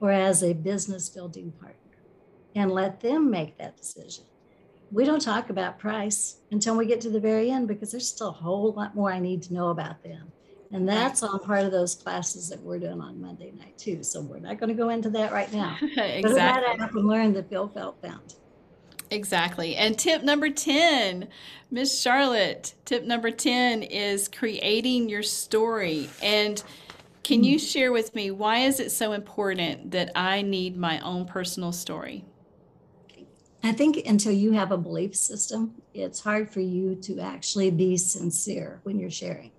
or 0.00 0.10
as 0.10 0.42
a 0.42 0.52
business 0.52 1.08
building 1.08 1.52
partner? 1.52 1.78
and 2.54 2.72
let 2.72 3.00
them 3.00 3.30
make 3.30 3.56
that 3.58 3.76
decision. 3.76 4.24
We 4.90 5.04
don't 5.04 5.20
talk 5.20 5.50
about 5.50 5.78
price 5.78 6.38
until 6.50 6.76
we 6.76 6.86
get 6.86 7.00
to 7.02 7.10
the 7.10 7.20
very 7.20 7.50
end 7.50 7.68
because 7.68 7.90
there's 7.90 8.08
still 8.08 8.28
a 8.28 8.32
whole 8.32 8.72
lot 8.72 8.94
more 8.94 9.12
I 9.12 9.18
need 9.18 9.42
to 9.44 9.54
know 9.54 9.68
about 9.68 10.02
them. 10.02 10.32
And 10.72 10.86
that's 10.86 11.22
all 11.22 11.38
part 11.38 11.64
of 11.64 11.72
those 11.72 11.94
classes 11.94 12.48
that 12.50 12.60
we're 12.60 12.78
doing 12.78 13.00
on 13.00 13.20
Monday 13.20 13.52
night 13.52 13.78
too. 13.78 14.02
So 14.02 14.20
we're 14.20 14.38
not 14.38 14.58
going 14.58 14.68
to 14.68 14.74
go 14.74 14.90
into 14.90 15.08
that 15.10 15.32
right 15.32 15.50
now. 15.52 15.76
Go 15.80 15.88
to 15.88 15.94
that 15.94 16.16
exactly. 16.18 16.84
app 16.84 16.94
and 16.94 17.06
learn 17.06 17.32
the 17.32 17.42
feel 17.42 17.68
felt 17.68 18.00
found. 18.02 18.34
Exactly. 19.10 19.76
And 19.76 19.98
tip 19.98 20.22
number 20.22 20.50
10, 20.50 21.28
Miss 21.70 21.98
Charlotte, 21.98 22.74
tip 22.84 23.04
number 23.04 23.30
10 23.30 23.82
is 23.82 24.28
creating 24.28 25.08
your 25.08 25.22
story. 25.22 26.10
And 26.22 26.62
can 27.22 27.40
hmm. 27.40 27.44
you 27.44 27.58
share 27.58 27.92
with 27.92 28.14
me 28.14 28.30
why 28.30 28.58
is 28.58 28.80
it 28.80 28.90
so 28.90 29.12
important 29.12 29.90
that 29.92 30.12
I 30.16 30.42
need 30.42 30.76
my 30.76 31.00
own 31.00 31.26
personal 31.26 31.72
story? 31.72 32.24
I 33.62 33.72
think 33.72 34.06
until 34.06 34.32
you 34.32 34.52
have 34.52 34.70
a 34.70 34.78
belief 34.78 35.16
system, 35.16 35.74
it's 35.92 36.20
hard 36.20 36.50
for 36.50 36.60
you 36.60 36.94
to 37.02 37.18
actually 37.20 37.70
be 37.70 37.96
sincere 37.96 38.80
when 38.84 38.98
you're 38.98 39.10
sharing. 39.10 39.50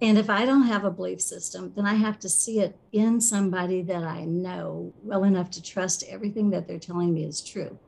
And 0.00 0.18
if 0.18 0.30
I 0.30 0.44
don't 0.44 0.64
have 0.64 0.84
a 0.84 0.90
belief 0.90 1.20
system, 1.20 1.72
then 1.76 1.86
I 1.86 1.94
have 1.94 2.18
to 2.20 2.28
see 2.28 2.60
it 2.60 2.76
in 2.92 3.20
somebody 3.20 3.82
that 3.82 4.02
I 4.02 4.24
know 4.24 4.92
well 5.02 5.24
enough 5.24 5.50
to 5.52 5.62
trust 5.62 6.04
everything 6.08 6.50
that 6.50 6.66
they're 6.66 6.78
telling 6.78 7.14
me 7.14 7.24
is 7.24 7.40
true. 7.40 7.78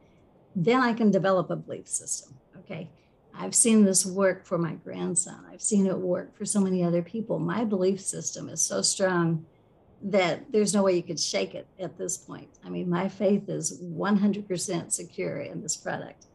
Then 0.55 0.81
I 0.81 0.93
can 0.93 1.11
develop 1.11 1.51
a 1.51 1.57
belief 1.57 1.89
system. 1.89 2.35
Okay. 2.59 2.89
I've 3.37 3.55
seen 3.55 3.85
this 3.85 4.07
work 4.07 4.47
for 4.47 4.59
my 4.59 4.75
grandson. 4.75 5.45
I've 5.51 5.63
seen 5.63 5.87
it 5.87 5.99
work 5.99 6.37
for 6.37 6.45
so 6.45 6.61
many 6.61 6.85
other 6.85 7.03
people. 7.03 7.39
My 7.39 7.65
belief 7.65 8.01
system 8.01 8.49
is 8.49 8.61
so 8.61 8.81
strong 8.83 9.45
that 10.03 10.53
there's 10.53 10.75
no 10.75 10.83
way 10.83 10.95
you 10.95 11.03
could 11.03 11.19
shake 11.19 11.55
it 11.55 11.67
at 11.79 11.97
this 11.97 12.17
point. 12.17 12.49
I 12.65 12.69
mean, 12.69 12.89
my 12.89 13.09
faith 13.09 13.49
is 13.49 13.81
100% 13.81 14.93
secure 14.93 15.41
in 15.41 15.63
this 15.63 15.77
product. 15.77 16.27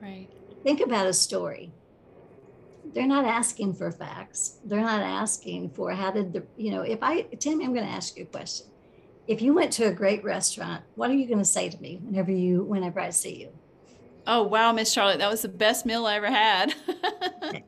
Right. 0.00 0.28
Think 0.62 0.80
about 0.80 1.06
a 1.06 1.12
story 1.12 1.72
they're 2.92 3.06
not 3.06 3.24
asking 3.24 3.74
for 3.74 3.90
facts. 3.90 4.58
They're 4.64 4.80
not 4.80 5.00
asking 5.00 5.70
for 5.70 5.92
how 5.92 6.10
did 6.10 6.32
the, 6.32 6.44
you 6.56 6.70
know, 6.70 6.82
if 6.82 6.98
I, 7.02 7.22
Tammy, 7.22 7.64
I'm 7.64 7.72
going 7.72 7.86
to 7.86 7.92
ask 7.92 8.16
you 8.16 8.24
a 8.24 8.26
question. 8.26 8.66
If 9.26 9.40
you 9.40 9.54
went 9.54 9.72
to 9.74 9.86
a 9.86 9.92
great 9.92 10.22
restaurant, 10.22 10.84
what 10.96 11.10
are 11.10 11.14
you 11.14 11.26
going 11.26 11.38
to 11.38 11.44
say 11.44 11.70
to 11.70 11.80
me 11.80 11.98
whenever 12.02 12.30
you, 12.30 12.62
whenever 12.62 13.00
I 13.00 13.10
see 13.10 13.40
you? 13.40 13.48
Oh, 14.26 14.42
wow, 14.42 14.72
Miss 14.72 14.92
Charlotte, 14.92 15.18
that 15.18 15.30
was 15.30 15.42
the 15.42 15.48
best 15.48 15.84
meal 15.84 16.06
I 16.06 16.16
ever 16.16 16.30
had. 16.30 16.74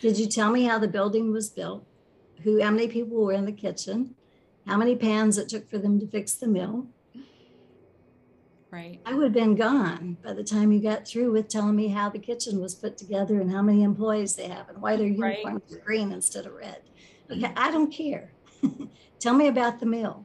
Did 0.00 0.18
you 0.18 0.26
tell 0.26 0.50
me 0.50 0.64
how 0.64 0.78
the 0.78 0.88
building 0.88 1.32
was 1.32 1.48
built? 1.48 1.86
Who, 2.42 2.60
how 2.60 2.70
many 2.70 2.88
people 2.88 3.18
were 3.18 3.32
in 3.32 3.44
the 3.44 3.52
kitchen? 3.52 4.16
How 4.66 4.76
many 4.76 4.96
pans 4.96 5.38
it 5.38 5.48
took 5.48 5.68
for 5.70 5.78
them 5.78 6.00
to 6.00 6.06
fix 6.06 6.34
the 6.34 6.48
meal? 6.48 6.88
Right. 8.72 9.00
I 9.04 9.14
would 9.14 9.24
have 9.24 9.32
been 9.32 9.54
gone 9.54 10.16
by 10.24 10.32
the 10.32 10.42
time 10.42 10.72
you 10.72 10.80
got 10.80 11.06
through 11.06 11.30
with 11.32 11.48
telling 11.48 11.76
me 11.76 11.88
how 11.88 12.08
the 12.08 12.18
kitchen 12.18 12.58
was 12.58 12.74
put 12.74 12.96
together 12.96 13.38
and 13.38 13.52
how 13.52 13.60
many 13.60 13.82
employees 13.82 14.34
they 14.34 14.48
have 14.48 14.70
and 14.70 14.80
why 14.80 14.96
their 14.96 15.06
uniforms 15.06 15.62
right. 15.70 15.78
are 15.78 15.84
green 15.84 16.10
instead 16.10 16.46
of 16.46 16.54
red. 16.54 16.80
Okay, 17.30 17.42
mm-hmm. 17.42 17.58
I 17.58 17.70
don't 17.70 17.92
care. 17.92 18.32
Tell 19.20 19.34
me 19.34 19.46
about 19.46 19.78
the 19.78 19.86
meal. 19.86 20.24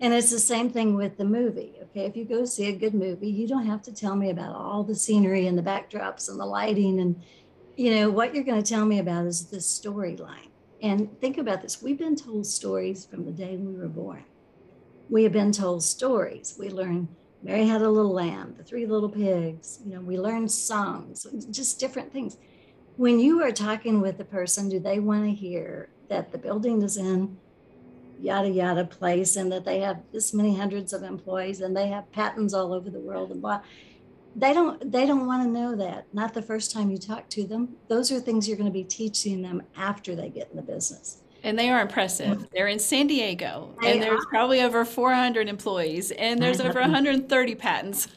And 0.00 0.12
it's 0.12 0.30
the 0.30 0.38
same 0.38 0.68
thing 0.68 0.94
with 0.94 1.16
the 1.16 1.24
movie. 1.24 1.74
Okay, 1.96 2.04
if 2.04 2.14
you 2.14 2.26
go 2.26 2.44
see 2.44 2.68
a 2.68 2.76
good 2.76 2.92
movie, 2.92 3.30
you 3.30 3.48
don't 3.48 3.64
have 3.64 3.80
to 3.80 3.94
tell 3.94 4.16
me 4.16 4.28
about 4.28 4.54
all 4.54 4.84
the 4.84 4.94
scenery 4.94 5.46
and 5.46 5.56
the 5.56 5.62
backdrops 5.62 6.28
and 6.28 6.38
the 6.38 6.44
lighting. 6.44 7.00
And, 7.00 7.22
you 7.74 7.94
know, 7.94 8.10
what 8.10 8.34
you're 8.34 8.44
going 8.44 8.62
to 8.62 8.68
tell 8.68 8.84
me 8.84 8.98
about 8.98 9.24
is 9.24 9.46
the 9.46 9.56
storyline. 9.56 10.50
And 10.82 11.18
think 11.22 11.38
about 11.38 11.62
this 11.62 11.80
we've 11.80 11.96
been 11.96 12.14
told 12.14 12.46
stories 12.46 13.06
from 13.06 13.24
the 13.24 13.32
day 13.32 13.56
we 13.56 13.74
were 13.74 13.88
born. 13.88 14.24
We 15.08 15.22
have 15.22 15.32
been 15.32 15.52
told 15.52 15.82
stories. 15.82 16.54
We 16.58 16.68
learn 16.68 17.08
Mary 17.42 17.66
had 17.66 17.80
a 17.80 17.88
little 17.88 18.12
lamb, 18.12 18.56
the 18.58 18.64
three 18.64 18.84
little 18.84 19.08
pigs. 19.08 19.78
You 19.82 19.94
know, 19.94 20.00
we 20.02 20.18
learned 20.18 20.50
songs, 20.50 21.26
just 21.50 21.80
different 21.80 22.12
things. 22.12 22.36
When 22.96 23.18
you 23.18 23.42
are 23.42 23.52
talking 23.52 24.02
with 24.02 24.20
a 24.20 24.24
person, 24.24 24.68
do 24.68 24.78
they 24.78 24.98
want 24.98 25.24
to 25.24 25.32
hear 25.32 25.88
that 26.10 26.30
the 26.30 26.36
building 26.36 26.82
is 26.82 26.98
in 26.98 27.38
yada 28.20 28.48
yada 28.48 28.84
place 28.84 29.36
and 29.36 29.50
that 29.52 29.64
they 29.64 29.80
have 29.80 30.00
this 30.12 30.32
many 30.32 30.56
hundreds 30.56 30.92
of 30.92 31.02
employees 31.02 31.60
and 31.60 31.76
they 31.76 31.88
have 31.88 32.10
patents 32.12 32.54
all 32.54 32.72
over 32.72 32.90
the 32.90 33.00
world 33.00 33.30
and 33.30 33.40
blah? 33.40 33.60
They 34.34 34.52
don't 34.52 34.92
they 34.92 35.06
don't 35.06 35.26
want 35.26 35.42
to 35.44 35.48
know 35.48 35.74
that. 35.76 36.06
Not 36.12 36.34
the 36.34 36.42
first 36.42 36.72
time 36.72 36.90
you 36.90 36.98
talk 36.98 37.28
to 37.30 37.44
them. 37.44 37.76
Those 37.88 38.12
are 38.12 38.20
things 38.20 38.46
you're 38.46 38.58
going 38.58 38.68
to 38.68 38.72
be 38.72 38.84
teaching 38.84 39.42
them 39.42 39.62
after 39.76 40.14
they 40.14 40.28
get 40.28 40.50
in 40.50 40.56
the 40.56 40.62
business. 40.62 41.22
And 41.42 41.58
they 41.58 41.70
are 41.70 41.80
impressive. 41.80 42.48
They're 42.52 42.66
in 42.66 42.78
San 42.78 43.06
Diego, 43.06 43.74
they 43.80 43.92
and 43.92 44.02
there's 44.02 44.20
are. 44.20 44.28
probably 44.28 44.62
over 44.62 44.84
400 44.84 45.48
employees, 45.48 46.10
and 46.10 46.42
there's 46.42 46.60
over 46.60 46.80
130 46.80 47.54
patents. 47.54 48.08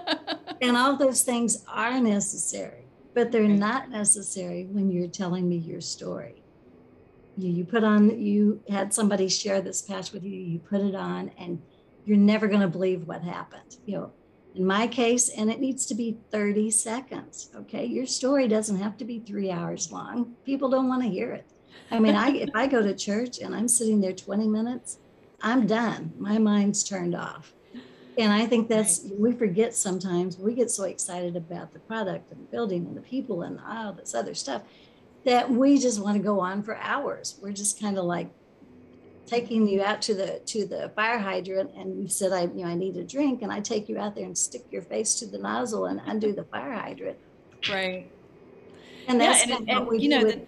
and 0.62 0.76
all 0.76 0.96
those 0.96 1.22
things 1.22 1.62
are 1.68 2.00
necessary, 2.00 2.86
but 3.12 3.32
they're 3.32 3.42
not 3.48 3.90
necessary 3.90 4.66
when 4.66 4.90
you're 4.90 5.08
telling 5.08 5.46
me 5.46 5.56
your 5.56 5.82
story. 5.82 6.39
You, 7.36 7.50
you 7.50 7.64
put 7.64 7.84
on, 7.84 8.20
you 8.20 8.62
had 8.68 8.92
somebody 8.92 9.28
share 9.28 9.60
this 9.60 9.82
patch 9.82 10.12
with 10.12 10.24
you, 10.24 10.38
you 10.38 10.58
put 10.58 10.80
it 10.80 10.94
on, 10.94 11.30
and 11.38 11.60
you're 12.04 12.16
never 12.16 12.48
going 12.48 12.60
to 12.60 12.68
believe 12.68 13.06
what 13.06 13.22
happened. 13.22 13.76
You 13.86 13.96
know, 13.96 14.12
in 14.54 14.66
my 14.66 14.86
case, 14.86 15.28
and 15.28 15.50
it 15.50 15.60
needs 15.60 15.86
to 15.86 15.94
be 15.94 16.18
30 16.30 16.70
seconds. 16.70 17.50
Okay. 17.54 17.84
Your 17.84 18.06
story 18.06 18.48
doesn't 18.48 18.78
have 18.78 18.96
to 18.98 19.04
be 19.04 19.20
three 19.20 19.50
hours 19.50 19.92
long. 19.92 20.34
People 20.44 20.68
don't 20.68 20.88
want 20.88 21.02
to 21.02 21.08
hear 21.08 21.32
it. 21.32 21.46
I 21.90 21.98
mean, 21.98 22.14
I 22.14 22.30
if 22.30 22.50
I 22.54 22.66
go 22.66 22.82
to 22.82 22.94
church 22.94 23.38
and 23.38 23.54
I'm 23.54 23.68
sitting 23.68 24.00
there 24.00 24.12
20 24.12 24.48
minutes, 24.48 24.98
I'm 25.42 25.66
done. 25.66 26.12
My 26.18 26.38
mind's 26.38 26.84
turned 26.84 27.14
off. 27.14 27.52
And 28.18 28.32
I 28.32 28.46
think 28.46 28.68
that's 28.68 29.02
right. 29.04 29.18
we 29.18 29.32
forget 29.32 29.74
sometimes 29.74 30.36
we 30.36 30.54
get 30.54 30.70
so 30.70 30.84
excited 30.84 31.36
about 31.36 31.72
the 31.72 31.78
product 31.78 32.30
and 32.32 32.40
the 32.40 32.50
building 32.50 32.86
and 32.86 32.96
the 32.96 33.02
people 33.02 33.42
and 33.42 33.58
all 33.66 33.92
this 33.92 34.14
other 34.14 34.34
stuff 34.34 34.62
that 35.24 35.50
we 35.50 35.78
just 35.78 36.00
want 36.00 36.16
to 36.16 36.22
go 36.22 36.40
on 36.40 36.62
for 36.62 36.76
hours. 36.76 37.38
We're 37.42 37.52
just 37.52 37.80
kind 37.80 37.98
of 37.98 38.04
like 38.04 38.30
taking 39.26 39.68
you 39.68 39.82
out 39.82 40.02
to 40.02 40.14
the 40.14 40.40
to 40.44 40.66
the 40.66 40.90
fire 40.96 41.18
hydrant 41.18 41.70
and 41.76 42.02
you 42.02 42.08
said 42.08 42.32
I 42.32 42.42
you 42.42 42.64
know 42.64 42.66
I 42.66 42.74
need 42.74 42.96
a 42.96 43.04
drink 43.04 43.42
and 43.42 43.52
I 43.52 43.60
take 43.60 43.88
you 43.88 43.96
out 43.96 44.16
there 44.16 44.24
and 44.24 44.36
stick 44.36 44.64
your 44.72 44.82
face 44.82 45.14
to 45.20 45.26
the 45.26 45.38
nozzle 45.38 45.86
and 45.86 46.00
undo 46.04 46.32
the 46.32 46.44
fire 46.44 46.72
hydrant. 46.72 47.16
Right. 47.70 48.10
And 49.06 49.20
that's 49.20 49.46
yeah, 49.46 49.56
and, 49.56 49.70
and 49.70 50.02
you 50.02 50.08
know, 50.08 50.24
the, 50.24 50.40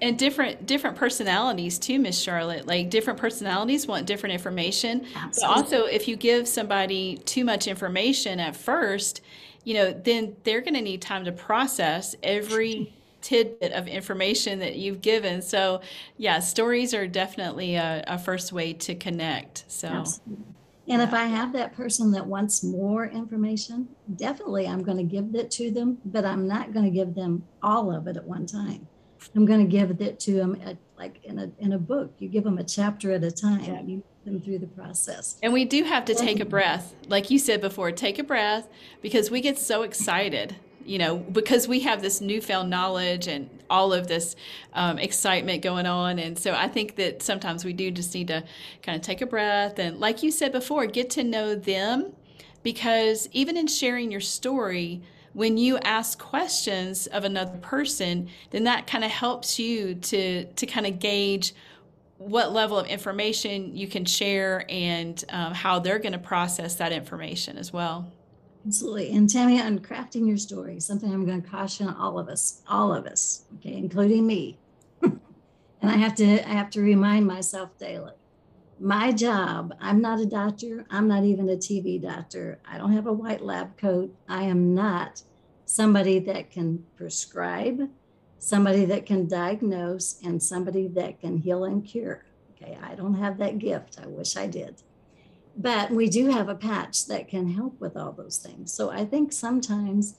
and 0.00 0.18
different 0.18 0.66
different 0.66 0.96
personalities 0.96 1.78
too, 1.78 1.98
Miss 1.98 2.18
Charlotte. 2.18 2.66
Like 2.66 2.90
different 2.90 3.18
personalities 3.18 3.86
want 3.86 4.06
different 4.06 4.32
information. 4.32 5.06
Absolutely. 5.14 5.32
But 5.40 5.46
also, 5.46 5.84
if 5.86 6.08
you 6.08 6.16
give 6.16 6.48
somebody 6.48 7.18
too 7.18 7.44
much 7.44 7.66
information 7.66 8.40
at 8.40 8.56
first, 8.56 9.20
you 9.64 9.74
know, 9.74 9.92
then 9.92 10.36
they're 10.44 10.60
going 10.60 10.74
to 10.74 10.80
need 10.80 11.02
time 11.02 11.24
to 11.26 11.32
process 11.32 12.16
every 12.22 12.92
tidbit 13.20 13.72
of 13.72 13.88
information 13.88 14.58
that 14.60 14.76
you've 14.76 15.00
given. 15.00 15.42
So, 15.42 15.80
yeah, 16.16 16.38
stories 16.40 16.94
are 16.94 17.06
definitely 17.06 17.76
a, 17.76 18.04
a 18.06 18.18
first 18.18 18.52
way 18.52 18.72
to 18.74 18.94
connect. 18.94 19.64
So. 19.68 19.88
Absolutely. 19.88 20.44
And 20.90 21.02
if 21.02 21.12
I 21.12 21.24
have 21.24 21.52
that 21.52 21.76
person 21.76 22.12
that 22.12 22.26
wants 22.26 22.64
more 22.64 23.06
information, 23.06 23.88
definitely 24.16 24.66
I'm 24.66 24.82
going 24.82 24.96
to 24.96 25.02
give 25.02 25.34
it 25.34 25.50
to 25.52 25.70
them, 25.70 25.98
but 26.06 26.24
I'm 26.24 26.48
not 26.48 26.72
going 26.72 26.86
to 26.86 26.90
give 26.90 27.14
them 27.14 27.44
all 27.62 27.94
of 27.94 28.06
it 28.06 28.16
at 28.16 28.24
one 28.24 28.46
time. 28.46 28.88
I'm 29.36 29.44
going 29.44 29.60
to 29.60 29.70
give 29.70 30.00
it 30.00 30.18
to 30.20 30.32
them 30.32 30.58
at, 30.64 30.78
like 30.96 31.22
in 31.24 31.38
a 31.38 31.50
in 31.58 31.74
a 31.74 31.78
book. 31.78 32.14
You 32.18 32.28
give 32.28 32.44
them 32.44 32.56
a 32.56 32.64
chapter 32.64 33.12
at 33.12 33.22
a 33.22 33.30
time. 33.30 33.64
Yeah. 33.64 33.82
You 33.82 34.02
them 34.28 34.40
through 34.40 34.58
the 34.58 34.66
process. 34.66 35.36
And 35.42 35.52
we 35.52 35.64
do 35.64 35.84
have 35.84 36.04
to 36.06 36.14
take 36.14 36.40
a 36.40 36.44
breath. 36.44 36.94
Like 37.08 37.30
you 37.30 37.38
said 37.38 37.60
before, 37.60 37.92
take 37.92 38.18
a 38.18 38.22
breath 38.22 38.68
because 39.02 39.30
we 39.30 39.40
get 39.40 39.58
so 39.58 39.82
excited 39.82 40.56
you 40.88 40.98
know, 40.98 41.16
because 41.18 41.68
we 41.68 41.80
have 41.80 42.00
this 42.00 42.20
newfound 42.20 42.70
knowledge 42.70 43.28
and 43.28 43.50
all 43.68 43.92
of 43.92 44.08
this 44.08 44.34
um, 44.72 44.98
excitement 44.98 45.62
going 45.62 45.84
on. 45.84 46.18
And 46.18 46.38
so 46.38 46.54
I 46.54 46.66
think 46.66 46.96
that 46.96 47.22
sometimes 47.22 47.64
we 47.64 47.74
do 47.74 47.90
just 47.90 48.14
need 48.14 48.28
to 48.28 48.42
kind 48.82 48.96
of 48.96 49.02
take 49.02 49.20
a 49.20 49.26
breath 49.26 49.78
and, 49.78 50.00
like 50.00 50.22
you 50.22 50.30
said 50.30 50.50
before, 50.50 50.86
get 50.86 51.10
to 51.10 51.24
know 51.24 51.54
them 51.54 52.12
because 52.62 53.28
even 53.32 53.56
in 53.56 53.66
sharing 53.66 54.10
your 54.10 54.22
story, 54.22 55.02
when 55.34 55.58
you 55.58 55.78
ask 55.78 56.18
questions 56.18 57.06
of 57.08 57.24
another 57.24 57.58
person, 57.58 58.28
then 58.50 58.64
that 58.64 58.86
kind 58.86 59.04
of 59.04 59.10
helps 59.10 59.58
you 59.58 59.94
to 59.94 60.44
to 60.44 60.66
kind 60.66 60.86
of 60.86 60.98
gauge 60.98 61.54
what 62.16 62.52
level 62.52 62.78
of 62.78 62.86
information 62.86 63.76
you 63.76 63.86
can 63.86 64.04
share 64.04 64.64
and 64.68 65.24
um, 65.28 65.54
how 65.54 65.78
they're 65.78 66.00
going 66.00 66.12
to 66.12 66.18
process 66.18 66.76
that 66.76 66.92
information 66.92 67.56
as 67.56 67.72
well. 67.72 68.10
Absolutely. 68.66 69.10
And 69.14 69.30
Tammy, 69.30 69.60
on 69.60 69.78
crafting 69.78 70.26
your 70.26 70.36
story, 70.36 70.80
something 70.80 71.12
I'm 71.12 71.24
going 71.24 71.42
to 71.42 71.48
caution 71.48 71.88
all 71.88 72.18
of 72.18 72.28
us, 72.28 72.62
all 72.68 72.92
of 72.92 73.06
us, 73.06 73.44
okay, 73.56 73.76
including 73.76 74.26
me. 74.26 74.58
and 75.02 75.20
I 75.82 75.96
have 75.96 76.14
to 76.16 76.48
I 76.48 76.52
have 76.52 76.70
to 76.70 76.80
remind 76.80 77.26
myself 77.26 77.76
daily. 77.78 78.12
My 78.80 79.10
job, 79.10 79.74
I'm 79.80 80.00
not 80.00 80.20
a 80.20 80.26
doctor, 80.26 80.86
I'm 80.90 81.08
not 81.08 81.24
even 81.24 81.48
a 81.48 81.56
TV 81.56 82.00
doctor. 82.00 82.60
I 82.70 82.78
don't 82.78 82.92
have 82.92 83.06
a 83.06 83.12
white 83.12 83.42
lab 83.42 83.76
coat. 83.76 84.14
I 84.28 84.44
am 84.44 84.74
not 84.74 85.22
somebody 85.64 86.18
that 86.20 86.50
can 86.50 86.84
prescribe, 86.96 87.88
somebody 88.38 88.84
that 88.84 89.04
can 89.04 89.26
diagnose, 89.26 90.20
and 90.22 90.42
somebody 90.42 90.86
that 90.88 91.20
can 91.20 91.38
heal 91.38 91.64
and 91.64 91.84
cure. 91.84 92.24
Okay, 92.52 92.78
I 92.82 92.94
don't 92.94 93.14
have 93.14 93.38
that 93.38 93.58
gift. 93.58 93.98
I 94.02 94.06
wish 94.06 94.36
I 94.36 94.46
did 94.46 94.82
but 95.58 95.90
we 95.90 96.08
do 96.08 96.28
have 96.30 96.48
a 96.48 96.54
patch 96.54 97.06
that 97.06 97.28
can 97.28 97.50
help 97.50 97.80
with 97.80 97.96
all 97.96 98.12
those 98.12 98.38
things. 98.38 98.72
So 98.72 98.90
I 98.90 99.04
think 99.04 99.32
sometimes 99.32 100.16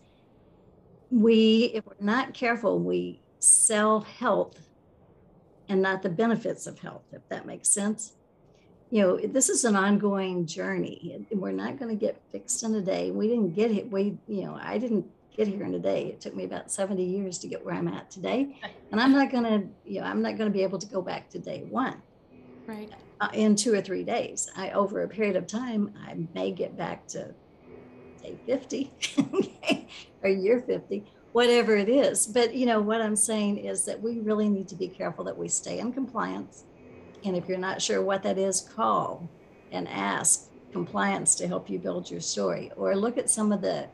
we, 1.10 1.72
if 1.74 1.86
we're 1.86 1.94
not 2.02 2.34
careful, 2.34 2.78
we 2.78 3.22
sell 3.40 4.02
health 4.02 4.60
and 5.70 5.82
not 5.82 6.02
the 6.02 6.10
benefits 6.10 6.68
of 6.68 6.80
health, 6.80 7.04
if 7.14 7.28
that 7.30 7.46
makes 7.46 7.70
sense. 7.70 8.14
You 8.92 9.02
know, 9.02 9.18
this 9.18 9.48
is 9.48 9.64
an 9.64 9.78
ongoing 9.78 10.46
journey. 10.46 11.26
We're 11.32 11.52
not 11.52 11.80
going 11.80 11.90
to 11.90 12.06
get 12.06 12.22
fixed 12.34 12.64
in 12.64 12.76
a 12.76 12.82
day. 12.82 13.12
We 13.12 13.30
didn't 13.30 13.54
get 13.54 13.72
it. 13.72 13.90
We, 13.90 14.18
you 14.28 14.44
know, 14.44 14.60
I 14.62 14.78
didn't 14.78 15.06
get 15.38 15.48
here 15.48 15.64
in 15.64 15.74
a 15.74 15.80
day. 15.80 16.08
It 16.08 16.20
took 16.20 16.36
me 16.36 16.44
about 16.44 16.70
70 16.70 17.02
years 17.02 17.38
to 17.40 17.48
get 17.48 17.64
where 17.64 17.76
I'm 17.76 17.88
at 17.88 18.12
today. 18.12 18.60
And 18.92 19.00
I'm 19.00 19.14
not 19.14 19.32
going 19.32 19.44
to, 19.44 19.68
you 19.86 20.02
know, 20.02 20.08
I'm 20.08 20.22
not 20.22 20.38
going 20.38 20.52
to 20.52 20.54
be 20.54 20.64
able 20.64 20.80
to 20.80 20.88
go 20.88 21.02
back 21.02 21.30
to 21.30 21.40
day 21.40 21.66
one. 21.70 22.02
Right 22.70 22.94
uh, 23.22 23.30
in 23.34 23.56
two 23.56 23.74
or 23.74 23.82
three 23.82 24.04
days. 24.04 24.50
I 24.56 24.72
over 24.72 25.04
a 25.04 25.08
period 25.08 25.36
of 25.36 25.48
time, 25.48 25.94
I 26.06 26.16
may 26.34 26.52
get 26.52 26.78
back 26.78 27.08
to 27.10 27.34
day 28.22 28.38
50, 28.46 28.92
or 30.24 30.30
year 30.30 30.62
50, 30.62 31.06
whatever 31.32 31.76
it 31.76 31.90
is. 31.90 32.28
But 32.28 32.54
you 32.54 32.66
know, 32.66 32.80
what 32.80 33.02
I'm 33.02 33.16
saying 33.16 33.58
is 33.58 33.86
that 33.86 34.02
we 34.02 34.20
really 34.20 34.50
need 34.50 34.68
to 34.70 34.76
be 34.76 34.88
careful 34.88 35.24
that 35.26 35.38
we 35.38 35.48
stay 35.48 35.80
in 35.80 35.94
compliance. 35.94 36.66
And 37.24 37.36
if 37.36 37.48
you're 37.48 37.58
not 37.58 37.82
sure 37.82 38.02
what 38.02 38.24
that 38.24 38.38
is, 38.38 38.62
call 38.62 39.30
and 39.72 39.88
ask 39.88 40.50
compliance 40.72 41.36
to 41.36 41.48
help 41.48 41.70
you 41.70 41.80
build 41.80 42.10
your 42.10 42.22
story 42.22 42.72
or 42.78 42.96
look 42.96 43.18
at 43.18 43.30
some 43.30 43.52
of 43.52 43.62
the 43.62 43.88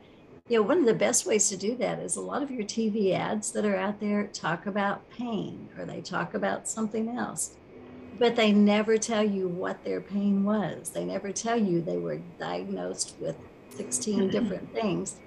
you 0.47 0.57
know 0.57 0.61
one 0.61 0.77
of 0.77 0.85
the 0.85 0.93
best 0.93 1.25
ways 1.25 1.49
to 1.49 1.57
do 1.57 1.75
that 1.75 1.99
is 1.99 2.17
a 2.17 2.21
lot 2.21 2.43
of 2.43 2.51
your 2.51 2.63
tv 2.63 3.13
ads 3.13 3.51
that 3.51 3.65
are 3.65 3.77
out 3.77 3.97
there 4.01 4.27
talk 4.27 4.65
about 4.65 5.09
pain 5.09 5.69
or 5.77 5.85
they 5.85 6.01
talk 6.01 6.33
about 6.33 6.67
something 6.67 7.17
else 7.17 7.55
but 8.19 8.35
they 8.35 8.51
never 8.51 8.97
tell 8.97 9.23
you 9.23 9.47
what 9.47 9.83
their 9.83 10.01
pain 10.01 10.43
was 10.43 10.89
they 10.89 11.05
never 11.05 11.31
tell 11.31 11.59
you 11.59 11.81
they 11.81 11.97
were 11.97 12.17
diagnosed 12.39 13.15
with 13.19 13.35
16 13.69 14.19
mm-hmm. 14.19 14.29
different 14.29 14.73
things 14.73 15.17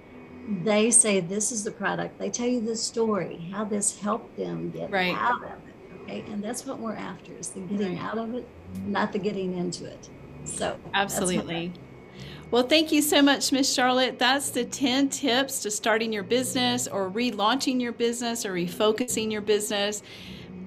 they 0.63 0.89
say 0.89 1.19
this 1.19 1.51
is 1.51 1.63
the 1.63 1.71
product 1.71 2.17
they 2.17 2.29
tell 2.29 2.47
you 2.47 2.61
the 2.61 2.75
story 2.75 3.49
how 3.51 3.63
this 3.63 3.99
helped 3.99 4.35
them 4.37 4.71
get 4.71 4.89
right. 4.89 5.15
out 5.15 5.43
of 5.43 5.51
it 5.51 6.01
okay 6.01 6.23
and 6.31 6.43
that's 6.43 6.65
what 6.65 6.79
we're 6.79 6.95
after 6.95 7.31
is 7.33 7.49
the 7.49 7.59
getting 7.61 7.97
right. 7.97 8.05
out 8.05 8.17
of 8.17 8.33
it 8.33 8.47
not 8.85 9.11
the 9.11 9.19
getting 9.19 9.57
into 9.57 9.85
it 9.85 10.09
so 10.45 10.77
absolutely. 10.93 11.73
Well, 12.51 12.63
thank 12.63 12.91
you 12.91 13.03
so 13.03 13.21
much, 13.21 13.51
Miss 13.51 13.71
Charlotte. 13.71 14.17
That's 14.17 14.49
the 14.49 14.65
10 14.65 15.09
tips 15.09 15.61
to 15.61 15.71
starting 15.71 16.11
your 16.11 16.23
business 16.23 16.87
or 16.87 17.09
relaunching 17.09 17.79
your 17.79 17.91
business 17.91 18.43
or 18.45 18.53
refocusing 18.53 19.31
your 19.31 19.41
business. 19.41 20.01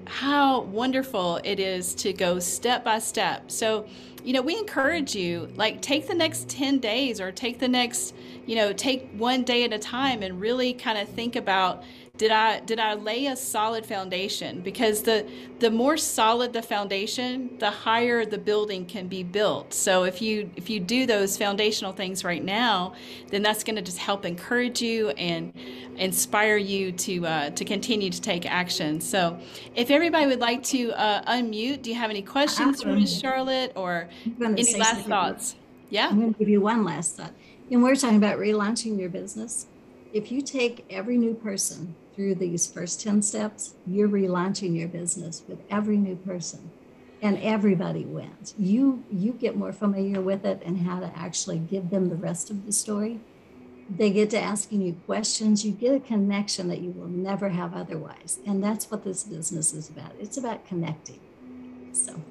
How 0.05 0.61
wonderful 0.61 1.39
it 1.43 1.59
is 1.59 1.93
to 1.95 2.13
go 2.13 2.39
step 2.39 2.83
by 2.83 2.99
step. 2.99 3.51
So, 3.51 3.85
you 4.23 4.33
know, 4.33 4.41
we 4.41 4.57
encourage 4.57 5.15
you, 5.15 5.49
like, 5.55 5.81
take 5.81 6.07
the 6.07 6.13
next 6.13 6.49
10 6.49 6.79
days 6.79 7.19
or 7.19 7.31
take 7.31 7.59
the 7.59 7.67
next, 7.67 8.15
you 8.45 8.55
know, 8.55 8.73
take 8.73 9.09
one 9.17 9.43
day 9.43 9.63
at 9.63 9.73
a 9.73 9.79
time 9.79 10.23
and 10.23 10.39
really 10.39 10.73
kind 10.73 10.97
of 10.97 11.09
think 11.09 11.35
about 11.35 11.83
did 12.15 12.29
I 12.29 12.59
did 12.59 12.79
I 12.79 12.93
lay 12.93 13.25
a 13.25 13.35
solid 13.35 13.87
foundation? 13.87 14.61
Because 14.61 15.01
the 15.01 15.27
the 15.57 15.71
more 15.71 15.97
solid 15.97 16.53
the 16.53 16.61
foundation, 16.61 17.57
the 17.57 17.71
higher 17.71 18.23
the 18.23 18.37
building 18.37 18.85
can 18.85 19.07
be 19.07 19.23
built. 19.23 19.73
So 19.73 20.03
if 20.03 20.21
you 20.21 20.51
if 20.55 20.69
you 20.69 20.79
do 20.79 21.07
those 21.07 21.35
foundational 21.37 21.91
things 21.91 22.23
right 22.23 22.43
now, 22.43 22.93
then 23.29 23.41
that's 23.41 23.63
going 23.63 23.77
to 23.77 23.81
just 23.81 23.97
help 23.97 24.25
encourage 24.25 24.79
you 24.79 25.09
and 25.09 25.53
inspire 25.97 26.57
you 26.57 26.91
to 26.91 27.25
uh, 27.25 27.49
to 27.49 27.65
continue 27.65 28.11
to 28.11 28.21
take 28.21 28.45
action. 28.45 29.01
So 29.01 29.39
if 29.75 29.89
everybody 29.89 30.27
would 30.27 30.39
like 30.39 30.61
to 30.65 30.91
uh, 30.93 31.23
unmute, 31.23 31.81
do 31.81 31.89
you 31.89 31.95
have 31.95 32.11
any 32.11 32.21
questions 32.21 32.83
for 32.83 32.89
Ms. 32.89 33.19
Charlotte 33.19 33.71
or 33.75 34.07
any 34.39 34.77
last 34.77 35.07
thoughts? 35.07 35.55
Yeah, 35.89 36.09
I'm 36.09 36.19
going 36.19 36.33
to 36.33 36.39
give 36.39 36.49
you 36.49 36.61
one 36.61 36.83
last 36.83 37.17
thought. 37.17 37.33
And 37.71 37.81
we're 37.81 37.95
talking 37.95 38.17
about 38.17 38.37
relaunching 38.37 38.99
your 38.99 39.09
business. 39.09 39.65
If 40.13 40.31
you 40.31 40.43
take 40.43 40.85
every 40.91 41.17
new 41.17 41.33
person 41.33 41.95
through 42.15 42.35
these 42.35 42.67
first 42.67 43.01
10 43.01 43.21
steps, 43.21 43.75
you're 43.85 44.09
relaunching 44.09 44.77
your 44.77 44.87
business 44.87 45.43
with 45.47 45.59
every 45.69 45.97
new 45.97 46.15
person 46.15 46.71
and 47.21 47.37
everybody 47.39 48.03
wins. 48.03 48.53
You 48.57 49.03
you 49.09 49.31
get 49.31 49.55
more 49.55 49.71
familiar 49.71 50.21
with 50.21 50.45
it 50.45 50.61
and 50.65 50.79
how 50.79 50.99
to 50.99 51.11
actually 51.17 51.57
give 51.57 51.89
them 51.89 52.09
the 52.09 52.15
rest 52.15 52.49
of 52.49 52.65
the 52.65 52.71
story. 52.73 53.21
They 53.89 54.11
get 54.11 54.29
to 54.31 54.39
asking 54.39 54.81
you 54.81 54.93
questions. 55.05 55.65
You 55.65 55.71
get 55.71 55.95
a 55.95 55.99
connection 55.99 56.67
that 56.67 56.81
you 56.81 56.91
will 56.91 57.07
never 57.07 57.49
have 57.49 57.73
otherwise. 57.73 58.39
And 58.45 58.63
that's 58.63 58.91
what 58.91 59.03
this 59.03 59.23
business 59.23 59.73
is 59.73 59.89
about. 59.89 60.13
It's 60.19 60.37
about 60.37 60.65
connecting. 60.65 61.19
So 61.93 62.21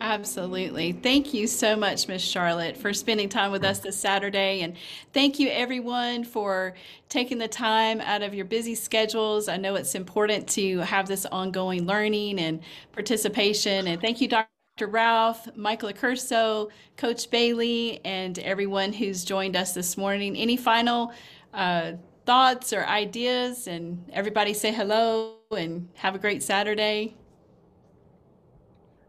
Absolutely. 0.00 0.92
Thank 0.92 1.34
you 1.34 1.46
so 1.46 1.76
much, 1.76 2.08
Miss 2.08 2.22
Charlotte, 2.22 2.76
for 2.76 2.92
spending 2.92 3.28
time 3.28 3.52
with 3.52 3.64
us 3.64 3.78
this 3.80 3.96
Saturday. 3.98 4.62
And 4.62 4.76
thank 5.12 5.38
you, 5.38 5.48
everyone, 5.50 6.24
for 6.24 6.74
taking 7.08 7.38
the 7.38 7.48
time 7.48 8.00
out 8.00 8.22
of 8.22 8.34
your 8.34 8.44
busy 8.44 8.74
schedules. 8.74 9.48
I 9.48 9.56
know 9.56 9.74
it's 9.76 9.94
important 9.94 10.48
to 10.50 10.78
have 10.80 11.08
this 11.08 11.26
ongoing 11.26 11.86
learning 11.86 12.38
and 12.40 12.60
participation. 12.92 13.86
And 13.86 14.00
thank 14.00 14.20
you, 14.20 14.28
Dr. 14.28 14.88
Ralph, 14.88 15.48
Michael 15.56 15.90
Accurso, 15.92 16.70
Coach 16.96 17.30
Bailey, 17.30 18.00
and 18.04 18.38
everyone 18.40 18.92
who's 18.92 19.24
joined 19.24 19.56
us 19.56 19.74
this 19.74 19.96
morning. 19.96 20.36
Any 20.36 20.56
final 20.56 21.12
uh, 21.54 21.92
thoughts 22.26 22.72
or 22.72 22.84
ideas? 22.86 23.68
And 23.68 24.04
everybody 24.12 24.54
say 24.54 24.72
hello 24.72 25.36
and 25.56 25.88
have 25.94 26.14
a 26.14 26.18
great 26.18 26.42
Saturday. 26.42 27.16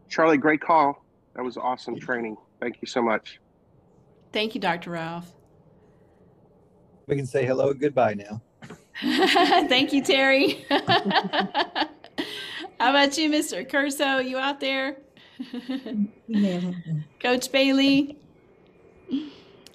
Charlie, 0.08 0.38
great 0.38 0.60
call. 0.60 1.04
That 1.34 1.44
was 1.44 1.56
awesome 1.56 1.98
training. 1.98 2.36
Thank 2.60 2.78
you 2.80 2.86
so 2.86 3.02
much. 3.02 3.40
Thank 4.32 4.54
you, 4.54 4.60
Dr. 4.60 4.90
Ralph. 4.90 5.32
We 7.06 7.16
can 7.16 7.26
say 7.26 7.44
hello 7.44 7.70
and 7.70 7.80
goodbye 7.80 8.14
now. 8.14 8.42
Thank 9.02 9.92
you, 9.92 10.02
Terry. 10.02 10.64
How 10.70 11.88
about 12.78 13.16
you, 13.16 13.30
Mr. 13.30 13.68
Curso? 13.68 14.26
You 14.26 14.38
out 14.38 14.60
there? 14.60 14.96
Coach 17.20 17.52
Bailey? 17.52 18.18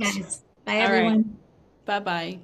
Bye, 0.64 0.76
everyone. 0.76 1.38
Right. 1.86 1.86
Bye 1.86 2.00
bye. 2.00 2.38